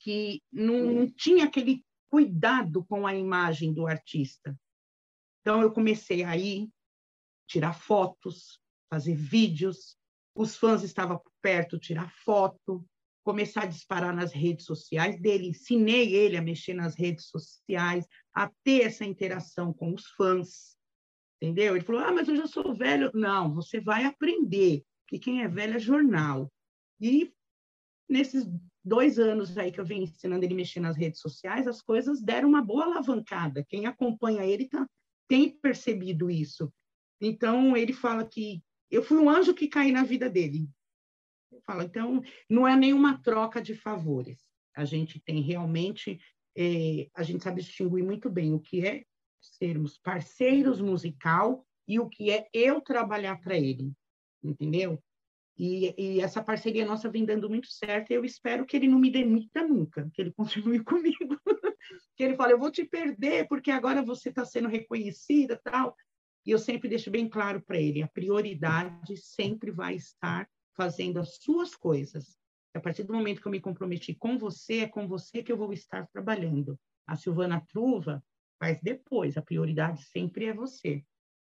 que 0.00 0.42
não, 0.52 0.92
não 0.92 1.10
tinha 1.10 1.44
aquele 1.44 1.85
cuidado 2.10 2.84
com 2.84 3.06
a 3.06 3.14
imagem 3.14 3.72
do 3.72 3.86
artista. 3.86 4.58
Então, 5.40 5.62
eu 5.62 5.72
comecei 5.72 6.24
a 6.24 6.36
ir, 6.36 6.68
tirar 7.46 7.72
fotos, 7.72 8.60
fazer 8.90 9.14
vídeos, 9.14 9.96
os 10.34 10.56
fãs 10.56 10.82
estavam 10.82 11.20
perto, 11.40 11.78
tirar 11.78 12.12
foto, 12.24 12.84
começar 13.24 13.62
a 13.62 13.66
disparar 13.66 14.14
nas 14.14 14.32
redes 14.32 14.66
sociais 14.66 15.20
dele, 15.20 15.48
ensinei 15.48 16.14
ele 16.14 16.36
a 16.36 16.42
mexer 16.42 16.74
nas 16.74 16.94
redes 16.94 17.26
sociais, 17.26 18.06
a 18.32 18.50
ter 18.62 18.82
essa 18.82 19.04
interação 19.04 19.72
com 19.72 19.92
os 19.92 20.06
fãs, 20.10 20.76
entendeu? 21.40 21.74
Ele 21.74 21.84
falou, 21.84 22.02
ah, 22.02 22.12
mas 22.12 22.28
eu 22.28 22.36
já 22.36 22.46
sou 22.46 22.76
velho. 22.76 23.10
Não, 23.14 23.52
você 23.54 23.80
vai 23.80 24.04
aprender, 24.04 24.84
que 25.08 25.18
quem 25.18 25.42
é 25.42 25.48
velho 25.48 25.74
é 25.74 25.78
jornal. 25.80 26.52
E 27.00 27.32
nesses 28.08 28.46
dois 28.84 29.18
anos 29.18 29.56
aí 29.58 29.72
que 29.72 29.80
eu 29.80 29.84
venho 29.84 30.04
ensinando 30.04 30.44
ele 30.44 30.54
mexer 30.54 30.80
nas 30.80 30.96
redes 30.96 31.20
sociais, 31.20 31.66
as 31.66 31.82
coisas 31.82 32.22
deram 32.22 32.48
uma 32.48 32.62
boa 32.62 32.84
alavancada. 32.84 33.64
Quem 33.68 33.86
acompanha 33.86 34.44
ele 34.44 34.68
tá, 34.68 34.86
tem 35.28 35.50
percebido 35.58 36.30
isso. 36.30 36.72
Então, 37.20 37.76
ele 37.76 37.92
fala 37.92 38.24
que 38.24 38.62
eu 38.90 39.02
fui 39.02 39.18
um 39.18 39.28
anjo 39.28 39.54
que 39.54 39.68
caí 39.68 39.90
na 39.90 40.04
vida 40.04 40.30
dele. 40.30 40.68
Fala, 41.64 41.84
então, 41.84 42.22
não 42.48 42.66
é 42.66 42.76
nenhuma 42.76 43.20
troca 43.22 43.60
de 43.60 43.74
favores. 43.74 44.44
A 44.76 44.84
gente 44.84 45.18
tem 45.20 45.40
realmente, 45.40 46.20
é, 46.56 47.08
a 47.14 47.22
gente 47.22 47.42
sabe 47.42 47.62
distinguir 47.62 48.04
muito 48.04 48.30
bem 48.30 48.52
o 48.52 48.60
que 48.60 48.86
é 48.86 49.04
sermos 49.40 49.98
parceiros 49.98 50.80
musical 50.80 51.66
e 51.88 51.98
o 51.98 52.08
que 52.08 52.30
é 52.30 52.48
eu 52.52 52.80
trabalhar 52.80 53.40
para 53.40 53.56
ele, 53.56 53.92
entendeu? 54.42 55.02
E, 55.58 55.94
e, 55.96 56.20
essa 56.20 56.42
parceria 56.42 56.84
nossa 56.84 57.10
vem 57.10 57.24
dando 57.24 57.48
muito 57.48 57.68
certo 57.68 58.10
e 58.10 58.14
eu 58.14 58.24
espero 58.24 58.66
que 58.66 58.76
ele 58.76 58.88
não 58.88 58.98
me 58.98 59.10
demita 59.10 59.66
nunca, 59.66 60.08
que 60.12 60.20
ele 60.20 60.32
continue 60.32 60.80
comigo. 60.84 61.40
que 62.14 62.22
ele 62.22 62.36
fale, 62.36 62.52
eu 62.52 62.58
vou 62.58 62.70
te 62.70 62.84
perder 62.84 63.48
porque 63.48 63.70
agora 63.70 64.02
você 64.02 64.28
está 64.28 64.44
sendo 64.44 64.68
reconhecida 64.68 65.58
tal. 65.64 65.96
E 66.44 66.50
eu 66.50 66.58
sempre 66.58 66.88
deixo 66.88 67.10
bem 67.10 67.28
claro 67.28 67.60
para 67.60 67.80
ele, 67.80 68.02
a 68.02 68.08
prioridade 68.08 69.16
sempre 69.16 69.70
vai 69.70 69.94
estar 69.94 70.48
fazendo 70.76 71.18
as 71.18 71.36
suas 71.36 71.74
coisas. 71.74 72.38
A 72.74 72.80
partir 72.80 73.02
do 73.04 73.14
momento 73.14 73.40
que 73.40 73.48
eu 73.48 73.52
me 73.52 73.60
comprometi 73.60 74.14
com 74.14 74.38
você, 74.38 74.80
é 74.80 74.88
com 74.88 75.08
você 75.08 75.42
que 75.42 75.50
eu 75.50 75.56
vou 75.56 75.72
estar 75.72 76.06
trabalhando. 76.08 76.78
A 77.06 77.16
Silvana 77.16 77.64
Truva 77.66 78.22
faz 78.60 78.80
depois, 78.82 79.36
a 79.36 79.42
prioridade 79.42 80.04
sempre 80.04 80.44
é 80.44 80.52
você. 80.52 81.02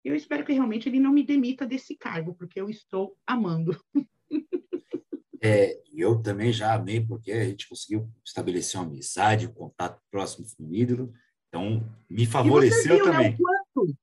Eu 0.07 0.14
espero 0.14 0.44
que 0.44 0.52
realmente 0.52 0.88
ele 0.88 1.00
não 1.00 1.12
me 1.12 1.24
demita 1.24 1.66
desse 1.66 1.96
cargo, 1.96 2.32
porque 2.32 2.61
eu 2.61 2.70
estou 2.70 3.16
amando. 3.26 3.76
É, 5.42 5.80
eu 5.92 6.20
também 6.22 6.50
já 6.50 6.74
amei, 6.74 6.98
porque 6.98 7.30
a 7.30 7.44
gente 7.44 7.68
conseguiu 7.68 8.11
estabelecer 8.24 8.80
uma 8.80 8.86
amizade, 8.86 9.46
um 9.46 9.52
contato 9.52 10.00
próximo 10.11 10.46
com 10.57 10.64
o 10.64 10.74
ídolo. 10.74 11.12
Então, 11.46 11.86
me 12.09 12.26
favoreceu 12.26 12.96
viu, 12.96 13.04
também. 13.04 13.30
Né, 13.30 13.36
o, 13.36 13.42
quanto, 13.42 13.98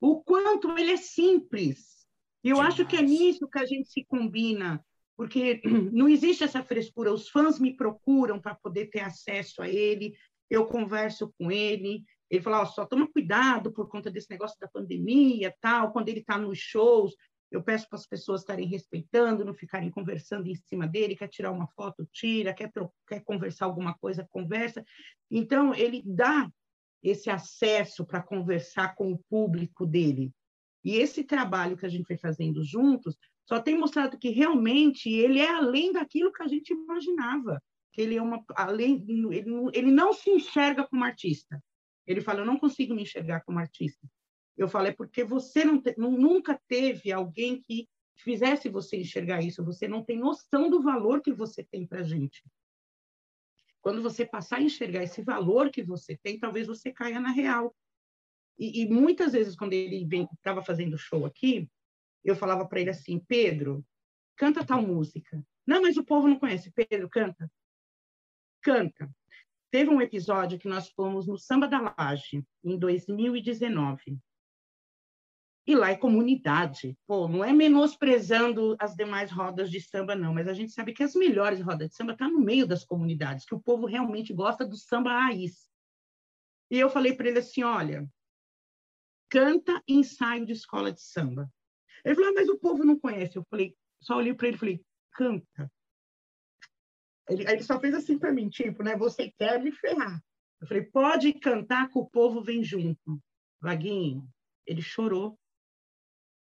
o 0.00 0.22
quanto 0.22 0.78
ele 0.78 0.92
é 0.92 0.96
simples. 0.98 2.06
Eu 2.44 2.56
Demais. 2.56 2.74
acho 2.74 2.86
que 2.86 2.94
é 2.94 3.02
nisso 3.02 3.48
que 3.48 3.58
a 3.58 3.64
gente 3.64 3.88
se 3.88 4.04
combina, 4.04 4.84
porque 5.16 5.62
não 5.92 6.08
existe 6.08 6.44
essa 6.44 6.62
frescura. 6.62 7.12
Os 7.12 7.30
fãs 7.30 7.58
me 7.58 7.74
procuram 7.74 8.38
para 8.38 8.54
poder 8.54 8.86
ter 8.86 9.00
acesso 9.00 9.62
a 9.62 9.68
ele, 9.68 10.14
eu 10.48 10.66
converso 10.66 11.32
com 11.38 11.50
ele. 11.50 12.04
Ele 12.30 12.42
fala: 12.42 12.62
oh, 12.62 12.66
só 12.66 12.84
toma 12.84 13.10
cuidado 13.10 13.72
por 13.72 13.88
conta 13.88 14.10
desse 14.10 14.30
negócio 14.30 14.58
da 14.60 14.68
pandemia, 14.68 15.54
tal. 15.60 15.92
Quando 15.92 16.08
ele 16.08 16.20
está 16.20 16.36
nos 16.38 16.58
shows, 16.58 17.14
eu 17.50 17.62
peço 17.62 17.88
para 17.88 17.98
as 17.98 18.06
pessoas 18.06 18.40
estarem 18.40 18.66
respeitando, 18.66 19.44
não 19.44 19.54
ficarem 19.54 19.90
conversando 19.90 20.48
em 20.48 20.54
cima 20.54 20.86
dele. 20.86 21.16
Quer 21.16 21.28
tirar 21.28 21.52
uma 21.52 21.68
foto, 21.68 22.06
tira. 22.12 22.52
Quer, 22.52 22.70
quer 23.06 23.20
conversar 23.22 23.66
alguma 23.66 23.94
coisa, 23.94 24.26
conversa. 24.30 24.84
Então, 25.30 25.74
ele 25.74 26.02
dá 26.04 26.50
esse 27.02 27.30
acesso 27.30 28.04
para 28.04 28.22
conversar 28.22 28.94
com 28.96 29.12
o 29.12 29.18
público 29.30 29.86
dele. 29.86 30.32
E 30.84 30.96
esse 30.96 31.24
trabalho 31.24 31.76
que 31.76 31.86
a 31.86 31.88
gente 31.88 32.06
foi 32.06 32.16
fazendo 32.16 32.62
juntos 32.64 33.16
só 33.44 33.60
tem 33.60 33.78
mostrado 33.78 34.18
que 34.18 34.30
realmente 34.30 35.08
ele 35.08 35.38
é 35.38 35.48
além 35.48 35.92
daquilo 35.92 36.32
que 36.32 36.42
a 36.42 36.48
gente 36.48 36.72
imaginava. 36.72 37.62
Ele 37.96 38.16
é 38.16 38.22
uma 38.22 38.44
além 38.54 39.04
ele, 39.08 39.46
ele 39.72 39.90
não 39.90 40.12
se 40.12 40.30
enxerga 40.30 40.86
como 40.86 41.04
artista. 41.04 41.62
Ele 42.06 42.20
fala, 42.20 42.40
eu 42.40 42.46
não 42.46 42.58
consigo 42.58 42.94
me 42.94 43.02
enxergar 43.02 43.40
como 43.42 43.58
artista. 43.58 44.06
Eu 44.56 44.68
falo, 44.68 44.86
é 44.86 44.92
porque 44.92 45.24
você 45.24 45.64
não 45.64 45.80
te, 45.80 45.94
nunca 45.98 46.60
teve 46.66 47.12
alguém 47.12 47.60
que 47.60 47.88
fizesse 48.16 48.68
você 48.68 48.96
enxergar 48.96 49.42
isso. 49.42 49.64
Você 49.64 49.86
não 49.86 50.02
tem 50.02 50.18
noção 50.18 50.70
do 50.70 50.82
valor 50.82 51.20
que 51.20 51.32
você 51.32 51.62
tem 51.62 51.86
para 51.86 52.02
gente. 52.02 52.42
Quando 53.80 54.02
você 54.02 54.24
passar 54.24 54.56
a 54.56 54.62
enxergar 54.62 55.02
esse 55.02 55.22
valor 55.22 55.70
que 55.70 55.82
você 55.82 56.16
tem, 56.16 56.38
talvez 56.38 56.66
você 56.66 56.92
caia 56.92 57.20
na 57.20 57.30
real. 57.30 57.74
E, 58.58 58.82
e 58.82 58.88
muitas 58.88 59.32
vezes, 59.32 59.54
quando 59.54 59.74
ele 59.74 60.08
estava 60.32 60.62
fazendo 60.62 60.96
show 60.96 61.26
aqui, 61.26 61.70
eu 62.24 62.34
falava 62.34 62.66
para 62.66 62.80
ele 62.80 62.90
assim: 62.90 63.18
Pedro, 63.18 63.84
canta 64.36 64.64
tal 64.64 64.82
música. 64.82 65.44
Não, 65.66 65.82
mas 65.82 65.96
o 65.96 66.04
povo 66.04 66.26
não 66.26 66.38
conhece. 66.38 66.72
Pedro, 66.72 67.08
canta. 67.08 67.50
Canta. 68.62 69.08
Teve 69.76 69.90
um 69.90 70.00
episódio 70.00 70.58
que 70.58 70.68
nós 70.68 70.88
fomos 70.88 71.26
no 71.26 71.36
Samba 71.36 71.68
da 71.68 71.94
Laje, 71.98 72.42
em 72.64 72.78
2019. 72.78 74.18
E 75.66 75.76
lá 75.76 75.90
é 75.90 75.94
comunidade. 75.94 76.96
Pô, 77.06 77.28
não 77.28 77.44
é 77.44 77.52
menosprezando 77.52 78.74
as 78.78 78.94
demais 78.94 79.30
rodas 79.30 79.70
de 79.70 79.78
samba, 79.78 80.16
não, 80.16 80.32
mas 80.32 80.48
a 80.48 80.54
gente 80.54 80.72
sabe 80.72 80.94
que 80.94 81.02
as 81.02 81.14
melhores 81.14 81.60
rodas 81.60 81.90
de 81.90 81.94
samba 81.94 82.12
estão 82.12 82.26
tá 82.26 82.32
no 82.32 82.40
meio 82.40 82.66
das 82.66 82.86
comunidades, 82.86 83.44
que 83.44 83.54
o 83.54 83.60
povo 83.60 83.84
realmente 83.84 84.32
gosta 84.32 84.66
do 84.66 84.78
samba 84.78 85.12
raiz. 85.12 85.68
E 86.70 86.78
eu 86.78 86.88
falei 86.88 87.12
para 87.12 87.28
ele 87.28 87.40
assim: 87.40 87.62
olha, 87.62 88.08
canta 89.28 89.82
ensaio 89.86 90.46
de 90.46 90.52
escola 90.52 90.90
de 90.90 91.02
samba. 91.02 91.52
Ele 92.02 92.14
falou, 92.14 92.30
ah, 92.30 92.34
mas 92.34 92.48
o 92.48 92.58
povo 92.58 92.82
não 92.82 92.98
conhece. 92.98 93.36
Eu 93.36 93.44
falei, 93.50 93.76
só 94.00 94.16
olhei 94.16 94.32
para 94.32 94.48
ele 94.48 94.56
e 94.56 94.58
falei, 94.58 94.86
canta. 95.12 95.70
Ele, 97.28 97.48
ele 97.48 97.62
só 97.62 97.80
fez 97.80 97.94
assim 97.94 98.18
para 98.18 98.32
mim, 98.32 98.48
tipo, 98.48 98.82
né? 98.82 98.96
Você 98.96 99.32
quer 99.38 99.62
me 99.62 99.72
ferrar. 99.72 100.22
Eu 100.60 100.66
falei, 100.66 100.84
pode 100.84 101.32
cantar 101.34 101.88
que 101.88 101.98
o 101.98 102.06
povo 102.06 102.42
vem 102.42 102.62
junto. 102.62 103.20
Vaguinho, 103.60 104.26
ele 104.66 104.80
chorou. 104.80 105.38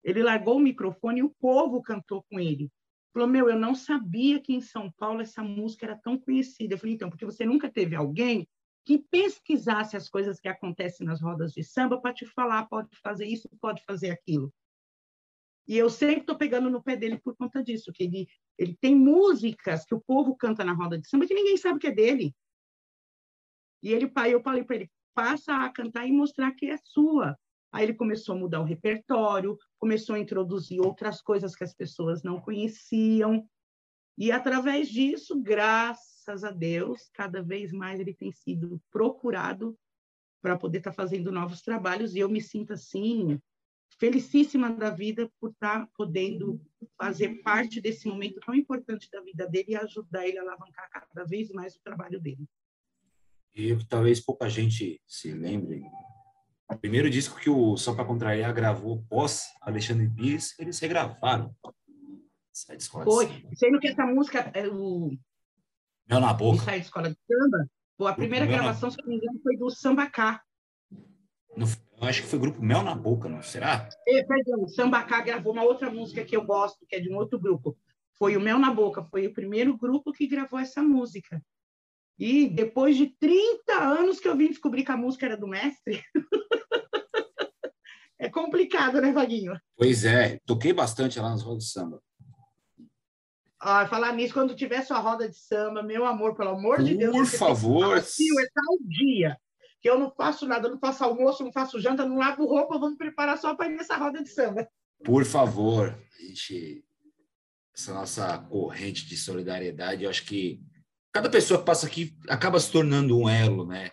Ele 0.02 0.22
largou 0.22 0.56
o 0.56 0.60
microfone 0.60 1.20
e 1.20 1.22
o 1.22 1.34
povo 1.40 1.82
cantou 1.82 2.24
com 2.30 2.38
ele. 2.38 2.70
Falou, 3.12 3.28
meu, 3.28 3.48
eu 3.48 3.58
não 3.58 3.74
sabia 3.74 4.40
que 4.40 4.52
em 4.52 4.60
São 4.60 4.90
Paulo 4.92 5.22
essa 5.22 5.42
música 5.42 5.86
era 5.86 5.96
tão 5.96 6.18
conhecida. 6.18 6.74
Eu 6.74 6.78
falei, 6.78 6.94
então, 6.94 7.08
porque 7.08 7.24
você 7.24 7.46
nunca 7.46 7.70
teve 7.70 7.96
alguém 7.96 8.46
que 8.84 8.98
pesquisasse 8.98 9.96
as 9.96 10.08
coisas 10.08 10.38
que 10.38 10.48
acontecem 10.48 11.06
nas 11.06 11.20
rodas 11.20 11.52
de 11.52 11.64
samba 11.64 12.00
para 12.00 12.14
te 12.14 12.24
falar, 12.26 12.66
pode 12.66 12.94
fazer 13.02 13.26
isso, 13.26 13.48
pode 13.60 13.82
fazer 13.84 14.10
aquilo. 14.10 14.52
E 15.66 15.76
eu 15.76 15.90
sempre 15.90 16.20
estou 16.20 16.36
pegando 16.36 16.70
no 16.70 16.82
pé 16.82 16.96
dele 16.96 17.18
por 17.18 17.36
conta 17.36 17.62
disso, 17.62 17.92
que 17.92 18.04
ele, 18.04 18.28
ele 18.56 18.76
tem 18.80 18.94
músicas 18.94 19.84
que 19.84 19.94
o 19.94 20.00
povo 20.00 20.36
canta 20.36 20.64
na 20.64 20.72
roda 20.72 20.98
de 20.98 21.08
samba 21.08 21.26
que 21.26 21.34
ninguém 21.34 21.56
sabe 21.56 21.80
que 21.80 21.88
é 21.88 21.92
dele. 21.92 22.34
E 23.82 23.92
ele, 23.92 24.10
eu 24.30 24.40
falei 24.40 24.62
para 24.62 24.76
ele, 24.76 24.90
passa 25.14 25.56
a 25.56 25.70
cantar 25.70 26.06
e 26.06 26.12
mostrar 26.12 26.52
que 26.52 26.66
é 26.70 26.76
sua. 26.76 27.36
Aí 27.72 27.84
ele 27.84 27.94
começou 27.94 28.36
a 28.36 28.38
mudar 28.38 28.60
o 28.60 28.64
repertório, 28.64 29.58
começou 29.78 30.14
a 30.14 30.18
introduzir 30.18 30.80
outras 30.80 31.20
coisas 31.20 31.54
que 31.54 31.64
as 31.64 31.74
pessoas 31.74 32.22
não 32.22 32.40
conheciam. 32.40 33.46
E 34.16 34.30
através 34.30 34.88
disso, 34.88 35.40
graças 35.42 36.44
a 36.44 36.50
Deus, 36.50 37.10
cada 37.12 37.42
vez 37.42 37.72
mais 37.72 38.00
ele 38.00 38.14
tem 38.14 38.30
sido 38.30 38.80
procurado 38.90 39.76
para 40.40 40.56
poder 40.56 40.78
estar 40.78 40.92
tá 40.92 40.96
fazendo 40.96 41.32
novos 41.32 41.60
trabalhos 41.60 42.14
e 42.14 42.20
eu 42.20 42.28
me 42.28 42.40
sinto 42.40 42.72
assim 42.72 43.40
felicíssima 43.98 44.70
da 44.70 44.90
vida 44.90 45.30
por 45.40 45.50
estar 45.50 45.80
tá 45.80 45.88
podendo 45.96 46.60
fazer 46.98 47.42
parte 47.42 47.80
desse 47.80 48.06
momento 48.08 48.40
tão 48.44 48.54
importante 48.54 49.08
da 49.10 49.20
vida 49.20 49.46
dele 49.46 49.72
e 49.72 49.76
ajudar 49.76 50.26
ele 50.26 50.38
a 50.38 50.42
alavancar 50.42 50.88
cada 50.90 51.24
vez 51.24 51.50
mais 51.50 51.74
o 51.74 51.82
trabalho 51.82 52.20
dele. 52.20 52.46
E 53.54 53.74
talvez 53.86 54.20
pouca 54.20 54.48
gente 54.48 55.00
se 55.06 55.32
lembre. 55.32 55.82
O 56.70 56.76
primeiro 56.76 57.08
disco 57.08 57.40
que 57.40 57.48
o 57.48 57.76
Só 57.76 57.94
para 57.94 58.04
Contrariar 58.04 58.52
gravou 58.52 59.02
pós 59.08 59.46
Alexandre 59.62 60.10
Pires, 60.10 60.58
eles 60.58 60.78
regravaram. 60.78 61.54
Foi. 63.04 63.46
Sendo 63.54 63.78
que 63.78 63.88
essa 63.88 64.04
música, 64.04 64.50
é, 64.54 64.66
o 64.68 65.16
Mel 66.08 66.20
na 66.20 66.32
boca. 66.32 66.62
sair 66.62 66.80
de 66.80 66.86
escola 66.86 67.10
de 67.10 67.18
samba. 67.26 67.70
A 68.00 68.14
primeira 68.14 68.46
grupo 68.46 68.62
gravação, 68.62 68.90
se 68.90 68.98
não 69.02 69.08
me 69.08 69.16
engano, 69.16 69.40
foi 69.42 69.56
do 69.56 69.70
Sambacá. 69.70 70.42
No, 71.56 71.66
eu 72.00 72.06
acho 72.06 72.22
que 72.22 72.28
foi 72.28 72.38
o 72.38 72.42
grupo 72.42 72.62
Mel 72.62 72.82
na 72.82 72.94
Boca, 72.94 73.28
não 73.28 73.42
será? 73.42 73.88
É, 74.06 74.22
perdão, 74.22 74.62
o 74.62 74.68
Sambacá 74.68 75.22
gravou 75.22 75.52
uma 75.52 75.64
outra 75.64 75.90
música 75.90 76.22
que 76.24 76.36
eu 76.36 76.44
gosto, 76.44 76.84
que 76.86 76.94
é 76.94 77.00
de 77.00 77.10
um 77.10 77.16
outro 77.16 77.38
grupo. 77.38 77.76
Foi 78.18 78.36
o 78.36 78.40
Mel 78.40 78.58
na 78.58 78.72
Boca, 78.72 79.02
foi 79.04 79.26
o 79.26 79.32
primeiro 79.32 79.76
grupo 79.76 80.12
que 80.12 80.26
gravou 80.26 80.58
essa 80.58 80.82
música. 80.82 81.42
E 82.18 82.48
depois 82.48 82.96
de 82.96 83.06
30 83.06 83.72
anos 83.72 84.20
que 84.20 84.28
eu 84.28 84.36
vim 84.36 84.48
descobrir 84.48 84.84
que 84.84 84.92
a 84.92 84.96
música 84.96 85.24
era 85.24 85.36
do 85.36 85.46
mestre. 85.46 86.02
é 88.18 88.28
complicado, 88.28 89.00
né, 89.00 89.12
Vaguinho? 89.12 89.58
Pois 89.76 90.04
é, 90.04 90.38
toquei 90.44 90.74
bastante 90.74 91.18
lá 91.18 91.30
nas 91.30 91.42
rodas 91.42 91.64
de 91.64 91.70
samba. 91.70 92.02
Ah, 93.58 93.86
falar 93.86 94.12
nisso, 94.12 94.34
quando 94.34 94.54
tiver 94.54 94.82
sua 94.82 94.98
roda 94.98 95.28
de 95.28 95.36
samba, 95.36 95.82
meu 95.82 96.04
amor, 96.04 96.34
pelo 96.36 96.50
amor 96.50 96.82
de 96.82 96.94
Deus. 96.94 97.12
Por 97.12 97.26
favor. 97.26 98.02
Fio, 98.02 98.38
é 98.38 98.46
tal 98.54 98.76
dia 98.82 99.38
que 99.86 99.90
eu 99.90 99.98
não 100.00 100.10
faço 100.10 100.48
nada, 100.48 100.68
não 100.68 100.80
faço 100.80 101.04
almoço, 101.04 101.44
não 101.44 101.52
faço 101.52 101.80
janta, 101.80 102.04
não 102.04 102.18
lavo 102.18 102.44
roupa, 102.44 102.76
vamos 102.76 102.98
preparar 102.98 103.38
só 103.38 103.54
para 103.54 103.70
ir 103.70 103.76
nessa 103.76 103.96
roda 103.96 104.20
de 104.20 104.28
samba. 104.28 104.68
Por 105.04 105.24
favor, 105.24 105.96
a 106.18 106.22
gente, 106.22 106.84
essa 107.72 107.94
nossa 107.94 108.36
corrente 108.38 109.06
de 109.06 109.16
solidariedade, 109.16 110.02
eu 110.02 110.10
acho 110.10 110.24
que 110.24 110.60
cada 111.12 111.30
pessoa 111.30 111.60
que 111.60 111.66
passa 111.66 111.86
aqui 111.86 112.16
acaba 112.28 112.58
se 112.58 112.72
tornando 112.72 113.16
um 113.16 113.28
elo, 113.28 113.64
né? 113.64 113.92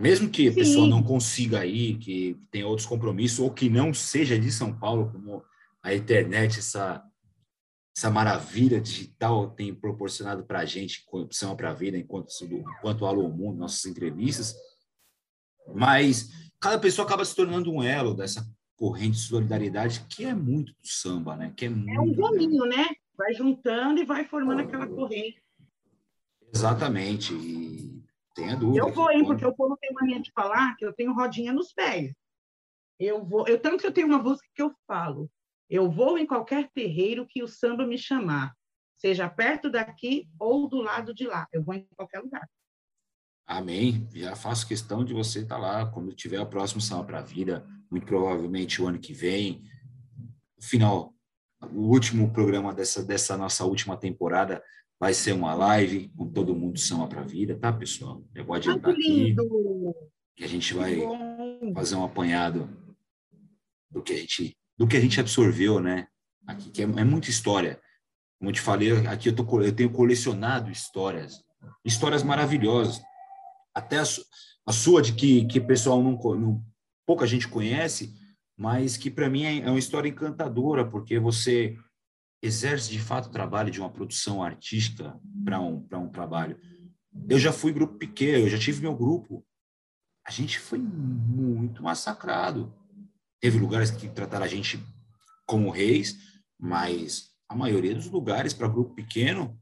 Mesmo 0.00 0.30
que 0.30 0.48
a 0.48 0.50
Sim. 0.50 0.56
pessoa 0.56 0.88
não 0.88 1.02
consiga 1.02 1.66
ir, 1.66 1.98
que 1.98 2.40
tenha 2.50 2.66
outros 2.66 2.86
compromissos, 2.86 3.40
ou 3.40 3.50
que 3.50 3.68
não 3.68 3.92
seja 3.92 4.38
de 4.38 4.50
São 4.50 4.72
Paulo, 4.72 5.12
como 5.12 5.44
a 5.82 5.94
internet, 5.94 6.58
essa, 6.60 7.04
essa 7.94 8.08
maravilha 8.08 8.80
digital 8.80 9.50
tem 9.50 9.74
proporcionado 9.74 10.44
para 10.44 10.60
a 10.60 10.64
gente, 10.64 11.04
opção 11.12 11.54
para 11.54 11.70
a 11.70 11.74
vida, 11.74 11.98
enquanto, 11.98 12.28
enquanto 12.42 13.04
Alô 13.04 13.28
Mundo, 13.28 13.58
nossas 13.58 13.84
entrevistas. 13.84 14.54
Mas 15.74 16.30
cada 16.60 16.78
pessoa 16.78 17.06
acaba 17.06 17.24
se 17.24 17.34
tornando 17.34 17.72
um 17.72 17.82
elo 17.82 18.14
dessa 18.14 18.46
corrente 18.76 19.16
de 19.16 19.22
solidariedade 19.22 20.06
que 20.08 20.24
é 20.24 20.34
muito 20.34 20.72
do 20.72 20.86
samba, 20.86 21.36
né? 21.36 21.52
Que 21.56 21.66
é, 21.66 21.68
muito... 21.68 21.90
é 21.90 22.00
um 22.00 22.14
gominho, 22.14 22.64
né? 22.64 22.86
Vai 23.16 23.34
juntando 23.34 24.00
e 24.00 24.04
vai 24.04 24.24
formando 24.24 24.60
aquela 24.60 24.86
corrente. 24.86 25.42
Exatamente. 26.54 27.34
E 27.34 28.02
tenha 28.34 28.56
dúvida. 28.56 28.86
Eu 28.86 28.92
vou, 28.92 29.10
hein, 29.10 29.24
porque 29.24 29.44
o 29.44 29.54
povo 29.54 29.76
tem 29.80 29.92
mania 29.92 30.20
de 30.20 30.30
falar 30.32 30.76
que 30.76 30.84
eu 30.84 30.92
tenho 30.92 31.12
rodinha 31.12 31.52
nos 31.52 31.72
pés. 31.72 32.14
Eu 32.98 33.24
vou, 33.24 33.46
eu 33.46 33.60
tanto 33.60 33.80
que 33.80 33.86
eu 33.86 33.92
tenho 33.92 34.06
uma 34.06 34.18
música 34.18 34.48
que 34.54 34.62
eu 34.62 34.72
falo. 34.86 35.30
Eu 35.68 35.90
vou 35.90 36.16
em 36.16 36.26
qualquer 36.26 36.70
terreiro 36.70 37.26
que 37.26 37.42
o 37.42 37.48
samba 37.48 37.86
me 37.86 37.98
chamar, 37.98 38.54
seja 38.96 39.28
perto 39.28 39.70
daqui 39.70 40.28
ou 40.38 40.68
do 40.68 40.80
lado 40.80 41.12
de 41.12 41.26
lá. 41.26 41.46
Eu 41.52 41.62
vou 41.62 41.74
em 41.74 41.86
qualquer 41.96 42.20
lugar. 42.20 42.48
Amém. 43.48 44.06
Já 44.14 44.36
faço 44.36 44.68
questão 44.68 45.02
de 45.02 45.14
você 45.14 45.40
estar 45.40 45.56
lá 45.56 45.86
quando 45.86 46.12
tiver 46.12 46.38
o 46.38 46.44
próximo 46.44 46.82
Samba 46.82 47.04
para 47.04 47.18
a 47.20 47.22
Vida, 47.22 47.66
muito 47.90 48.06
provavelmente 48.06 48.82
o 48.82 48.86
ano 48.86 48.98
que 48.98 49.14
vem. 49.14 49.62
Final, 50.60 51.14
o 51.72 51.88
último 51.88 52.30
programa 52.30 52.74
dessa, 52.74 53.02
dessa 53.02 53.38
nossa 53.38 53.64
última 53.64 53.96
temporada 53.96 54.62
vai 55.00 55.14
ser 55.14 55.32
uma 55.32 55.54
live 55.54 56.10
com 56.14 56.28
todo 56.28 56.54
mundo 56.54 56.78
Samba 56.78 57.06
para 57.06 57.22
a 57.22 57.24
Vida, 57.24 57.56
tá, 57.56 57.72
pessoal? 57.72 58.22
Eu 58.34 58.44
vou 58.44 58.54
adiantar 58.54 58.92
aqui 58.92 59.34
que 60.36 60.44
a 60.44 60.48
gente 60.48 60.74
vai 60.74 61.00
fazer 61.74 61.94
um 61.94 62.04
apanhado 62.04 62.68
do 63.90 64.02
que 64.02 64.12
a 64.12 64.16
gente 64.16 64.54
do 64.76 64.86
que 64.86 64.96
a 64.96 65.00
gente 65.00 65.18
absorveu, 65.18 65.80
né? 65.80 66.06
Aqui 66.46 66.70
que 66.70 66.82
é, 66.82 66.84
é 66.84 67.04
muita 67.04 67.30
história. 67.30 67.80
Como 68.38 68.50
eu 68.50 68.54
te 68.54 68.60
falei, 68.60 68.92
aqui 69.06 69.30
eu, 69.30 69.34
tô, 69.34 69.62
eu 69.62 69.74
tenho 69.74 69.90
colecionado 69.90 70.70
histórias, 70.70 71.42
histórias 71.82 72.22
maravilhosas. 72.22 73.02
Até 73.78 73.98
a, 73.98 74.04
a 74.66 74.72
sua 74.72 75.00
de 75.00 75.12
que 75.12 75.44
que 75.46 75.60
pessoal 75.60 76.02
não, 76.02 76.18
não 76.36 76.64
pouca 77.06 77.26
gente 77.26 77.48
conhece, 77.48 78.14
mas 78.56 78.96
que 78.96 79.10
para 79.10 79.30
mim 79.30 79.44
é, 79.44 79.58
é 79.58 79.70
uma 79.70 79.78
história 79.78 80.08
encantadora, 80.08 80.84
porque 80.84 81.18
você 81.18 81.78
exerce 82.42 82.90
de 82.90 82.98
fato 82.98 83.26
o 83.26 83.32
trabalho 83.32 83.70
de 83.70 83.80
uma 83.80 83.90
produção 83.90 84.42
artística 84.42 85.18
para 85.44 85.60
um, 85.60 85.80
para 85.80 85.98
um 85.98 86.08
trabalho. 86.08 86.58
Eu 87.28 87.38
já 87.38 87.52
fui 87.52 87.72
grupo 87.72 87.94
pequeno, 87.96 88.44
eu 88.44 88.48
já 88.48 88.58
tive 88.58 88.82
meu 88.82 88.94
grupo. 88.94 89.44
A 90.26 90.30
gente 90.30 90.58
foi 90.58 90.78
muito 90.78 91.82
massacrado. 91.82 92.72
Teve 93.40 93.58
lugares 93.58 93.90
que 93.90 94.08
trataram 94.08 94.44
a 94.44 94.48
gente 94.48 94.78
como 95.46 95.70
reis, 95.70 96.42
mas 96.58 97.30
a 97.48 97.56
maioria 97.56 97.94
dos 97.94 98.10
lugares 98.10 98.52
para 98.52 98.68
grupo 98.68 98.94
pequeno, 98.94 99.58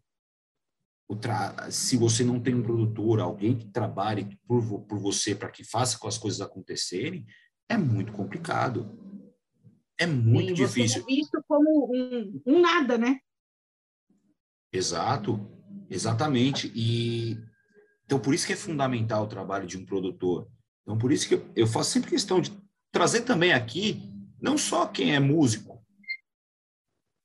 se 1.70 1.96
você 1.96 2.24
não 2.24 2.40
tem 2.40 2.54
um 2.54 2.62
produtor, 2.62 3.20
alguém 3.20 3.56
que 3.56 3.66
trabalhe 3.66 4.36
por, 4.46 4.80
por 4.82 4.98
você 4.98 5.34
para 5.34 5.50
que 5.50 5.62
faça 5.64 5.98
com 5.98 6.08
as 6.08 6.18
coisas 6.18 6.40
acontecerem, 6.40 7.24
é 7.68 7.76
muito 7.76 8.12
complicado. 8.12 8.98
É 9.98 10.06
muito 10.06 10.52
difícil. 10.52 11.02
Você 11.02 11.12
é 11.12 11.14
visto 11.14 11.42
como 11.48 11.90
um, 11.94 12.42
um 12.46 12.60
nada, 12.60 12.98
né? 12.98 13.18
Exato, 14.72 15.40
exatamente. 15.88 16.70
E 16.74 17.38
então 18.04 18.18
por 18.18 18.34
isso 18.34 18.46
que 18.46 18.52
é 18.52 18.56
fundamental 18.56 19.24
o 19.24 19.28
trabalho 19.28 19.66
de 19.66 19.78
um 19.78 19.86
produtor. 19.86 20.48
Então 20.82 20.98
por 20.98 21.12
isso 21.12 21.28
que 21.28 21.34
eu, 21.34 21.50
eu 21.56 21.66
faço 21.66 21.92
sempre 21.92 22.10
questão 22.10 22.40
de 22.40 22.52
trazer 22.92 23.22
também 23.22 23.52
aqui 23.52 24.02
não 24.40 24.58
só 24.58 24.86
quem 24.86 25.14
é 25.14 25.20
músico, 25.20 25.75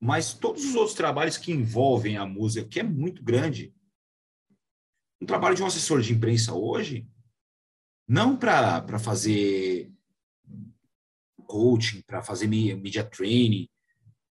mas 0.02 0.34
todos 0.34 0.66
os 0.66 0.76
outros 0.76 0.96
trabalhos 0.96 1.38
que 1.38 1.52
envolvem 1.52 2.18
a 2.18 2.26
música, 2.26 2.68
que 2.68 2.80
é 2.80 2.84
muito 2.84 3.24
grande. 3.24 3.74
Um 5.22 5.26
trabalho 5.26 5.56
de 5.56 5.62
um 5.62 5.68
assessor 5.68 6.02
de 6.02 6.12
imprensa 6.12 6.54
hoje, 6.54 7.08
não 8.08 8.36
para 8.36 8.98
fazer 8.98 9.94
coaching, 11.46 12.02
para 12.02 12.24
fazer 12.24 12.48
media 12.48 13.04
training, 13.04 13.70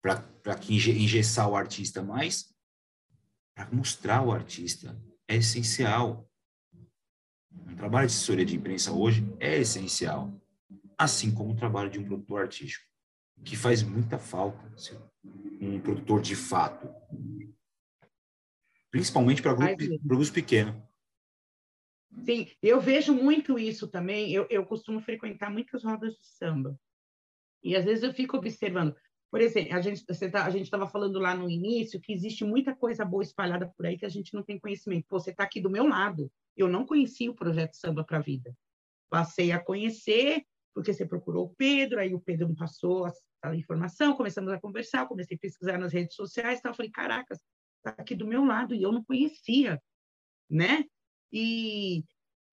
para 0.01 0.25
engessar 0.67 1.47
o 1.47 1.55
artista, 1.55 2.01
mas 2.01 2.51
para 3.53 3.69
mostrar 3.71 4.23
o 4.23 4.31
artista. 4.31 4.99
É 5.27 5.35
essencial. 5.35 6.27
Um 7.51 7.75
trabalho 7.75 8.07
de 8.07 8.13
assessoria 8.13 8.45
de 8.45 8.55
imprensa 8.55 8.91
hoje 8.91 9.23
é 9.39 9.59
essencial 9.59 10.33
assim 10.99 11.33
como 11.33 11.53
o 11.53 11.55
trabalho 11.55 11.89
de 11.89 11.97
um 11.97 12.03
produtor 12.03 12.41
artístico, 12.41 12.85
que 13.45 13.55
faz 13.55 13.81
muita 13.81 14.19
falta, 14.19 14.61
assim, 14.75 14.99
um 15.59 15.79
produtor 15.79 16.21
de 16.21 16.35
fato, 16.35 16.87
principalmente 18.89 19.41
para 19.41 19.53
grupos, 19.53 19.87
grupos 20.03 20.29
pequenos. 20.29 20.75
Sim, 22.23 22.47
eu 22.61 22.79
vejo 22.79 23.13
muito 23.13 23.59
isso 23.59 23.87
também. 23.87 24.31
Eu, 24.31 24.47
eu 24.49 24.65
costumo 24.65 24.99
frequentar 25.01 25.51
muitas 25.51 25.83
rodas 25.83 26.13
de 26.13 26.25
samba. 26.25 26.79
E 27.63 27.75
às 27.75 27.85
vezes 27.85 28.03
eu 28.03 28.13
fico 28.13 28.37
observando. 28.37 28.95
Por 29.29 29.41
exemplo, 29.41 29.75
a 29.75 29.81
gente 29.81 30.03
tá, 30.05 30.45
a 30.45 30.49
gente 30.49 30.63
estava 30.63 30.87
falando 30.87 31.19
lá 31.19 31.35
no 31.35 31.49
início 31.49 32.01
que 32.01 32.11
existe 32.11 32.43
muita 32.43 32.75
coisa 32.75 33.05
boa 33.05 33.21
espalhada 33.21 33.71
por 33.77 33.85
aí 33.85 33.97
que 33.97 34.05
a 34.05 34.09
gente 34.09 34.33
não 34.33 34.41
tem 34.41 34.59
conhecimento. 34.59 35.05
Pô, 35.07 35.19
você 35.19 35.29
está 35.29 35.43
aqui 35.43 35.61
do 35.61 35.69
meu 35.69 35.87
lado. 35.87 36.31
Eu 36.57 36.67
não 36.67 36.85
conhecia 36.85 37.29
o 37.29 37.35
projeto 37.35 37.75
Samba 37.75 38.03
para 38.03 38.17
a 38.17 38.21
Vida. 38.21 38.55
Passei 39.09 39.51
a 39.51 39.59
conhecer 39.59 40.43
porque 40.73 40.93
você 40.93 41.05
procurou 41.05 41.45
o 41.45 41.55
Pedro, 41.55 41.99
aí 41.99 42.13
o 42.13 42.21
Pedro 42.21 42.47
me 42.47 42.55
passou 42.55 43.05
a, 43.41 43.55
informação, 43.55 44.15
começamos 44.15 44.51
a 44.51 44.59
conversar, 44.59 45.07
comecei 45.07 45.37
a 45.37 45.39
pesquisar 45.39 45.77
nas 45.77 45.93
redes 45.93 46.15
sociais, 46.15 46.61
tal, 46.61 46.73
falei, 46.73 46.91
caracas, 46.91 47.39
está 47.77 48.01
aqui 48.01 48.15
do 48.15 48.27
meu 48.27 48.43
lado 48.43 48.75
e 48.75 48.81
eu 48.81 48.91
não 48.91 49.03
conhecia, 49.03 49.81
né? 50.49 50.85
E 51.31 52.03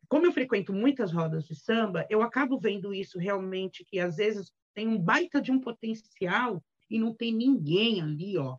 como 0.08 0.26
eu 0.26 0.32
frequento 0.32 0.72
muitas 0.72 1.12
rodas 1.12 1.44
de 1.44 1.54
samba, 1.54 2.06
eu 2.08 2.22
acabo 2.22 2.58
vendo 2.58 2.94
isso 2.94 3.18
realmente 3.18 3.84
que 3.84 3.98
às 3.98 4.16
vezes 4.16 4.52
tem 4.74 4.86
um 4.86 4.98
baita 4.98 5.40
de 5.40 5.50
um 5.50 5.60
potencial 5.60 6.62
e 6.88 6.98
não 6.98 7.14
tem 7.14 7.34
ninguém 7.34 8.00
ali, 8.00 8.38
ó, 8.38 8.56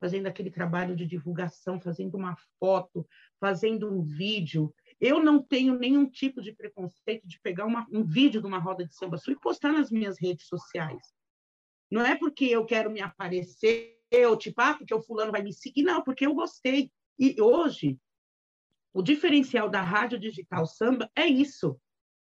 fazendo 0.00 0.26
aquele 0.26 0.50
trabalho 0.50 0.96
de 0.96 1.06
divulgação, 1.06 1.80
fazendo 1.80 2.16
uma 2.16 2.36
foto, 2.58 3.06
fazendo 3.40 3.88
um 3.90 4.02
vídeo, 4.02 4.74
eu 5.00 5.22
não 5.22 5.42
tenho 5.42 5.78
nenhum 5.78 6.08
tipo 6.08 6.42
de 6.42 6.52
preconceito 6.52 7.26
de 7.26 7.40
pegar 7.40 7.66
uma, 7.66 7.86
um 7.90 8.04
vídeo 8.04 8.40
de 8.40 8.46
uma 8.46 8.58
roda 8.58 8.84
de 8.84 8.94
samba 8.94 9.16
sua 9.16 9.32
e 9.32 9.40
postar 9.40 9.72
nas 9.72 9.90
minhas 9.90 10.20
redes 10.20 10.46
sociais. 10.46 11.00
Não 11.92 12.00
é 12.00 12.16
porque 12.16 12.46
eu 12.46 12.64
quero 12.64 12.90
me 12.90 13.02
aparecer, 13.02 14.00
ou 14.26 14.34
tipo, 14.34 14.58
ah, 14.62 14.72
porque 14.72 14.94
o 14.94 15.02
fulano 15.02 15.30
vai 15.30 15.42
me 15.42 15.52
seguir, 15.52 15.82
não, 15.82 16.02
porque 16.02 16.26
eu 16.26 16.34
gostei. 16.34 16.90
E 17.18 17.38
hoje, 17.38 17.98
o 18.94 19.02
diferencial 19.02 19.68
da 19.68 19.82
rádio 19.82 20.18
digital 20.18 20.64
samba 20.64 21.10
é 21.14 21.26
isso, 21.26 21.78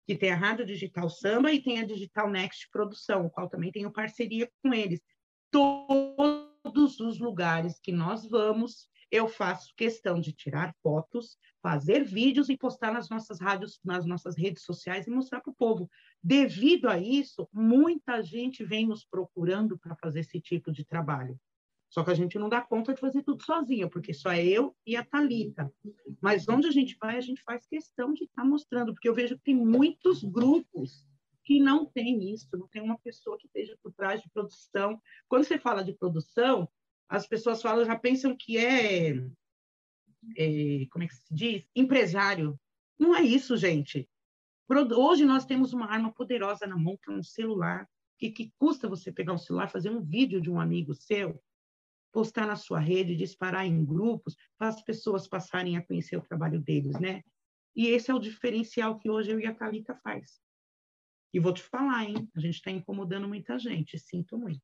que 0.09 0.17
tem 0.17 0.33
a 0.33 0.37
rádio 0.37 0.67
digital 0.67 1.09
samba 1.09 1.53
e 1.53 1.63
tem 1.63 1.79
a 1.79 1.87
digital 1.87 2.29
next 2.29 2.69
produção, 2.73 3.27
o 3.27 3.31
qual 3.31 3.49
também 3.49 3.71
tenho 3.71 3.93
parceria 3.93 4.51
com 4.61 4.75
eles. 4.75 5.01
Todos 5.53 6.99
os 6.99 7.21
lugares 7.21 7.79
que 7.79 7.93
nós 7.93 8.29
vamos, 8.29 8.89
eu 9.11 9.29
faço 9.29 9.73
questão 9.77 10.21
de 10.21 10.33
tirar 10.33 10.75
fotos, 10.83 11.37
fazer 11.63 12.05
vídeos 12.05 12.49
e 12.49 12.57
postar 12.57 12.93
nas 12.93 13.09
nossas 13.09 13.41
rádios, 13.41 13.81
nas 13.85 14.05
nossas 14.05 14.37
redes 14.37 14.65
sociais 14.65 15.07
e 15.07 15.11
mostrar 15.11 15.41
para 15.41 15.51
o 15.51 15.55
povo. 15.55 15.89
Devido 16.23 16.89
a 16.89 16.99
isso, 16.99 17.49
muita 17.53 18.23
gente 18.23 18.65
vem 18.65 18.87
nos 18.87 19.05
procurando 19.05 19.79
para 19.79 19.97
fazer 19.97 20.21
esse 20.21 20.41
tipo 20.41 20.71
de 20.71 20.85
trabalho. 20.85 21.39
Só 21.95 22.03
que 22.03 22.11
a 22.11 22.15
gente 22.15 22.39
não 22.41 22.49
dá 22.49 22.61
conta 22.61 22.93
de 22.93 23.01
fazer 23.01 23.23
tudo 23.23 23.45
sozinha, 23.45 23.89
porque 23.89 24.13
só 24.13 24.33
é 24.33 24.45
eu 24.45 24.75
e 24.85 24.97
a 24.97 25.05
Talita. 25.05 25.73
Mas 26.21 26.49
onde 26.49 26.67
a 26.67 26.73
gente 26.73 26.97
vai, 27.01 27.17
a 27.17 27.21
gente 27.21 27.41
faz 27.43 27.65
questão 27.67 28.13
de 28.13 28.25
estar 28.25 28.43
tá 28.43 28.49
mostrando, 28.49 28.93
porque 28.93 29.09
eu 29.09 29.15
vejo 29.15 29.37
que 29.37 29.45
tem 29.45 29.55
muitos 29.55 30.25
grupos 30.25 31.07
que 31.45 31.61
não 31.61 31.87
tem 31.87 32.33
isso, 32.33 32.49
não 32.55 32.67
tem 32.67 32.83
uma 32.83 32.99
pessoa 32.99 33.39
que 33.39 33.47
esteja 33.47 33.79
por 33.83 33.93
trás 33.93 34.21
de 34.21 34.29
produção. 34.31 35.01
Quando 35.29 35.45
você 35.45 35.59
fala 35.59 35.85
de 35.85 35.93
produção, 35.93 36.69
as 37.09 37.27
pessoas 37.27 37.61
falam, 37.63 37.85
já 37.85 37.97
pensam 37.99 38.37
que 38.37 38.59
é, 38.59 39.15
é, 40.37 40.87
como 40.91 41.05
é 41.05 41.09
que 41.09 41.15
se 41.15 41.35
diz? 41.35 41.69
Empresário. 41.75 42.59
Não 42.99 43.15
é 43.15 43.23
isso, 43.23 43.57
gente. 43.57 44.09
Hoje 44.97 45.25
nós 45.25 45.45
temos 45.45 45.73
uma 45.73 45.91
arma 45.91 46.13
poderosa 46.13 46.67
na 46.67 46.77
mão, 46.77 46.97
que 46.97 47.11
é 47.11 47.15
um 47.15 47.23
celular. 47.23 47.89
Que, 48.19 48.31
que 48.31 48.53
custa 48.57 48.89
você 48.89 49.13
pegar 49.13 49.33
um 49.33 49.39
celular, 49.39 49.69
fazer 49.69 49.91
um 49.91 50.01
vídeo 50.01 50.41
de 50.41 50.51
um 50.51 50.61
amigo 50.61 50.95
seu? 50.95 51.41
postar 52.15 52.47
na 52.47 52.55
sua 52.55 52.79
rede, 52.79 53.17
disparar 53.17 53.67
em 53.67 53.85
grupos, 53.85 54.37
para 54.57 54.69
as 54.69 54.81
pessoas 54.81 55.27
passarem 55.27 55.77
a 55.77 55.85
conhecer 55.85 56.17
o 56.17 56.23
trabalho 56.23 56.61
deles, 56.61 56.99
né? 57.01 57.25
E 57.75 57.89
esse 57.89 58.09
é 58.09 58.15
o 58.15 58.21
diferencial 58.21 58.97
que 58.97 59.11
hoje 59.11 59.33
eu 59.33 59.41
e 59.41 59.47
a 59.47 59.53
Thalita 59.53 59.97
faz. 59.97 60.41
E 61.33 61.41
vou 61.41 61.53
te 61.53 61.65
falar, 61.65 62.05
hein? 62.05 62.31
A 62.37 62.39
gente 62.39 62.55
está 62.55 62.71
incomodando 62.71 63.27
muita 63.27 63.59
gente, 63.59 63.99
sinto 63.99 64.39
muito. 64.39 64.63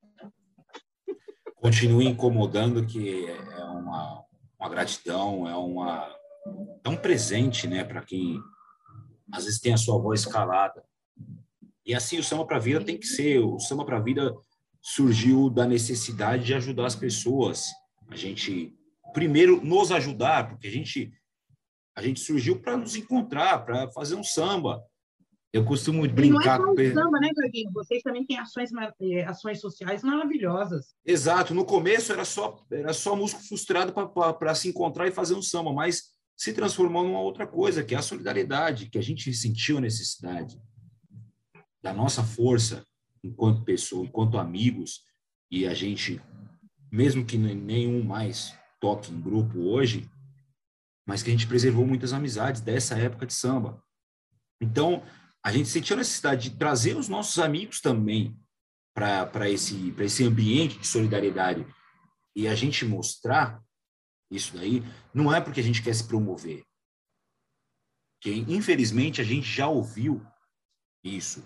Continue 1.60 2.06
incomodando, 2.06 2.86
que 2.86 3.26
é 3.26 3.64
uma, 3.64 4.24
uma 4.58 4.68
gratidão, 4.68 5.48
é, 5.48 5.54
uma, 5.54 6.16
é 6.84 6.88
um 6.88 6.96
presente, 6.96 7.66
né, 7.66 7.84
para 7.84 8.02
quem 8.02 8.40
às 9.32 9.44
vezes 9.44 9.60
tem 9.60 9.72
a 9.72 9.78
sua 9.78 9.98
voz 9.98 10.24
calada. 10.24 10.82
E 11.84 11.94
assim 11.94 12.18
o 12.18 12.24
samba 12.24 12.46
para 12.46 12.56
a 12.56 12.60
vida 12.60 12.84
tem 12.84 12.98
que 12.98 13.06
ser. 13.06 13.38
O 13.38 13.58
samba 13.58 13.84
para 13.84 13.98
a 13.98 14.02
vida 14.02 14.34
surgiu 14.80 15.50
da 15.50 15.66
necessidade 15.66 16.44
de 16.44 16.54
ajudar 16.54 16.86
as 16.86 16.96
pessoas. 16.96 17.66
A 18.08 18.16
gente 18.16 18.74
primeiro 19.12 19.64
nos 19.64 19.92
ajudar, 19.92 20.48
porque 20.48 20.66
a 20.66 20.70
gente 20.70 21.12
a 21.94 22.02
gente 22.02 22.20
surgiu 22.20 22.60
para 22.60 22.76
nos 22.76 22.96
encontrar, 22.96 23.64
para 23.64 23.90
fazer 23.90 24.14
um 24.14 24.24
samba. 24.24 24.82
Eu 25.52 25.64
costumo 25.64 26.08
brincar 26.08 26.58
com. 26.58 26.74
Não 26.74 26.80
é 26.80 26.92
samba, 26.92 27.18
né, 27.18 27.30
Gaguinho? 27.34 27.72
Vocês 27.72 28.02
também 28.02 28.24
têm 28.24 28.38
ações, 28.38 28.70
eh, 29.00 29.24
ações 29.24 29.60
sociais 29.60 30.02
maravilhosas. 30.02 30.94
Exato. 31.04 31.52
No 31.54 31.64
começo 31.64 32.12
era 32.12 32.24
só, 32.24 32.64
era 32.70 32.92
só 32.92 33.16
músico 33.16 33.42
frustrado 33.42 33.92
para 34.38 34.54
se 34.54 34.68
encontrar 34.68 35.08
e 35.08 35.12
fazer 35.12 35.34
um 35.34 35.42
samba, 35.42 35.72
mas 35.72 36.10
se 36.36 36.52
transformou 36.52 37.02
numa 37.02 37.20
outra 37.20 37.46
coisa, 37.46 37.82
que 37.82 37.94
é 37.94 37.98
a 37.98 38.02
solidariedade, 38.02 38.88
que 38.88 38.96
a 38.96 39.02
gente 39.02 39.34
sentiu 39.34 39.78
a 39.78 39.80
necessidade 39.80 40.56
da 41.82 41.92
nossa 41.92 42.22
força 42.22 42.84
enquanto 43.22 43.64
pessoa, 43.64 44.06
enquanto 44.06 44.38
amigos, 44.38 45.02
e 45.50 45.66
a 45.66 45.74
gente, 45.74 46.20
mesmo 46.90 47.26
que 47.26 47.36
nenhum 47.36 48.02
mais 48.02 48.54
toque 48.80 49.12
em 49.12 49.20
grupo 49.20 49.58
hoje, 49.58 50.08
mas 51.06 51.22
que 51.22 51.28
a 51.28 51.32
gente 51.32 51.46
preservou 51.46 51.84
muitas 51.84 52.12
amizades 52.12 52.60
dessa 52.60 52.96
época 52.96 53.26
de 53.26 53.34
samba. 53.34 53.82
Então, 54.60 55.02
a 55.42 55.52
gente 55.52 55.68
sentiu 55.68 55.94
a 55.94 55.98
necessidade 55.98 56.50
de 56.50 56.56
trazer 56.56 56.96
os 56.96 57.08
nossos 57.08 57.38
amigos 57.38 57.80
também 57.80 58.38
para 58.94 59.48
esse, 59.48 59.94
esse 59.98 60.24
ambiente 60.24 60.78
de 60.78 60.86
solidariedade 60.86 61.66
e 62.36 62.46
a 62.46 62.54
gente 62.54 62.84
mostrar 62.84 63.62
isso 64.30 64.56
daí, 64.56 64.82
não 65.12 65.34
é 65.34 65.40
porque 65.40 65.60
a 65.60 65.62
gente 65.62 65.82
quer 65.82 65.94
se 65.94 66.06
promover. 66.06 66.64
Que, 68.20 68.30
infelizmente, 68.30 69.20
a 69.20 69.24
gente 69.24 69.46
já 69.46 69.66
ouviu 69.66 70.24
isso, 71.02 71.42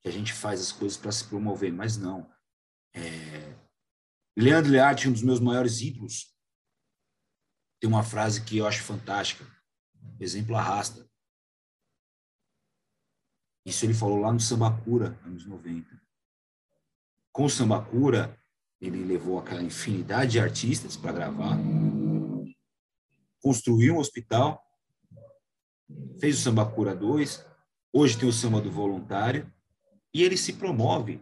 que 0.00 0.08
a 0.08 0.12
gente 0.12 0.32
faz 0.32 0.60
as 0.60 0.72
coisas 0.72 0.96
para 0.96 1.12
se 1.12 1.24
promover, 1.24 1.72
mas 1.72 1.96
não. 1.96 2.30
É... 2.94 3.54
Leandro 4.38 4.70
Learte, 4.70 5.08
um 5.08 5.12
dos 5.12 5.22
meus 5.22 5.40
maiores 5.40 5.80
ídolos, 5.80 6.34
tem 7.80 7.88
uma 7.88 8.02
frase 8.02 8.44
que 8.44 8.58
eu 8.58 8.66
acho 8.66 8.82
fantástica. 8.82 9.44
Exemplo 10.18 10.56
arrasta. 10.56 11.06
Isso 13.66 13.84
ele 13.84 13.94
falou 13.94 14.20
lá 14.20 14.32
no 14.32 14.38
Sambacura, 14.38 15.18
anos 15.24 15.44
90. 15.44 16.00
Com 17.32 17.46
o 17.46 17.50
Sambacura, 17.50 18.38
ele 18.80 19.02
levou 19.02 19.40
aquela 19.40 19.60
infinidade 19.60 20.32
de 20.32 20.40
artistas 20.40 20.96
para 20.96 21.12
gravar, 21.12 21.58
construiu 23.42 23.96
um 23.96 23.98
hospital, 23.98 24.64
fez 26.20 26.38
o 26.38 26.42
Sambacura 26.42 26.94
2, 26.94 27.44
hoje 27.92 28.16
tem 28.16 28.28
o 28.28 28.32
Samba 28.32 28.60
do 28.60 28.70
Voluntário, 28.70 29.52
e 30.14 30.22
ele 30.22 30.36
se 30.36 30.52
promove 30.52 31.20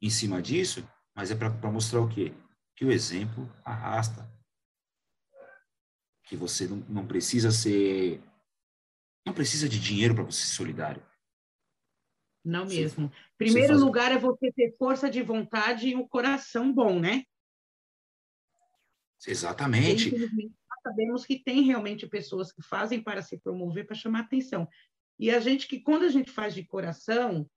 em 0.00 0.08
cima 0.08 0.40
disso, 0.40 0.88
mas 1.14 1.30
é 1.30 1.34
para 1.34 1.70
mostrar 1.70 2.00
o 2.00 2.08
quê? 2.08 2.32
Que 2.74 2.86
o 2.86 2.90
exemplo 2.90 3.46
arrasta. 3.62 4.26
Que 6.24 6.34
você 6.34 6.66
não, 6.66 6.78
não 6.88 7.06
precisa 7.06 7.50
ser. 7.50 8.22
Não 9.26 9.34
precisa 9.34 9.68
de 9.68 9.78
dinheiro 9.78 10.14
para 10.14 10.24
você 10.24 10.46
ser 10.46 10.54
solidário. 10.54 11.02
Não 12.44 12.66
mesmo. 12.66 13.12
Primeiro 13.36 13.74
faz... 13.74 13.80
lugar 13.80 14.12
é 14.12 14.18
você 14.18 14.52
ter 14.52 14.74
força 14.76 15.10
de 15.10 15.22
vontade 15.22 15.88
e 15.88 15.96
um 15.96 16.06
coração 16.06 16.72
bom, 16.72 16.98
né? 16.98 17.24
Exatamente. 19.26 20.16
Nós 20.16 20.82
sabemos 20.82 21.26
que 21.26 21.38
tem 21.38 21.62
realmente 21.62 22.06
pessoas 22.06 22.52
que 22.52 22.62
fazem 22.62 23.02
para 23.02 23.22
se 23.22 23.38
promover, 23.38 23.86
para 23.86 23.96
chamar 23.96 24.20
atenção. 24.20 24.68
E 25.18 25.30
a 25.30 25.40
gente 25.40 25.66
que, 25.66 25.80
quando 25.80 26.04
a 26.04 26.08
gente 26.08 26.30
faz 26.30 26.54
de 26.54 26.64
coração, 26.64 27.48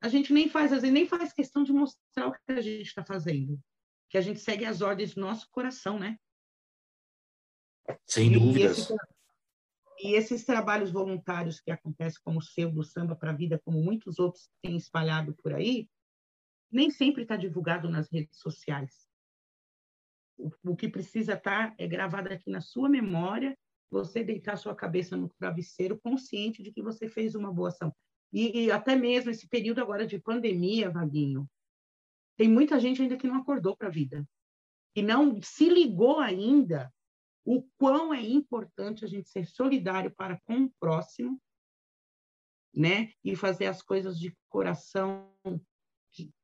a 0.00 0.08
gente 0.08 0.32
nem 0.32 0.48
faz, 0.48 0.72
às 0.72 0.82
vezes, 0.82 0.92
nem 0.92 1.08
faz 1.08 1.32
questão 1.32 1.64
de 1.64 1.72
mostrar 1.72 2.28
o 2.28 2.32
que 2.32 2.40
a 2.48 2.60
gente 2.60 2.86
está 2.86 3.04
fazendo. 3.04 3.58
Que 4.10 4.18
a 4.18 4.20
gente 4.20 4.40
segue 4.40 4.64
as 4.64 4.82
ordens 4.82 5.14
do 5.14 5.20
nosso 5.20 5.48
coração, 5.50 5.98
né? 5.98 6.18
Sem 8.06 8.32
dúvidas. 8.32 8.78
Esse, 8.78 8.94
e 10.00 10.14
esses 10.14 10.44
trabalhos 10.44 10.90
voluntários 10.90 11.60
que 11.60 11.70
acontecem, 11.70 12.20
como 12.22 12.38
o 12.38 12.42
seu 12.42 12.70
do 12.70 12.82
Samba 12.82 13.16
para 13.16 13.30
a 13.30 13.34
Vida, 13.34 13.60
como 13.64 13.82
muitos 13.82 14.18
outros 14.18 14.48
têm 14.62 14.76
espalhado 14.76 15.34
por 15.42 15.52
aí, 15.52 15.88
nem 16.70 16.90
sempre 16.90 17.22
está 17.22 17.36
divulgado 17.36 17.88
nas 17.88 18.10
redes 18.10 18.38
sociais. 18.38 19.08
O, 20.36 20.50
o 20.64 20.76
que 20.76 20.88
precisa 20.88 21.34
estar 21.34 21.70
tá 21.70 21.74
é 21.78 21.86
gravado 21.86 22.32
aqui 22.32 22.50
na 22.50 22.60
sua 22.60 22.88
memória, 22.88 23.56
você 23.90 24.22
deitar 24.22 24.56
sua 24.56 24.74
cabeça 24.74 25.16
no 25.16 25.28
travesseiro, 25.30 25.98
consciente 25.98 26.62
de 26.62 26.72
que 26.72 26.82
você 26.82 27.08
fez 27.08 27.34
uma 27.34 27.52
boa 27.52 27.68
ação. 27.68 27.92
E, 28.32 28.66
e 28.66 28.70
até 28.70 28.94
mesmo 28.94 29.30
esse 29.30 29.48
período 29.48 29.80
agora 29.80 30.06
de 30.06 30.18
pandemia, 30.18 30.90
Vaguinho, 30.90 31.48
tem 32.36 32.48
muita 32.48 32.78
gente 32.78 33.02
ainda 33.02 33.16
que 33.16 33.26
não 33.26 33.36
acordou 33.36 33.76
para 33.76 33.88
a 33.88 33.90
vida, 33.90 34.24
e 34.94 35.02
não 35.02 35.40
se 35.42 35.68
ligou 35.68 36.18
ainda 36.18 36.92
o 37.50 37.62
quão 37.78 38.12
é 38.12 38.20
importante 38.20 39.06
a 39.06 39.08
gente 39.08 39.30
ser 39.30 39.46
solidário 39.46 40.10
para 40.10 40.38
com 40.40 40.64
o 40.64 40.70
próximo, 40.78 41.40
né? 42.74 43.10
E 43.24 43.34
fazer 43.34 43.64
as 43.64 43.80
coisas 43.80 44.20
de 44.20 44.36
coração, 44.50 45.34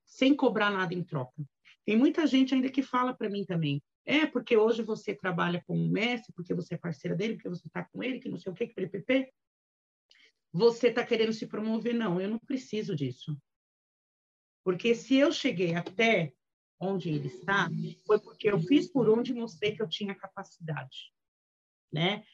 sem 0.03 0.35
cobrar 0.35 0.71
nada 0.71 0.95
em 0.95 1.05
troca. 1.05 1.45
Tem 1.85 1.95
muita 1.95 2.27
gente 2.27 2.55
ainda 2.55 2.71
que 2.71 2.83
fala 2.83 3.13
para 3.13 3.29
mim 3.29 3.45
também, 3.45 3.83
é 4.07 4.25
porque 4.25 4.57
hoje 4.57 4.83
você 4.83 5.15
trabalha 5.15 5.63
com 5.67 5.77
o 5.77 5.91
Messi, 5.91 6.33
porque 6.33 6.55
você 6.55 6.75
é 6.75 6.79
parceira 6.79 7.15
dele, 7.15 7.35
porque 7.35 7.51
você 7.51 7.67
está 7.67 7.85
com 7.85 8.03
ele, 8.03 8.19
que 8.19 8.31
não 8.31 8.39
sei 8.39 8.51
o 8.51 8.55
que, 8.55 8.67
que 8.67 8.75
PPP. 8.75 9.31
Você 10.55 10.89
está 10.89 11.05
querendo 11.05 11.35
se 11.35 11.47
promover? 11.47 11.95
Não, 11.95 12.19
eu 12.19 12.31
não 12.31 12.39
preciso 12.39 12.97
disso. 12.97 13.37
Porque 14.65 14.95
se 14.95 15.17
eu 15.17 15.31
cheguei 15.31 15.75
até 15.75 16.33
onde 16.85 17.09
ele 17.11 17.29
está, 17.29 17.69
foi 18.07 18.19
porque 18.21 18.51
eu 18.51 18.59
fiz 18.61 18.91
por 18.91 19.09
onde 19.09 19.33
mostrei 19.33 19.75
que 19.75 19.83
eu 19.83 19.89
tinha 19.89 20.15
capacidade, 20.15 21.13
né? 21.93 22.25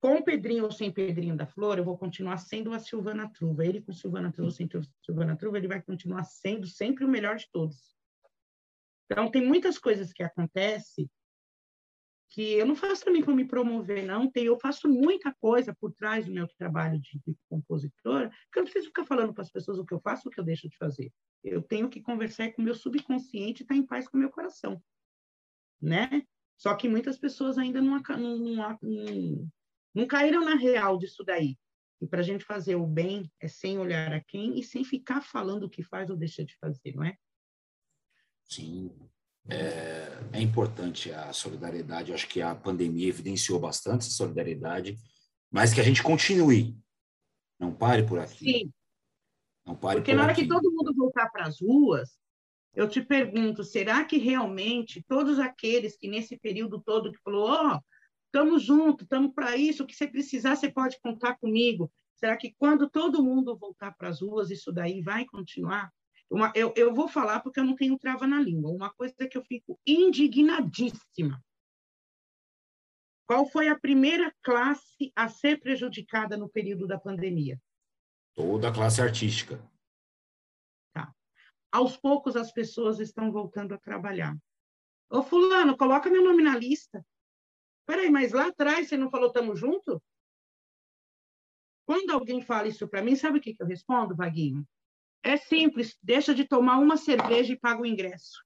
Com 0.00 0.16
o 0.16 0.24
Pedrinho 0.24 0.64
ou 0.64 0.72
sem 0.72 0.90
Pedrinho 0.90 1.36
da 1.36 1.46
Flor, 1.46 1.78
eu 1.78 1.84
vou 1.84 1.96
continuar 1.96 2.38
sendo 2.38 2.72
a 2.72 2.78
Silvana 2.80 3.30
Truva. 3.32 3.64
Ele 3.64 3.80
com 3.80 3.92
Silvana 3.92 4.32
Truva, 4.32 4.50
sem 4.50 4.68
Silvana 5.04 5.36
Truva, 5.36 5.58
ele 5.58 5.68
vai 5.68 5.80
continuar 5.80 6.24
sendo 6.24 6.66
sempre 6.66 7.04
o 7.04 7.08
melhor 7.08 7.36
de 7.36 7.48
todos. 7.52 7.96
Então, 9.04 9.30
tem 9.30 9.46
muitas 9.46 9.78
coisas 9.78 10.12
que 10.12 10.22
acontecem 10.22 11.08
que 12.32 12.54
eu 12.54 12.66
não 12.66 12.74
faço 12.74 13.04
também 13.04 13.22
para 13.22 13.34
me 13.34 13.46
promover, 13.46 14.04
não. 14.04 14.30
Tem, 14.30 14.46
eu 14.46 14.58
faço 14.58 14.88
muita 14.88 15.34
coisa 15.34 15.74
por 15.74 15.92
trás 15.92 16.26
do 16.26 16.32
meu 16.32 16.48
trabalho 16.48 16.98
de, 16.98 17.20
de 17.26 17.36
compositora, 17.48 18.30
que 18.50 18.58
eu 18.58 18.62
não 18.62 18.64
preciso 18.64 18.86
ficar 18.86 19.04
falando 19.04 19.34
para 19.34 19.42
as 19.42 19.50
pessoas 19.50 19.78
o 19.78 19.84
que 19.84 19.92
eu 19.92 20.00
faço, 20.00 20.28
o 20.28 20.30
que 20.30 20.40
eu 20.40 20.44
deixo 20.44 20.68
de 20.68 20.76
fazer. 20.78 21.12
Eu 21.42 21.62
tenho 21.62 21.88
que 21.88 22.00
conversar 22.00 22.52
com 22.52 22.62
o 22.62 22.64
meu 22.64 22.74
subconsciente 22.74 23.62
e 23.62 23.64
estar 23.64 23.74
tá 23.74 23.80
em 23.80 23.84
paz 23.84 24.08
com 24.08 24.16
o 24.16 24.20
meu 24.20 24.30
coração, 24.30 24.82
né? 25.80 26.22
Só 26.56 26.74
que 26.74 26.88
muitas 26.88 27.18
pessoas 27.18 27.58
ainda 27.58 27.82
não, 27.82 28.00
não, 28.00 28.38
não, 28.38 29.50
não, 29.94 30.06
caíram 30.06 30.44
na 30.44 30.54
real 30.54 30.96
disso 30.96 31.24
daí. 31.24 31.58
E 32.00 32.06
para 32.06 32.20
a 32.20 32.22
gente 32.22 32.44
fazer 32.44 32.76
o 32.76 32.86
bem 32.86 33.30
é 33.40 33.48
sem 33.48 33.78
olhar 33.78 34.12
a 34.12 34.20
quem 34.20 34.58
e 34.58 34.62
sem 34.62 34.84
ficar 34.84 35.20
falando 35.22 35.64
o 35.64 35.70
que 35.70 35.82
faz 35.82 36.10
ou 36.10 36.16
deixa 36.16 36.44
de 36.44 36.56
fazer, 36.58 36.94
não 36.94 37.04
é? 37.04 37.16
Sim, 38.44 38.90
é, 39.48 40.18
é, 40.32 40.40
importante 40.40 41.10
a 41.12 41.32
solidariedade. 41.32 42.10
Eu 42.10 42.14
acho 42.14 42.28
que 42.28 42.40
a 42.40 42.54
pandemia 42.54 43.08
evidenciou 43.08 43.58
bastante 43.58 44.02
essa 44.02 44.10
solidariedade, 44.10 44.96
mas 45.50 45.74
que 45.74 45.80
a 45.80 45.84
gente 45.84 46.02
continue. 46.02 46.76
Não 47.58 47.74
pare 47.74 48.04
por 48.04 48.18
aqui. 48.18 48.44
Sim. 48.44 48.72
Não 49.64 49.76
pare 49.76 50.00
Porque 50.00 50.12
por 50.12 50.16
na 50.16 50.22
hora 50.24 50.32
aqui. 50.32 50.42
que 50.42 50.48
todo 50.48 50.72
mundo 50.72 50.94
voltar 50.94 51.30
para 51.30 51.46
as 51.46 51.60
ruas, 51.60 52.18
eu 52.74 52.88
te 52.88 53.02
pergunto, 53.02 53.62
será 53.62 54.04
que 54.04 54.18
realmente 54.18 55.04
todos 55.06 55.38
aqueles 55.38 55.96
que 55.96 56.08
nesse 56.08 56.36
período 56.38 56.80
todo 56.80 57.12
que 57.12 57.20
falou, 57.22 57.48
ó, 57.48 57.76
oh, 57.76 57.80
estamos 58.26 58.62
juntos, 58.62 59.04
estamos 59.04 59.32
para 59.34 59.56
isso, 59.56 59.82
o 59.82 59.86
que 59.86 59.94
você 59.94 60.08
precisar, 60.08 60.56
você 60.56 60.70
pode 60.70 60.98
contar 61.00 61.36
comigo. 61.38 61.92
Será 62.14 62.36
que 62.36 62.54
quando 62.56 62.88
todo 62.88 63.22
mundo 63.22 63.56
voltar 63.56 63.94
para 63.96 64.08
as 64.08 64.22
ruas, 64.22 64.50
isso 64.50 64.72
daí 64.72 65.02
vai 65.02 65.24
continuar? 65.26 65.92
Uma, 66.30 66.50
eu, 66.54 66.72
eu 66.76 66.94
vou 66.94 67.08
falar 67.08 67.40
porque 67.40 67.60
eu 67.60 67.64
não 67.64 67.76
tenho 67.76 67.98
trava 67.98 68.26
na 68.26 68.40
língua. 68.40 68.70
Uma 68.70 68.90
coisa 68.90 69.28
que 69.28 69.36
eu 69.36 69.44
fico 69.44 69.78
indignadíssima. 69.86 71.42
Qual 73.26 73.46
foi 73.46 73.68
a 73.68 73.78
primeira 73.78 74.34
classe 74.42 75.12
a 75.14 75.28
ser 75.28 75.60
prejudicada 75.60 76.36
no 76.36 76.48
período 76.48 76.86
da 76.86 76.98
pandemia? 76.98 77.60
Toda 78.34 78.68
a 78.68 78.72
classe 78.72 79.00
artística. 79.00 79.62
Tá. 80.92 81.14
Aos 81.70 81.96
poucos 81.96 82.36
as 82.36 82.52
pessoas 82.52 82.98
estão 82.98 83.30
voltando 83.30 83.74
a 83.74 83.78
trabalhar. 83.78 84.36
Ô, 85.10 85.22
fulano, 85.22 85.76
coloca 85.76 86.08
meu 86.08 86.24
nome 86.24 86.42
na 86.42 86.56
lista. 86.56 87.04
Peraí, 87.86 88.10
mas 88.10 88.32
lá 88.32 88.48
atrás 88.48 88.88
você 88.88 88.96
não 88.96 89.10
falou 89.10 89.32
tamo 89.32 89.54
junto? 89.54 90.02
Quando 91.84 92.10
alguém 92.10 92.40
fala 92.40 92.68
isso 92.68 92.88
para 92.88 93.02
mim, 93.02 93.16
sabe 93.16 93.38
o 93.38 93.40
que, 93.40 93.54
que 93.54 93.62
eu 93.62 93.66
respondo, 93.66 94.16
Vaguinho? 94.16 94.66
É 95.22 95.36
simples, 95.36 95.96
deixa 96.02 96.34
de 96.34 96.46
tomar 96.46 96.78
uma 96.78 96.96
cerveja 96.96 97.52
e 97.52 97.58
paga 97.58 97.82
o 97.82 97.86
ingresso. 97.86 98.42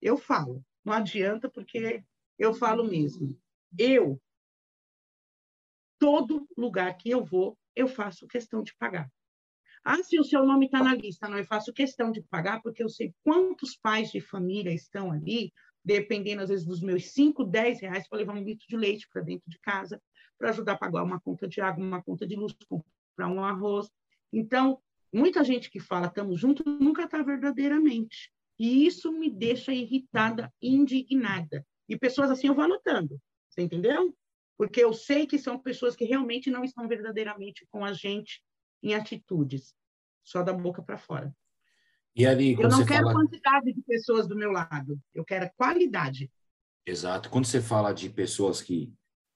Eu 0.00 0.16
falo, 0.16 0.64
não 0.84 0.92
adianta 0.92 1.50
porque 1.50 2.02
eu 2.38 2.54
falo 2.54 2.84
mesmo. 2.84 3.38
Eu, 3.78 4.20
todo 6.04 6.46
lugar 6.54 6.94
que 6.98 7.08
eu 7.08 7.24
vou, 7.24 7.56
eu 7.74 7.88
faço 7.88 8.28
questão 8.28 8.62
de 8.62 8.76
pagar. 8.76 9.10
Ah, 9.82 10.02
se 10.02 10.20
o 10.20 10.24
seu 10.24 10.44
nome 10.44 10.66
está 10.66 10.82
na 10.82 10.94
lista, 10.94 11.26
não, 11.26 11.38
eu 11.38 11.46
faço 11.46 11.72
questão 11.72 12.12
de 12.12 12.20
pagar 12.20 12.60
porque 12.60 12.82
eu 12.82 12.90
sei 12.90 13.14
quantos 13.22 13.74
pais 13.74 14.12
de 14.12 14.20
família 14.20 14.70
estão 14.70 15.10
ali, 15.10 15.50
dependendo 15.82 16.42
às 16.42 16.50
vezes 16.50 16.66
dos 16.66 16.82
meus 16.82 17.10
5, 17.12 17.42
10 17.44 17.80
reais 17.80 18.06
para 18.06 18.18
levar 18.18 18.34
um 18.34 18.42
litro 18.42 18.66
de 18.68 18.76
leite 18.76 19.08
para 19.10 19.22
dentro 19.22 19.48
de 19.48 19.58
casa, 19.60 19.98
para 20.38 20.50
ajudar 20.50 20.74
a 20.74 20.78
pagar 20.78 21.02
uma 21.02 21.18
conta 21.18 21.48
de 21.48 21.62
água, 21.62 21.82
uma 21.82 22.02
conta 22.02 22.26
de 22.26 22.36
luz, 22.36 22.54
comprar 22.68 23.28
um 23.28 23.42
arroz. 23.42 23.88
Então, 24.30 24.78
muita 25.10 25.42
gente 25.42 25.70
que 25.70 25.80
fala 25.80 26.08
estamos 26.08 26.38
juntos 26.38 26.66
nunca 26.66 27.04
está 27.04 27.22
verdadeiramente. 27.22 28.30
E 28.58 28.84
isso 28.86 29.10
me 29.10 29.30
deixa 29.30 29.72
irritada, 29.72 30.52
indignada. 30.60 31.66
E 31.88 31.96
pessoas 31.96 32.30
assim 32.30 32.48
eu 32.48 32.54
vou 32.54 32.64
anotando, 32.64 33.18
você 33.48 33.62
entendeu? 33.62 34.14
Porque 34.56 34.82
eu 34.82 34.92
sei 34.92 35.26
que 35.26 35.38
são 35.38 35.58
pessoas 35.58 35.96
que 35.96 36.04
realmente 36.04 36.50
não 36.50 36.64
estão 36.64 36.86
verdadeiramente 36.86 37.66
com 37.70 37.84
a 37.84 37.92
gente 37.92 38.42
em 38.82 38.94
atitudes, 38.94 39.74
só 40.22 40.42
da 40.42 40.52
boca 40.52 40.82
para 40.82 40.98
fora. 40.98 41.34
E 42.14 42.24
ali, 42.24 42.52
eu 42.52 42.68
não 42.68 42.86
quero 42.86 43.06
fala... 43.06 43.14
quantidade 43.14 43.72
de 43.72 43.82
pessoas 43.82 44.28
do 44.28 44.36
meu 44.36 44.52
lado, 44.52 45.00
eu 45.12 45.24
quero 45.24 45.50
qualidade. 45.56 46.30
Exato. 46.86 47.28
Quando 47.28 47.46
você 47.46 47.60
fala 47.60 47.92
de 47.92 48.08
pessoas 48.08 48.62
que, 48.62 48.92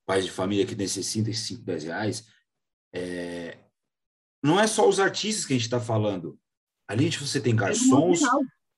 pais 0.06 0.24
de 0.24 0.30
família 0.30 0.66
que 0.66 0.76
necessitam 0.76 1.30
esses 1.30 1.46
5, 1.46 1.62
10 1.62 1.84
reais, 1.84 2.28
é... 2.92 3.58
não 4.42 4.60
é 4.60 4.66
só 4.66 4.88
os 4.88 5.00
artistas 5.00 5.44
que 5.44 5.54
a 5.54 5.56
gente 5.56 5.64
está 5.64 5.80
falando. 5.80 6.38
Ali 6.86 7.10
você 7.10 7.40
tem 7.40 7.56
garçons, 7.56 8.20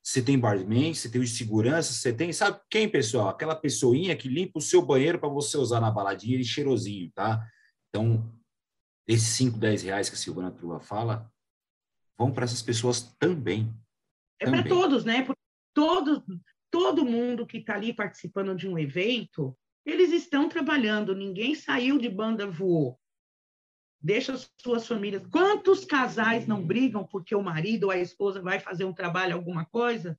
você 0.03 0.23
tem 0.23 0.39
barman, 0.39 0.95
você 0.95 1.11
tem 1.11 1.21
os 1.21 1.37
seguranças, 1.37 1.97
você 1.97 2.13
tem, 2.13 2.33
sabe 2.33 2.59
quem, 2.71 2.89
pessoal? 2.89 3.29
Aquela 3.29 3.55
pessoinha 3.55 4.17
que 4.17 4.29
limpa 4.29 4.59
o 4.59 4.63
seu 4.63 4.81
banheiro 4.81 5.19
para 5.19 5.29
você 5.29 5.59
usar 5.59 5.81
na 5.81 5.91
baladinha 5.91 6.39
e 6.39 6.45
cheirosinho, 6.45 7.11
tá? 7.15 7.47
Então, 7.89 8.33
esses 9.07 9.29
5, 9.29 9.59
10 9.59 9.83
reais 9.83 10.09
que 10.09 10.15
a 10.15 10.19
Silvana 10.19 10.51
Truva 10.51 10.81
fala, 10.81 11.31
vão 12.19 12.33
para 12.33 12.45
essas 12.45 12.63
pessoas 12.63 13.15
também. 13.19 13.75
É 14.39 14.49
para 14.49 14.63
todos, 14.63 15.05
né? 15.05 15.23
Porque 15.23 15.41
todo, 15.75 16.25
todo 16.71 17.05
mundo 17.05 17.47
que 17.47 17.59
está 17.59 17.75
ali 17.75 17.93
participando 17.93 18.55
de 18.55 18.67
um 18.67 18.79
evento, 18.79 19.57
eles 19.85 20.13
estão 20.13 20.49
trabalhando, 20.49 21.15
ninguém 21.15 21.55
saiu 21.55 21.99
de 21.99 22.09
banda 22.09 22.47
voou. 22.47 22.99
Deixa 24.03 24.33
as 24.33 24.51
suas 24.57 24.87
famílias. 24.87 25.27
Quantos 25.27 25.85
casais 25.85 26.47
não 26.47 26.65
brigam 26.65 27.07
porque 27.07 27.35
o 27.35 27.43
marido 27.43 27.85
ou 27.85 27.91
a 27.91 27.99
esposa 27.99 28.41
vai 28.41 28.59
fazer 28.59 28.85
um 28.85 28.95
trabalho, 28.95 29.35
alguma 29.35 29.67
coisa, 29.67 30.19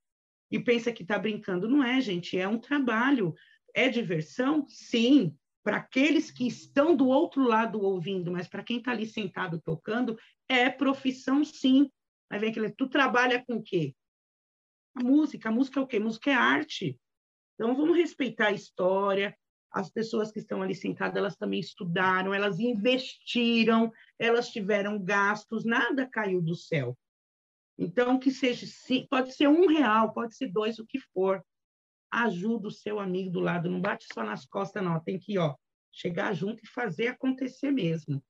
e 0.51 0.59
pensa 0.59 0.91
que 0.91 1.01
está 1.01 1.17
brincando? 1.17 1.67
Não 1.67 1.83
é, 1.83 1.99
gente, 1.99 2.37
é 2.37 2.47
um 2.47 2.59
trabalho. 2.59 3.33
É 3.73 3.89
diversão? 3.89 4.65
Sim, 4.67 5.35
para 5.63 5.77
aqueles 5.77 6.29
que 6.29 6.45
estão 6.45 6.95
do 6.95 7.07
outro 7.07 7.43
lado 7.43 7.81
ouvindo, 7.81 8.31
mas 8.31 8.47
para 8.47 8.63
quem 8.63 8.77
está 8.77 8.91
ali 8.91 9.05
sentado 9.05 9.59
tocando, 9.59 10.17
é 10.47 10.69
profissão 10.69 11.43
sim. 11.43 11.89
Aí 12.29 12.39
vem 12.39 12.51
aquele, 12.51 12.69
tu 12.69 12.87
trabalha 12.87 13.43
com 13.43 13.55
o 13.55 13.63
quê? 13.63 13.95
A 14.95 15.03
música. 15.03 15.49
A 15.49 15.51
música 15.51 15.79
é 15.79 15.83
o 15.83 15.87
quê? 15.87 15.99
Música 15.99 16.31
é 16.31 16.33
arte. 16.33 16.99
Então, 17.55 17.75
vamos 17.75 17.95
respeitar 17.95 18.47
a 18.47 18.53
história. 18.53 19.37
As 19.71 19.89
pessoas 19.89 20.31
que 20.31 20.39
estão 20.39 20.61
ali 20.61 20.75
sentadas, 20.75 21.15
elas 21.15 21.37
também 21.37 21.59
estudaram, 21.59 22.33
elas 22.33 22.59
investiram, 22.59 23.91
elas 24.19 24.49
tiveram 24.49 25.01
gastos, 25.01 25.63
nada 25.63 26.05
caiu 26.05 26.41
do 26.41 26.55
céu. 26.55 26.97
Então, 27.77 28.19
que 28.19 28.31
seja, 28.31 28.65
pode 29.09 29.33
ser 29.33 29.47
um 29.47 29.67
real, 29.67 30.13
pode 30.13 30.35
ser 30.35 30.51
dois, 30.51 30.77
o 30.77 30.85
que 30.85 30.99
for. 30.99 31.43
Ajuda 32.11 32.67
o 32.67 32.71
seu 32.71 32.99
amigo 32.99 33.31
do 33.31 33.39
lado, 33.39 33.69
não 33.69 33.79
bate 33.79 34.05
só 34.13 34.23
nas 34.23 34.45
costas, 34.45 34.83
não. 34.83 34.99
Tem 34.99 35.17
que, 35.17 35.37
ó, 35.37 35.55
chegar 35.91 36.33
junto 36.33 36.63
e 36.63 36.67
fazer 36.67 37.07
acontecer 37.07 37.71
mesmo. 37.71 38.21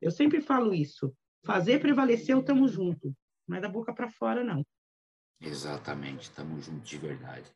Eu 0.00 0.10
sempre 0.10 0.40
falo 0.40 0.74
isso. 0.74 1.14
Fazer 1.44 1.80
prevalecer 1.80 2.36
o 2.36 2.42
tamo 2.42 2.66
junto. 2.66 3.16
Não 3.46 3.56
é 3.56 3.60
da 3.60 3.68
boca 3.68 3.94
para 3.94 4.10
fora, 4.10 4.42
não. 4.42 4.66
Exatamente, 5.40 6.22
estamos 6.22 6.66
juntos 6.66 6.88
de 6.88 6.98
verdade. 6.98 7.50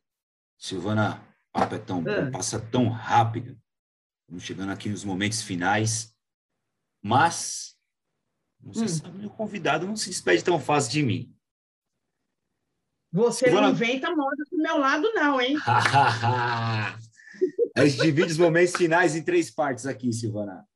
Silvana, 0.56 1.20
o 1.54 1.60
papo 1.60 1.76
é 1.76 1.78
tão 1.78 2.02
bom, 2.02 2.10
ah. 2.10 2.30
passa 2.32 2.58
tão 2.58 2.88
rápido. 2.88 3.56
Estamos 4.22 4.42
chegando 4.42 4.72
aqui 4.72 4.88
nos 4.88 5.04
momentos 5.04 5.40
finais. 5.42 6.12
Mas, 7.00 7.76
você 8.60 8.84
hum. 8.84 8.88
sabe, 8.88 9.18
meu 9.18 9.30
convidado 9.30 9.86
não 9.86 9.96
se 9.96 10.08
despede 10.08 10.42
tão 10.42 10.58
fácil 10.58 10.90
de 10.90 11.02
mim. 11.02 11.32
Você 13.12 13.44
Silvana... 13.44 13.68
não 13.68 13.74
inventa 13.74 14.10
moda 14.10 14.44
do 14.50 14.58
meu 14.58 14.78
lado, 14.78 15.08
não, 15.12 15.40
hein? 15.40 15.56
a 17.76 17.86
gente 17.86 18.02
divide 18.02 18.32
os 18.32 18.38
momentos 18.38 18.74
finais 18.74 19.14
em 19.14 19.22
três 19.22 19.48
partes 19.48 19.86
aqui, 19.86 20.12
Silvana. 20.12 20.66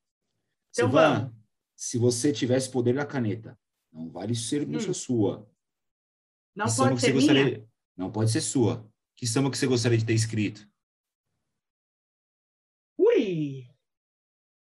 Então, 0.70 0.87
Silvana, 0.87 1.20
vamos. 1.20 1.35
se 1.74 1.99
você 1.99 2.33
tivesse 2.33 2.70
poder 2.70 2.95
da 2.95 3.05
caneta, 3.05 3.59
não 3.93 4.09
vale 4.09 4.37
ser 4.37 4.62
hum. 4.68 4.95
sua, 4.95 5.51
não 6.55 6.66
que 6.66 6.76
pode 6.76 7.01
ser 7.01 7.12
gostaria... 7.12 7.68
Não 7.97 8.12
pode 8.12 8.31
ser 8.31 8.41
sua. 8.41 8.89
Que 9.16 9.26
samba 9.26 9.51
que 9.51 9.59
você 9.59 9.66
gostaria 9.66 9.99
de 9.99 10.05
ter 10.05 10.14
escrito? 10.14 10.68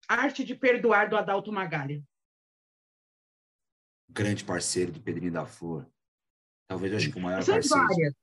Arte 0.09 0.45
de 0.45 0.55
Perdoar, 0.55 1.09
do 1.09 1.17
Adalto 1.17 1.53
Magalha. 1.53 2.03
Grande 4.09 4.45
parceiro 4.45 4.93
do 4.93 5.01
Pedrinho 5.01 5.33
da 5.33 5.47
Flor. 5.47 5.91
Talvez 6.69 6.93
eu 6.93 6.99
acho 6.99 7.13
que 7.13 7.19
o 7.19 7.23
maior 7.23 7.43
São 7.43 7.55
parceiro. 7.55 7.87
Várias. 7.87 8.15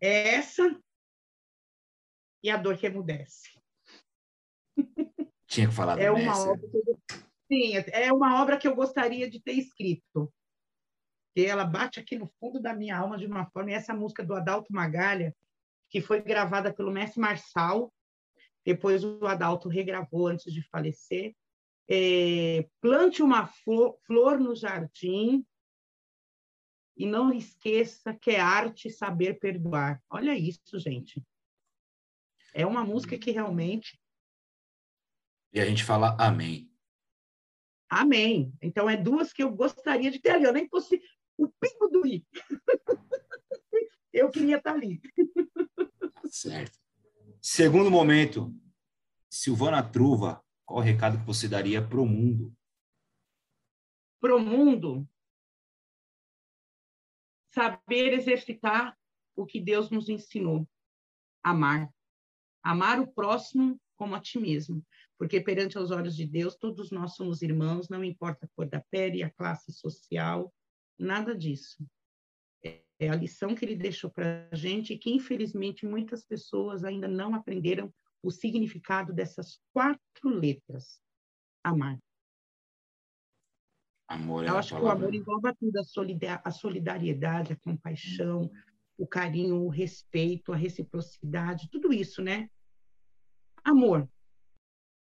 Essa 0.00 0.80
e 2.42 2.50
a 2.50 2.56
dor 2.56 2.76
que 2.76 2.86
emudece. 2.86 3.50
Tinha 5.46 5.68
que 5.68 5.74
falar 5.74 5.98
é 5.98 6.10
uma 6.10 6.38
obra 6.38 6.68
que 6.68 6.76
eu... 6.76 7.00
Sim, 7.50 7.72
é 7.92 8.12
uma 8.12 8.42
obra 8.42 8.58
que 8.58 8.66
eu 8.66 8.74
gostaria 8.74 9.30
de 9.30 9.40
ter 9.40 9.52
escrito 9.52 10.32
porque 11.36 11.50
ela 11.50 11.66
bate 11.66 12.00
aqui 12.00 12.16
no 12.18 12.26
fundo 12.40 12.58
da 12.58 12.72
minha 12.72 12.96
alma 12.96 13.18
de 13.18 13.26
uma 13.26 13.44
forma. 13.50 13.70
E 13.70 13.74
essa 13.74 13.92
música 13.92 14.24
do 14.24 14.34
Adalto 14.34 14.72
Magalha, 14.72 15.36
que 15.90 16.00
foi 16.00 16.22
gravada 16.22 16.72
pelo 16.72 16.90
mestre 16.90 17.20
Marçal, 17.20 17.92
depois 18.66 19.04
o 19.04 19.24
Adalto 19.24 19.68
regravou 19.68 20.26
antes 20.26 20.52
de 20.52 20.60
falecer. 20.60 21.36
É, 21.88 22.68
plante 22.80 23.22
uma 23.22 23.46
flor, 23.46 23.96
flor 24.04 24.40
no 24.40 24.56
jardim 24.56 25.46
e 26.96 27.06
não 27.06 27.32
esqueça 27.32 28.12
que 28.12 28.32
é 28.32 28.40
arte 28.40 28.90
saber 28.90 29.38
perdoar. 29.38 30.02
Olha 30.10 30.36
isso, 30.36 30.80
gente. 30.80 31.24
É 32.52 32.66
uma 32.66 32.84
música 32.84 33.16
que 33.16 33.30
realmente. 33.30 34.00
E 35.52 35.60
a 35.60 35.64
gente 35.64 35.84
fala 35.84 36.16
amém. 36.18 36.68
Amém. 37.88 38.52
Então, 38.60 38.90
é 38.90 38.96
duas 38.96 39.32
que 39.32 39.44
eu 39.44 39.52
gostaria 39.52 40.10
de 40.10 40.18
ter 40.18 40.30
ali. 40.30 40.44
Eu 40.44 40.52
nem 40.52 40.68
fosse 40.68 41.00
o 41.38 41.48
pingo 41.48 41.86
do 41.86 42.04
i. 42.04 42.26
Eu 44.12 44.30
queria 44.30 44.56
estar 44.56 44.72
ali. 44.72 44.98
Certo. 46.24 46.85
Segundo 47.48 47.92
momento, 47.92 48.52
Silvana 49.30 49.80
Truva, 49.80 50.44
qual 50.64 50.80
o 50.80 50.82
recado 50.82 51.16
que 51.20 51.24
você 51.24 51.46
daria 51.46 51.80
para 51.80 52.00
o 52.00 52.04
mundo? 52.04 52.52
Para 54.20 54.34
o 54.34 54.40
mundo, 54.40 55.08
saber 57.54 58.14
exercitar 58.14 58.98
o 59.36 59.46
que 59.46 59.60
Deus 59.60 59.92
nos 59.92 60.08
ensinou, 60.08 60.68
amar. 61.40 61.88
Amar 62.64 62.98
o 62.98 63.06
próximo 63.06 63.80
como 63.94 64.16
a 64.16 64.20
ti 64.20 64.40
mesmo, 64.40 64.84
porque 65.16 65.40
perante 65.40 65.78
os 65.78 65.92
olhos 65.92 66.16
de 66.16 66.26
Deus, 66.26 66.56
todos 66.56 66.90
nós 66.90 67.14
somos 67.14 67.42
irmãos, 67.42 67.88
não 67.88 68.02
importa 68.02 68.46
a 68.46 68.48
cor 68.56 68.68
da 68.68 68.80
pele, 68.90 69.22
a 69.22 69.30
classe 69.30 69.72
social, 69.72 70.52
Nada 70.98 71.36
disso. 71.36 71.86
É 72.98 73.08
a 73.10 73.14
lição 73.14 73.54
que 73.54 73.64
ele 73.64 73.76
deixou 73.76 74.10
para 74.10 74.48
a 74.50 74.56
gente 74.56 74.94
e 74.94 74.98
que, 74.98 75.10
infelizmente, 75.10 75.86
muitas 75.86 76.24
pessoas 76.24 76.82
ainda 76.82 77.06
não 77.06 77.34
aprenderam 77.34 77.92
o 78.22 78.30
significado 78.30 79.12
dessas 79.12 79.60
quatro 79.72 80.28
letras. 80.28 81.00
Amar. 81.62 81.98
Amor 84.08 84.44
é 84.44 84.48
Eu 84.48 84.56
acho 84.56 84.74
que 84.74 84.80
o 84.80 84.88
amor 84.88 85.14
engloba 85.14 85.54
tudo, 85.54 85.78
a 86.44 86.50
solidariedade, 86.50 87.52
a 87.52 87.56
compaixão, 87.56 88.50
o 88.96 89.06
carinho, 89.06 89.62
o 89.62 89.68
respeito, 89.68 90.52
a 90.52 90.56
reciprocidade, 90.56 91.68
tudo 91.70 91.92
isso, 91.92 92.22
né? 92.22 92.48
Amor. 93.64 94.08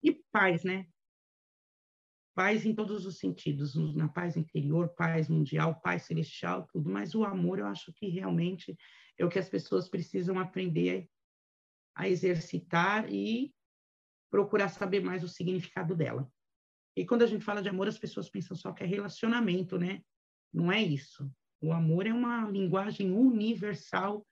E 0.04 0.14
paz, 0.32 0.64
né? 0.64 0.88
Paz 2.36 2.66
em 2.66 2.76
todos 2.76 3.06
os 3.06 3.18
sentidos, 3.18 3.76
na 3.96 4.10
paz 4.10 4.36
interior, 4.36 4.90
paz 4.90 5.30
mundial, 5.30 5.80
paz 5.82 6.04
celestial, 6.04 6.68
tudo, 6.68 6.90
mas 6.90 7.16
o 7.16 7.24
amor 7.24 7.60
eu 7.60 7.66
acho 7.66 7.94
que 7.94 8.10
realmente 8.10 8.78
é 9.18 9.26
o 9.26 9.30
que 9.30 9.40
as 9.40 9.50
pessoas 9.50 9.88
precisam 9.88 10.38
aprender 10.38 11.10
a 11.96 12.10
exercitar 12.10 13.10
e 13.12 13.56
procurar 14.30 14.68
saber 14.68 15.02
mais 15.02 15.24
o 15.24 15.30
significado 15.30 15.96
dela. 15.96 16.30
E 16.94 17.06
quando 17.06 17.24
a 17.24 17.28
gente 17.28 17.44
fala 17.44 17.62
de 17.62 17.70
amor, 17.70 17.88
as 17.88 17.98
pessoas 17.98 18.30
pensam 18.30 18.56
só 18.56 18.74
que 18.74 18.84
é 18.84 18.86
relacionamento, 18.86 19.78
né? 19.78 20.02
Não 20.54 20.70
é 20.70 20.82
isso. 20.82 21.32
O 21.62 21.72
amor 21.72 22.06
é 22.06 22.14
uma 22.14 22.50
linguagem 22.50 23.12
universal 23.12 24.26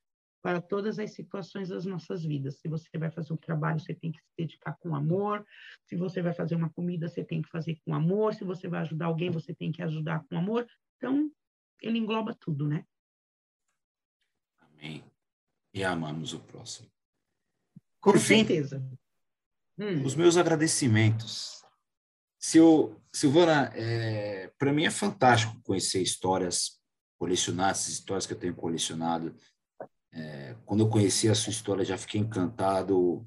para 0.43 0.61
todas 0.61 0.99
as 0.99 1.13
situações 1.13 1.69
das 1.69 1.85
nossas 1.85 2.23
vidas. 2.23 2.59
Se 2.59 2.67
você 2.67 2.97
vai 2.97 3.09
fazer 3.09 3.31
um 3.31 3.37
trabalho, 3.37 3.79
você 3.79 3.95
tem 3.95 4.11
que 4.11 4.19
se 4.19 4.29
dedicar 4.37 4.77
com 4.77 4.93
amor. 4.93 5.45
Se 5.87 5.95
você 5.95 6.21
vai 6.21 6.33
fazer 6.33 6.55
uma 6.55 6.69
comida, 6.69 7.07
você 7.07 7.23
tem 7.23 7.41
que 7.41 7.49
fazer 7.49 7.79
com 7.85 7.95
amor. 7.95 8.35
Se 8.35 8.43
você 8.43 8.67
vai 8.67 8.81
ajudar 8.81 9.05
alguém, 9.05 9.31
você 9.31 9.55
tem 9.55 9.71
que 9.71 9.81
ajudar 9.81 10.23
com 10.25 10.37
amor. 10.37 10.67
Então, 10.97 11.31
ele 11.81 11.97
engloba 11.97 12.35
tudo, 12.37 12.67
né? 12.67 12.85
Amém. 14.59 15.01
E 15.73 15.81
amamos 15.81 16.33
o 16.33 16.39
próximo. 16.41 16.91
Com 18.01 18.11
Por 18.11 18.19
certeza. 18.19 18.85
Fim, 19.79 19.83
hum. 19.83 20.05
Os 20.05 20.13
meus 20.13 20.35
agradecimentos 20.35 21.63
Sil, 22.43 22.99
Silvana, 23.09 23.71
é, 23.73 24.51
para 24.59 24.73
mim 24.73 24.83
é 24.83 24.91
fantástico 24.91 25.57
conhecer 25.63 26.01
histórias, 26.01 26.81
colecionar 27.17 27.69
essas 27.69 27.93
histórias 27.93 28.27
que 28.27 28.33
eu 28.33 28.37
tenho 28.37 28.53
colecionado. 28.53 29.33
É, 30.13 30.55
quando 30.65 30.81
eu 30.81 30.89
conheci 30.89 31.27
a 31.27 31.35
sua 31.35 31.51
história, 31.51 31.83
já 31.83 31.97
fiquei 31.97 32.21
encantado. 32.21 33.25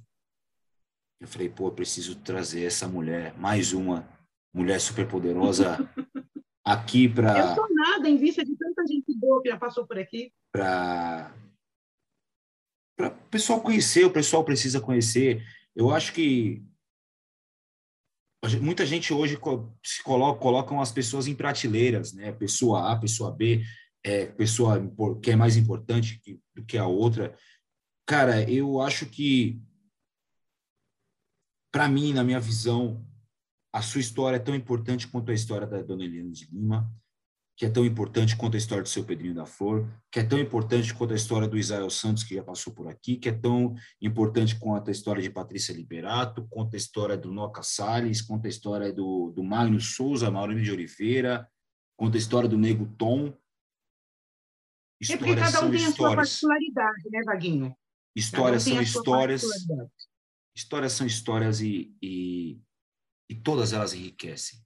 Eu 1.20 1.26
falei, 1.26 1.48
pô, 1.48 1.68
eu 1.68 1.72
preciso 1.72 2.14
trazer 2.16 2.64
essa 2.64 2.86
mulher, 2.86 3.36
mais 3.38 3.72
uma 3.72 4.08
mulher 4.54 4.80
superpoderosa 4.80 5.78
aqui 6.64 7.08
para. 7.08 7.38
Eu 7.38 7.54
sou 7.54 7.74
nada 7.74 8.08
em 8.08 8.16
vista 8.16 8.44
de 8.44 8.56
tanta 8.56 8.86
gente 8.86 9.12
boa 9.18 9.42
que 9.42 9.48
já 9.48 9.58
passou 9.58 9.86
por 9.86 9.98
aqui. 9.98 10.32
Para 10.52 11.34
para 12.96 13.08
o 13.08 13.28
pessoal 13.30 13.60
conhecer, 13.60 14.04
o 14.04 14.10
pessoal 14.10 14.42
precisa 14.42 14.80
conhecer. 14.80 15.44
Eu 15.74 15.90
acho 15.90 16.14
que 16.14 16.64
muita 18.60 18.86
gente 18.86 19.12
hoje 19.12 19.38
se 19.84 20.02
coloca, 20.02 20.40
colocam 20.40 20.80
as 20.80 20.90
pessoas 20.90 21.26
em 21.26 21.34
prateleiras, 21.34 22.14
né? 22.14 22.32
Pessoa 22.32 22.92
A, 22.92 22.96
pessoa 22.98 23.30
B, 23.30 23.62
é, 24.06 24.26
pessoa 24.26 24.80
que 25.20 25.30
é 25.30 25.36
mais 25.36 25.56
importante 25.56 26.20
do 26.54 26.64
que 26.64 26.78
a 26.78 26.86
outra. 26.86 27.36
Cara, 28.06 28.48
eu 28.48 28.80
acho 28.80 29.06
que, 29.06 29.60
para 31.72 31.88
mim, 31.88 32.12
na 32.12 32.22
minha 32.22 32.38
visão, 32.38 33.04
a 33.72 33.82
sua 33.82 34.00
história 34.00 34.36
é 34.36 34.40
tão 34.40 34.54
importante 34.54 35.08
quanto 35.08 35.30
a 35.30 35.34
história 35.34 35.66
da 35.66 35.82
Dona 35.82 36.04
Helena 36.04 36.30
de 36.30 36.46
Lima 36.46 36.88
que 37.56 37.64
é 37.64 37.70
tão 37.70 37.86
importante 37.86 38.36
quanto 38.36 38.54
a 38.54 38.58
história 38.58 38.82
do 38.82 38.88
seu 38.88 39.02
Pedrinho 39.02 39.34
da 39.34 39.46
Flor, 39.46 39.88
que 40.12 40.20
é 40.20 40.22
tão 40.22 40.38
importante 40.38 40.92
quanto 40.92 41.14
a 41.14 41.16
história 41.16 41.48
do 41.48 41.56
Israel 41.56 41.88
Santos, 41.88 42.22
que 42.22 42.34
já 42.34 42.42
passou 42.42 42.70
por 42.70 42.86
aqui, 42.86 43.16
que 43.16 43.30
é 43.30 43.32
tão 43.32 43.74
importante 44.00 44.58
quanto 44.58 44.90
a 44.90 44.92
história 44.92 45.22
de 45.22 45.30
Patrícia 45.30 45.72
Liberato, 45.72 46.46
quanto 46.50 46.74
a 46.74 46.76
história 46.76 47.16
do 47.16 47.32
Noca 47.32 47.62
Salles, 47.62 48.20
quanto 48.20 48.44
a 48.44 48.50
história 48.50 48.92
do, 48.92 49.32
do 49.34 49.42
Magno 49.42 49.80
Souza, 49.80 50.30
Maurício 50.30 50.64
de 50.64 50.72
Oliveira, 50.72 51.48
quanto 51.96 52.16
a 52.16 52.18
história 52.18 52.46
do 52.46 52.58
Nego 52.58 52.84
Tom. 52.98 53.34
Histórias 55.00 55.10
é 55.10 55.16
porque 55.16 55.40
cada 55.40 55.66
um 55.66 55.70
tem 55.70 55.80
histórias. 55.80 55.92
a 55.92 55.96
sua 55.96 56.48
particularidade, 56.50 57.10
né, 57.10 57.22
Vaguinho? 57.24 57.76
Histórias 58.14 58.66
um 58.66 58.70
são 58.70 58.82
histórias. 58.82 59.42
Histórias 60.54 60.92
são 60.92 61.06
histórias 61.06 61.60
e, 61.60 61.94
e, 62.00 62.58
e 63.28 63.34
todas 63.34 63.72
elas 63.72 63.92
enriquecem. 63.92 64.58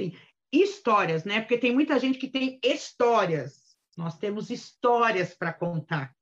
Sim 0.00 0.12
histórias, 0.52 1.24
né? 1.24 1.40
Porque 1.40 1.56
tem 1.56 1.72
muita 1.72 1.98
gente 1.98 2.18
que 2.18 2.28
tem 2.28 2.60
histórias. 2.62 3.74
Nós 3.96 4.18
temos 4.18 4.50
histórias 4.50 5.34
para 5.34 5.52
contar. 5.52 6.14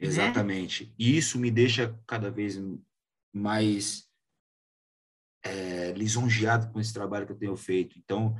Né? 0.00 0.08
Exatamente. 0.08 0.86
Né? 0.86 0.92
E 0.98 1.16
isso 1.16 1.38
me 1.38 1.50
deixa 1.50 1.96
cada 2.06 2.30
vez 2.30 2.60
mais 3.32 4.08
é, 5.44 5.92
lisonjeado 5.92 6.72
com 6.72 6.80
esse 6.80 6.92
trabalho 6.92 7.24
que 7.24 7.32
eu 7.32 7.38
tenho 7.38 7.56
feito. 7.56 7.98
Então, 7.98 8.36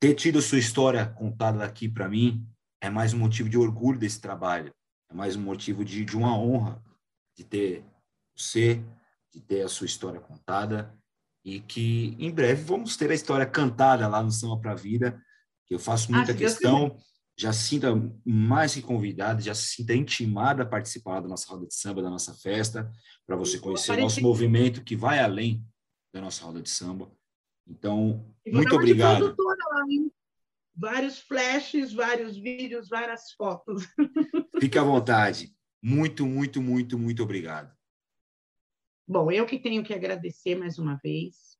ter 0.00 0.14
tido 0.14 0.38
a 0.38 0.42
sua 0.42 0.58
história 0.58 1.04
contada 1.06 1.64
aqui 1.64 1.88
para 1.88 2.08
mim 2.08 2.46
é 2.82 2.90
mais 2.90 3.14
um 3.14 3.18
motivo 3.18 3.48
de 3.48 3.56
orgulho 3.56 3.98
desse 3.98 4.20
trabalho. 4.20 4.74
É 5.08 5.14
mais 5.14 5.36
um 5.36 5.40
motivo 5.40 5.84
de, 5.84 6.04
de 6.04 6.16
uma 6.16 6.36
honra 6.36 6.82
de 7.38 7.44
ter 7.44 7.84
você, 8.36 8.82
de 9.32 9.40
ter 9.40 9.62
a 9.62 9.68
sua 9.68 9.86
história 9.86 10.20
contada 10.20 10.92
e 11.44 11.60
que 11.60 12.16
em 12.18 12.30
breve 12.30 12.64
vamos 12.64 12.96
ter 12.96 13.08
a 13.10 13.14
história 13.14 13.46
cantada 13.46 14.08
lá 14.08 14.20
no 14.20 14.32
Samba 14.32 14.60
para 14.60 14.74
Vida, 14.74 15.22
que 15.66 15.74
eu 15.74 15.78
faço 15.78 16.12
ah, 16.12 16.16
muita 16.16 16.32
ah, 16.32 16.36
questão, 16.36 16.96
já 17.38 17.52
sinta 17.52 17.88
mais 18.24 18.74
que 18.74 18.82
convidada, 18.82 19.40
já 19.40 19.54
se 19.54 19.76
sinta 19.76 19.94
intimada 19.94 20.64
a 20.64 20.66
participar 20.66 21.20
da 21.20 21.28
nossa 21.28 21.48
roda 21.52 21.66
de 21.66 21.74
samba, 21.74 22.02
da 22.02 22.10
nossa 22.10 22.34
festa, 22.34 22.90
para 23.24 23.36
você 23.36 23.60
conhecer 23.60 23.92
o 23.92 24.00
nosso 24.00 24.20
movimento 24.20 24.82
que 24.82 24.96
vai 24.96 25.20
além 25.20 25.64
da 26.12 26.20
nossa 26.20 26.44
roda 26.44 26.60
de 26.60 26.68
samba. 26.68 27.08
Então, 27.64 28.26
muito 28.44 28.74
obrigado. 28.74 29.36
Lá, 29.38 29.84
vários 30.74 31.20
flashes, 31.20 31.92
vários 31.92 32.36
vídeos, 32.36 32.88
várias 32.88 33.32
fotos. 33.32 33.86
Fique 34.60 34.78
à 34.78 34.82
vontade. 34.82 35.54
Muito, 35.82 36.24
muito, 36.26 36.62
muito, 36.62 36.98
muito 36.98 37.22
obrigado. 37.22 37.76
Bom, 39.06 39.30
eu 39.30 39.44
que 39.46 39.58
tenho 39.58 39.82
que 39.82 39.92
agradecer 39.92 40.54
mais 40.54 40.78
uma 40.78 40.96
vez. 40.96 41.58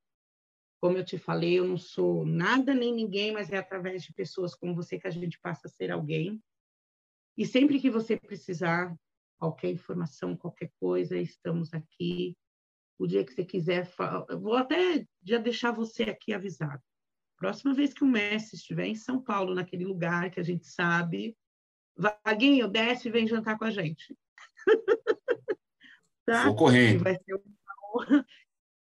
Como 0.81 0.97
eu 0.97 1.05
te 1.05 1.19
falei, 1.19 1.59
eu 1.59 1.67
não 1.67 1.77
sou 1.77 2.25
nada 2.25 2.75
nem 2.75 2.95
ninguém, 2.95 3.33
mas 3.33 3.51
é 3.51 3.59
através 3.59 4.03
de 4.03 4.13
pessoas 4.13 4.55
como 4.55 4.75
você 4.75 4.99
que 4.99 5.07
a 5.07 5.11
gente 5.11 5.39
passa 5.41 5.67
a 5.67 5.71
ser 5.71 5.91
alguém. 5.91 6.43
E 7.37 7.47
sempre 7.47 7.81
que 7.81 7.91
você 7.91 8.17
precisar, 8.17 8.95
qualquer 9.39 9.71
informação, 9.71 10.37
qualquer 10.37 10.71
coisa, 10.79 11.17
estamos 11.17 11.73
aqui. 11.75 12.37
O 12.99 13.07
dia 13.07 13.25
que 13.25 13.33
você 13.33 13.45
quiser, 13.45 13.91
vou 14.41 14.55
até 14.55 15.07
já 15.25 15.39
deixar 15.39 15.73
você 15.73 16.05
aqui 16.05 16.33
avisado. 16.33 16.83
Próxima 17.43 17.75
vez 17.75 17.93
que 17.93 18.05
o 18.05 18.07
Messi 18.07 18.55
estiver 18.55 18.87
em 18.87 18.95
São 18.95 19.21
Paulo, 19.21 19.53
naquele 19.53 19.85
lugar 19.85 20.31
que 20.31 20.39
a 20.39 20.45
gente 20.45 20.65
sabe, 20.65 21.37
Vaguinho, 21.97 22.69
desce 22.69 23.09
e 23.09 23.11
vem 23.11 23.27
jantar 23.27 23.59
com 23.59 23.65
a 23.65 23.71
gente. 23.71 24.17
Tá? 26.25 26.45
Vou 26.45 26.55
correndo. 26.55 27.03
Vai 27.03 27.17
ser 27.17 27.35
uma 27.35 27.43
honra. 27.97 28.27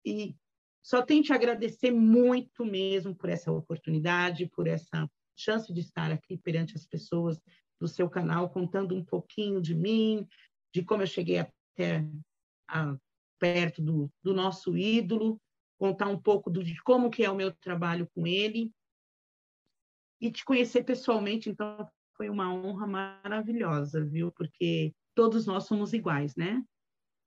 E 0.03 0.35
só 0.81 1.03
tenho 1.03 1.21
te 1.21 1.31
agradecer 1.31 1.91
muito 1.91 2.65
mesmo 2.65 3.15
por 3.15 3.29
essa 3.29 3.51
oportunidade, 3.51 4.47
por 4.47 4.65
essa 4.65 5.07
chance 5.37 5.71
de 5.71 5.81
estar 5.81 6.11
aqui 6.11 6.35
perante 6.35 6.75
as 6.75 6.87
pessoas 6.87 7.39
do 7.79 7.87
seu 7.87 8.09
canal, 8.09 8.49
contando 8.49 8.95
um 8.95 9.05
pouquinho 9.05 9.61
de 9.61 9.75
mim, 9.75 10.27
de 10.73 10.83
como 10.83 11.03
eu 11.03 11.07
cheguei 11.07 11.37
até 11.37 12.03
a, 12.67 12.97
perto 13.37 13.83
do, 13.83 14.11
do 14.23 14.33
nosso 14.33 14.75
ídolo, 14.75 15.39
contar 15.77 16.07
um 16.07 16.19
pouco 16.19 16.49
do, 16.49 16.63
de 16.63 16.81
como 16.83 17.09
que 17.09 17.23
é 17.23 17.29
o 17.29 17.35
meu 17.35 17.51
trabalho 17.51 18.09
com 18.13 18.25
ele 18.25 18.71
e 20.19 20.31
te 20.31 20.43
conhecer 20.43 20.83
pessoalmente, 20.83 21.49
então 21.49 21.87
foi 22.15 22.29
uma 22.29 22.51
honra 22.51 22.87
maravilhosa, 22.87 24.03
viu? 24.03 24.31
Porque 24.31 24.93
todos 25.13 25.45
nós 25.45 25.65
somos 25.65 25.93
iguais, 25.93 26.35
né? 26.35 26.63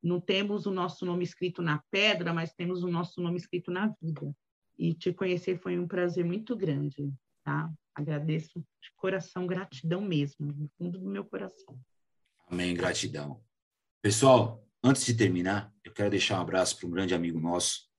não 0.03 0.21
temos 0.21 0.67
o 0.67 0.71
nosso 0.71 1.05
nome 1.05 1.25
escrito 1.25 1.63
na 1.63 1.83
pedra, 1.91 2.33
mas 2.33 2.55
temos 2.55 2.83
o 2.83 2.89
nosso 2.89 3.21
nome 3.21 3.37
escrito 3.37 3.71
na 3.71 3.95
vida. 4.01 4.35
E 4.79 4.95
te 4.95 5.13
conhecer 5.13 5.59
foi 5.59 5.79
um 5.79 5.87
prazer 5.87 6.25
muito 6.25 6.57
grande, 6.57 7.13
tá? 7.45 7.71
Agradeço 7.95 8.59
de 8.59 8.91
coração, 8.97 9.47
gratidão 9.47 10.01
mesmo, 10.01 10.53
do 10.53 10.69
fundo 10.79 10.99
do 10.99 11.09
meu 11.09 11.25
coração. 11.25 11.79
Amém, 12.47 12.75
gratidão. 12.75 13.43
Pessoal, 14.01 14.65
antes 14.83 15.05
de 15.05 15.15
terminar, 15.15 15.73
eu 15.85 15.93
quero 15.93 16.11
deixar 16.11 16.39
um 16.39 16.43
abraço 16.43 16.79
para 16.79 16.89
um 16.89 16.91
grande 16.91 17.15
amigo 17.15 17.39
nosso, 17.39 17.90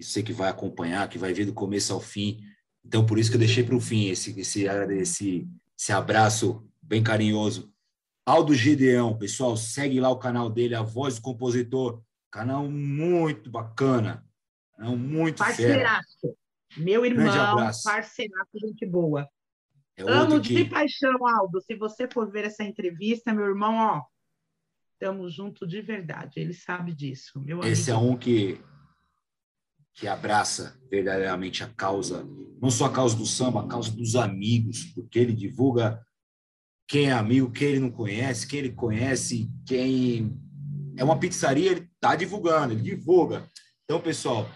que 0.00 0.06
sei 0.06 0.22
que 0.22 0.32
vai 0.32 0.48
acompanhar, 0.48 1.08
que 1.08 1.18
vai 1.18 1.32
ver 1.32 1.44
do 1.44 1.52
começo 1.52 1.92
ao 1.92 2.00
fim. 2.00 2.40
Então, 2.84 3.04
por 3.04 3.18
isso 3.18 3.30
que 3.30 3.36
eu 3.36 3.40
deixei 3.40 3.62
para 3.62 3.76
o 3.76 3.80
fim 3.80 4.08
esse, 4.08 4.38
esse, 4.40 4.64
esse, 4.66 5.48
esse 5.78 5.92
abraço 5.92 6.66
bem 6.82 7.02
carinhoso 7.02 7.70
Aldo 8.30 8.54
Gideão, 8.54 9.18
pessoal, 9.18 9.56
segue 9.56 9.98
lá 9.98 10.08
o 10.08 10.18
canal 10.18 10.48
dele, 10.48 10.74
A 10.76 10.82
Voz 10.82 11.16
do 11.16 11.22
Compositor. 11.22 12.00
Canal 12.30 12.70
muito 12.70 13.50
bacana. 13.50 14.24
Canal 14.76 14.96
muito 14.96 15.38
Parceiraço. 15.38 16.20
Fera. 16.20 16.34
Meu 16.76 17.04
irmão, 17.04 17.56
parceiraço, 17.84 18.50
gente 18.54 18.86
boa. 18.86 19.28
É 19.96 20.02
Amo 20.02 20.40
que... 20.40 20.54
de 20.54 20.64
paixão, 20.66 21.26
Aldo. 21.26 21.60
Se 21.60 21.74
você 21.74 22.08
for 22.08 22.30
ver 22.30 22.44
essa 22.44 22.62
entrevista, 22.62 23.34
meu 23.34 23.46
irmão, 23.46 23.74
ó, 23.74 24.04
estamos 24.92 25.34
juntos 25.34 25.68
de 25.68 25.82
verdade. 25.82 26.38
Ele 26.38 26.54
sabe 26.54 26.94
disso. 26.94 27.40
Meu 27.40 27.58
Esse 27.64 27.90
amigo. 27.90 28.06
é 28.06 28.10
um 28.12 28.16
que, 28.16 28.60
que 29.94 30.08
abraça 30.08 30.78
verdadeiramente 30.90 31.62
a 31.62 31.68
causa, 31.68 32.24
não 32.60 32.70
só 32.70 32.86
a 32.86 32.92
causa 32.92 33.16
do 33.16 33.26
samba, 33.26 33.62
a 33.62 33.68
causa 33.68 33.90
dos 33.90 34.16
amigos, 34.16 34.84
porque 34.94 35.18
ele 35.18 35.32
divulga 35.32 36.00
quem 36.88 37.06
é 37.06 37.12
amigo, 37.12 37.50
quem 37.50 37.68
ele 37.68 37.80
não 37.80 37.90
conhece, 37.90 38.46
quem 38.46 38.58
ele 38.60 38.72
conhece, 38.72 39.50
quem 39.66 40.36
é 40.96 41.04
uma 41.04 41.18
pizzaria, 41.18 41.70
ele 41.70 41.88
está 41.94 42.16
divulgando, 42.16 42.74
ele 42.74 42.82
divulga. 42.82 43.48
Então, 43.84 44.00
pessoal, 44.00 44.48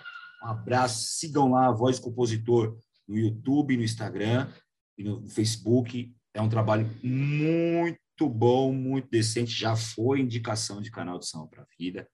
Um 0.44 0.48
abraço, 0.48 1.16
sigam 1.18 1.50
lá 1.50 1.68
a 1.68 1.72
Voz 1.72 1.98
Compositor 1.98 2.76
no 3.08 3.16
YouTube, 3.16 3.76
no 3.76 3.82
Instagram 3.82 4.52
e 4.98 5.02
no 5.02 5.26
Facebook. 5.26 6.14
É 6.34 6.42
um 6.42 6.50
trabalho 6.50 6.86
muito 7.02 8.28
bom, 8.28 8.70
muito 8.70 9.08
decente. 9.08 9.58
Já 9.58 9.74
foi 9.74 10.20
indicação 10.20 10.82
de 10.82 10.90
canal 10.90 11.18
de 11.18 11.26
São 11.26 11.48
para 11.48 11.62
a 11.62 11.66
Vida. 11.78 12.06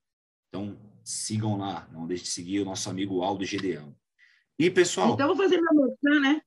Então, 0.48 0.78
sigam 1.10 1.56
lá. 1.56 1.88
Não 1.92 2.06
deixe 2.06 2.24
de 2.24 2.30
seguir 2.30 2.60
o 2.60 2.64
nosso 2.64 2.88
amigo 2.88 3.22
Aldo 3.22 3.44
Gedeão. 3.44 3.94
E, 4.58 4.70
pessoal. 4.70 5.14
Então, 5.14 5.28
vou 5.28 5.36
fazer 5.36 5.60
minha 5.60 5.72
moção, 5.72 6.20
né? 6.20 6.42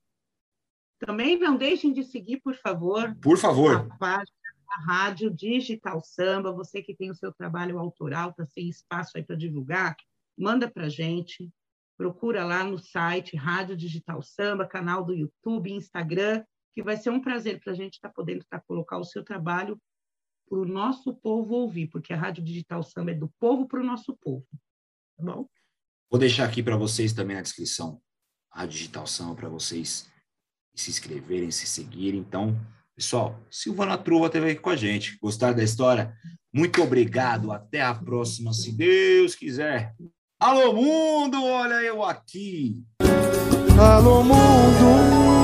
Também 1.00 1.38
não 1.38 1.58
deixem 1.58 1.92
de 1.92 2.04
seguir, 2.04 2.40
por 2.42 2.56
favor. 2.56 3.16
Por 3.22 3.38
favor. 3.38 3.76
A 3.76 3.98
página 3.98 4.26
da 4.68 4.94
Rádio 4.94 5.30
Digital 5.30 6.02
Samba. 6.02 6.52
Você 6.54 6.82
que 6.82 6.96
tem 6.96 7.12
o 7.12 7.16
seu 7.16 7.34
trabalho 7.34 7.78
autoral, 7.78 8.30
está 8.30 8.46
sem 8.46 8.70
espaço 8.70 9.18
aí 9.18 9.24
para 9.24 9.36
divulgar, 9.36 9.96
manda 10.38 10.70
para 10.70 10.90
gente. 10.90 11.52
Procura 11.98 12.44
lá 12.44 12.64
no 12.64 12.80
site 12.80 13.36
Rádio 13.36 13.76
Digital 13.76 14.22
Samba, 14.22 14.66
canal 14.66 15.04
do 15.04 15.14
YouTube, 15.14 15.72
Instagram, 15.72 16.44
que 16.74 16.82
vai 16.82 16.98
ser 16.98 17.10
um 17.10 17.22
prazer 17.22 17.60
para 17.60 17.74
a 17.74 17.76
gente 17.76 17.96
estar 17.96 18.10
tá 18.10 18.14
podendo 18.14 18.42
estar 18.42 18.60
tá, 18.60 18.66
colocar 18.68 18.98
o 18.98 19.04
seu 19.04 19.24
trabalho 19.24 19.80
para 20.48 20.60
o 20.60 20.66
nosso 20.66 21.14
povo 21.14 21.56
ouvir, 21.56 21.88
porque 21.88 22.14
a 22.14 22.18
Rádio 22.18 22.44
Digital 22.44 22.84
Samba 22.84 23.12
é 23.12 23.16
do 23.16 23.32
povo 23.40 23.68
para 23.68 23.80
o 23.80 23.86
nosso 23.86 24.16
povo. 24.22 24.46
Tá 25.18 25.24
bom? 25.24 25.48
Vou 26.10 26.20
deixar 26.20 26.46
aqui 26.46 26.62
para 26.62 26.78
vocês 26.78 27.14
também 27.14 27.36
na 27.36 27.42
descrição 27.42 28.00
a 28.52 28.60
Rádio 28.60 28.78
Digital 28.78 29.08
Samba 29.08 29.36
para 29.36 29.50
vocês 29.50 30.10
se 30.76 30.90
inscreverem, 30.90 31.52
se 31.52 31.66
seguirem. 31.68 32.20
Então, 32.20 32.56
pessoal, 32.96 33.40
Silvana 33.50 33.98
Truva 33.98 34.30
teve 34.30 34.52
aqui 34.52 34.62
com 34.62 34.70
a 34.70 34.76
gente. 34.76 35.18
Gostaram 35.22 35.56
da 35.56 35.64
história? 35.64 36.16
Muito 36.54 36.82
obrigado. 36.82 37.52
Até 37.52 37.82
a 37.82 37.94
próxima, 37.94 38.54
se 38.54 38.72
Deus 38.72 39.36
quiser. 39.36 39.94
Alô, 40.40 40.74
mundo! 40.74 41.44
Olha 41.44 41.82
eu 41.82 42.04
aqui. 42.04 42.84
Alô, 43.80 44.24
mundo! 44.24 45.43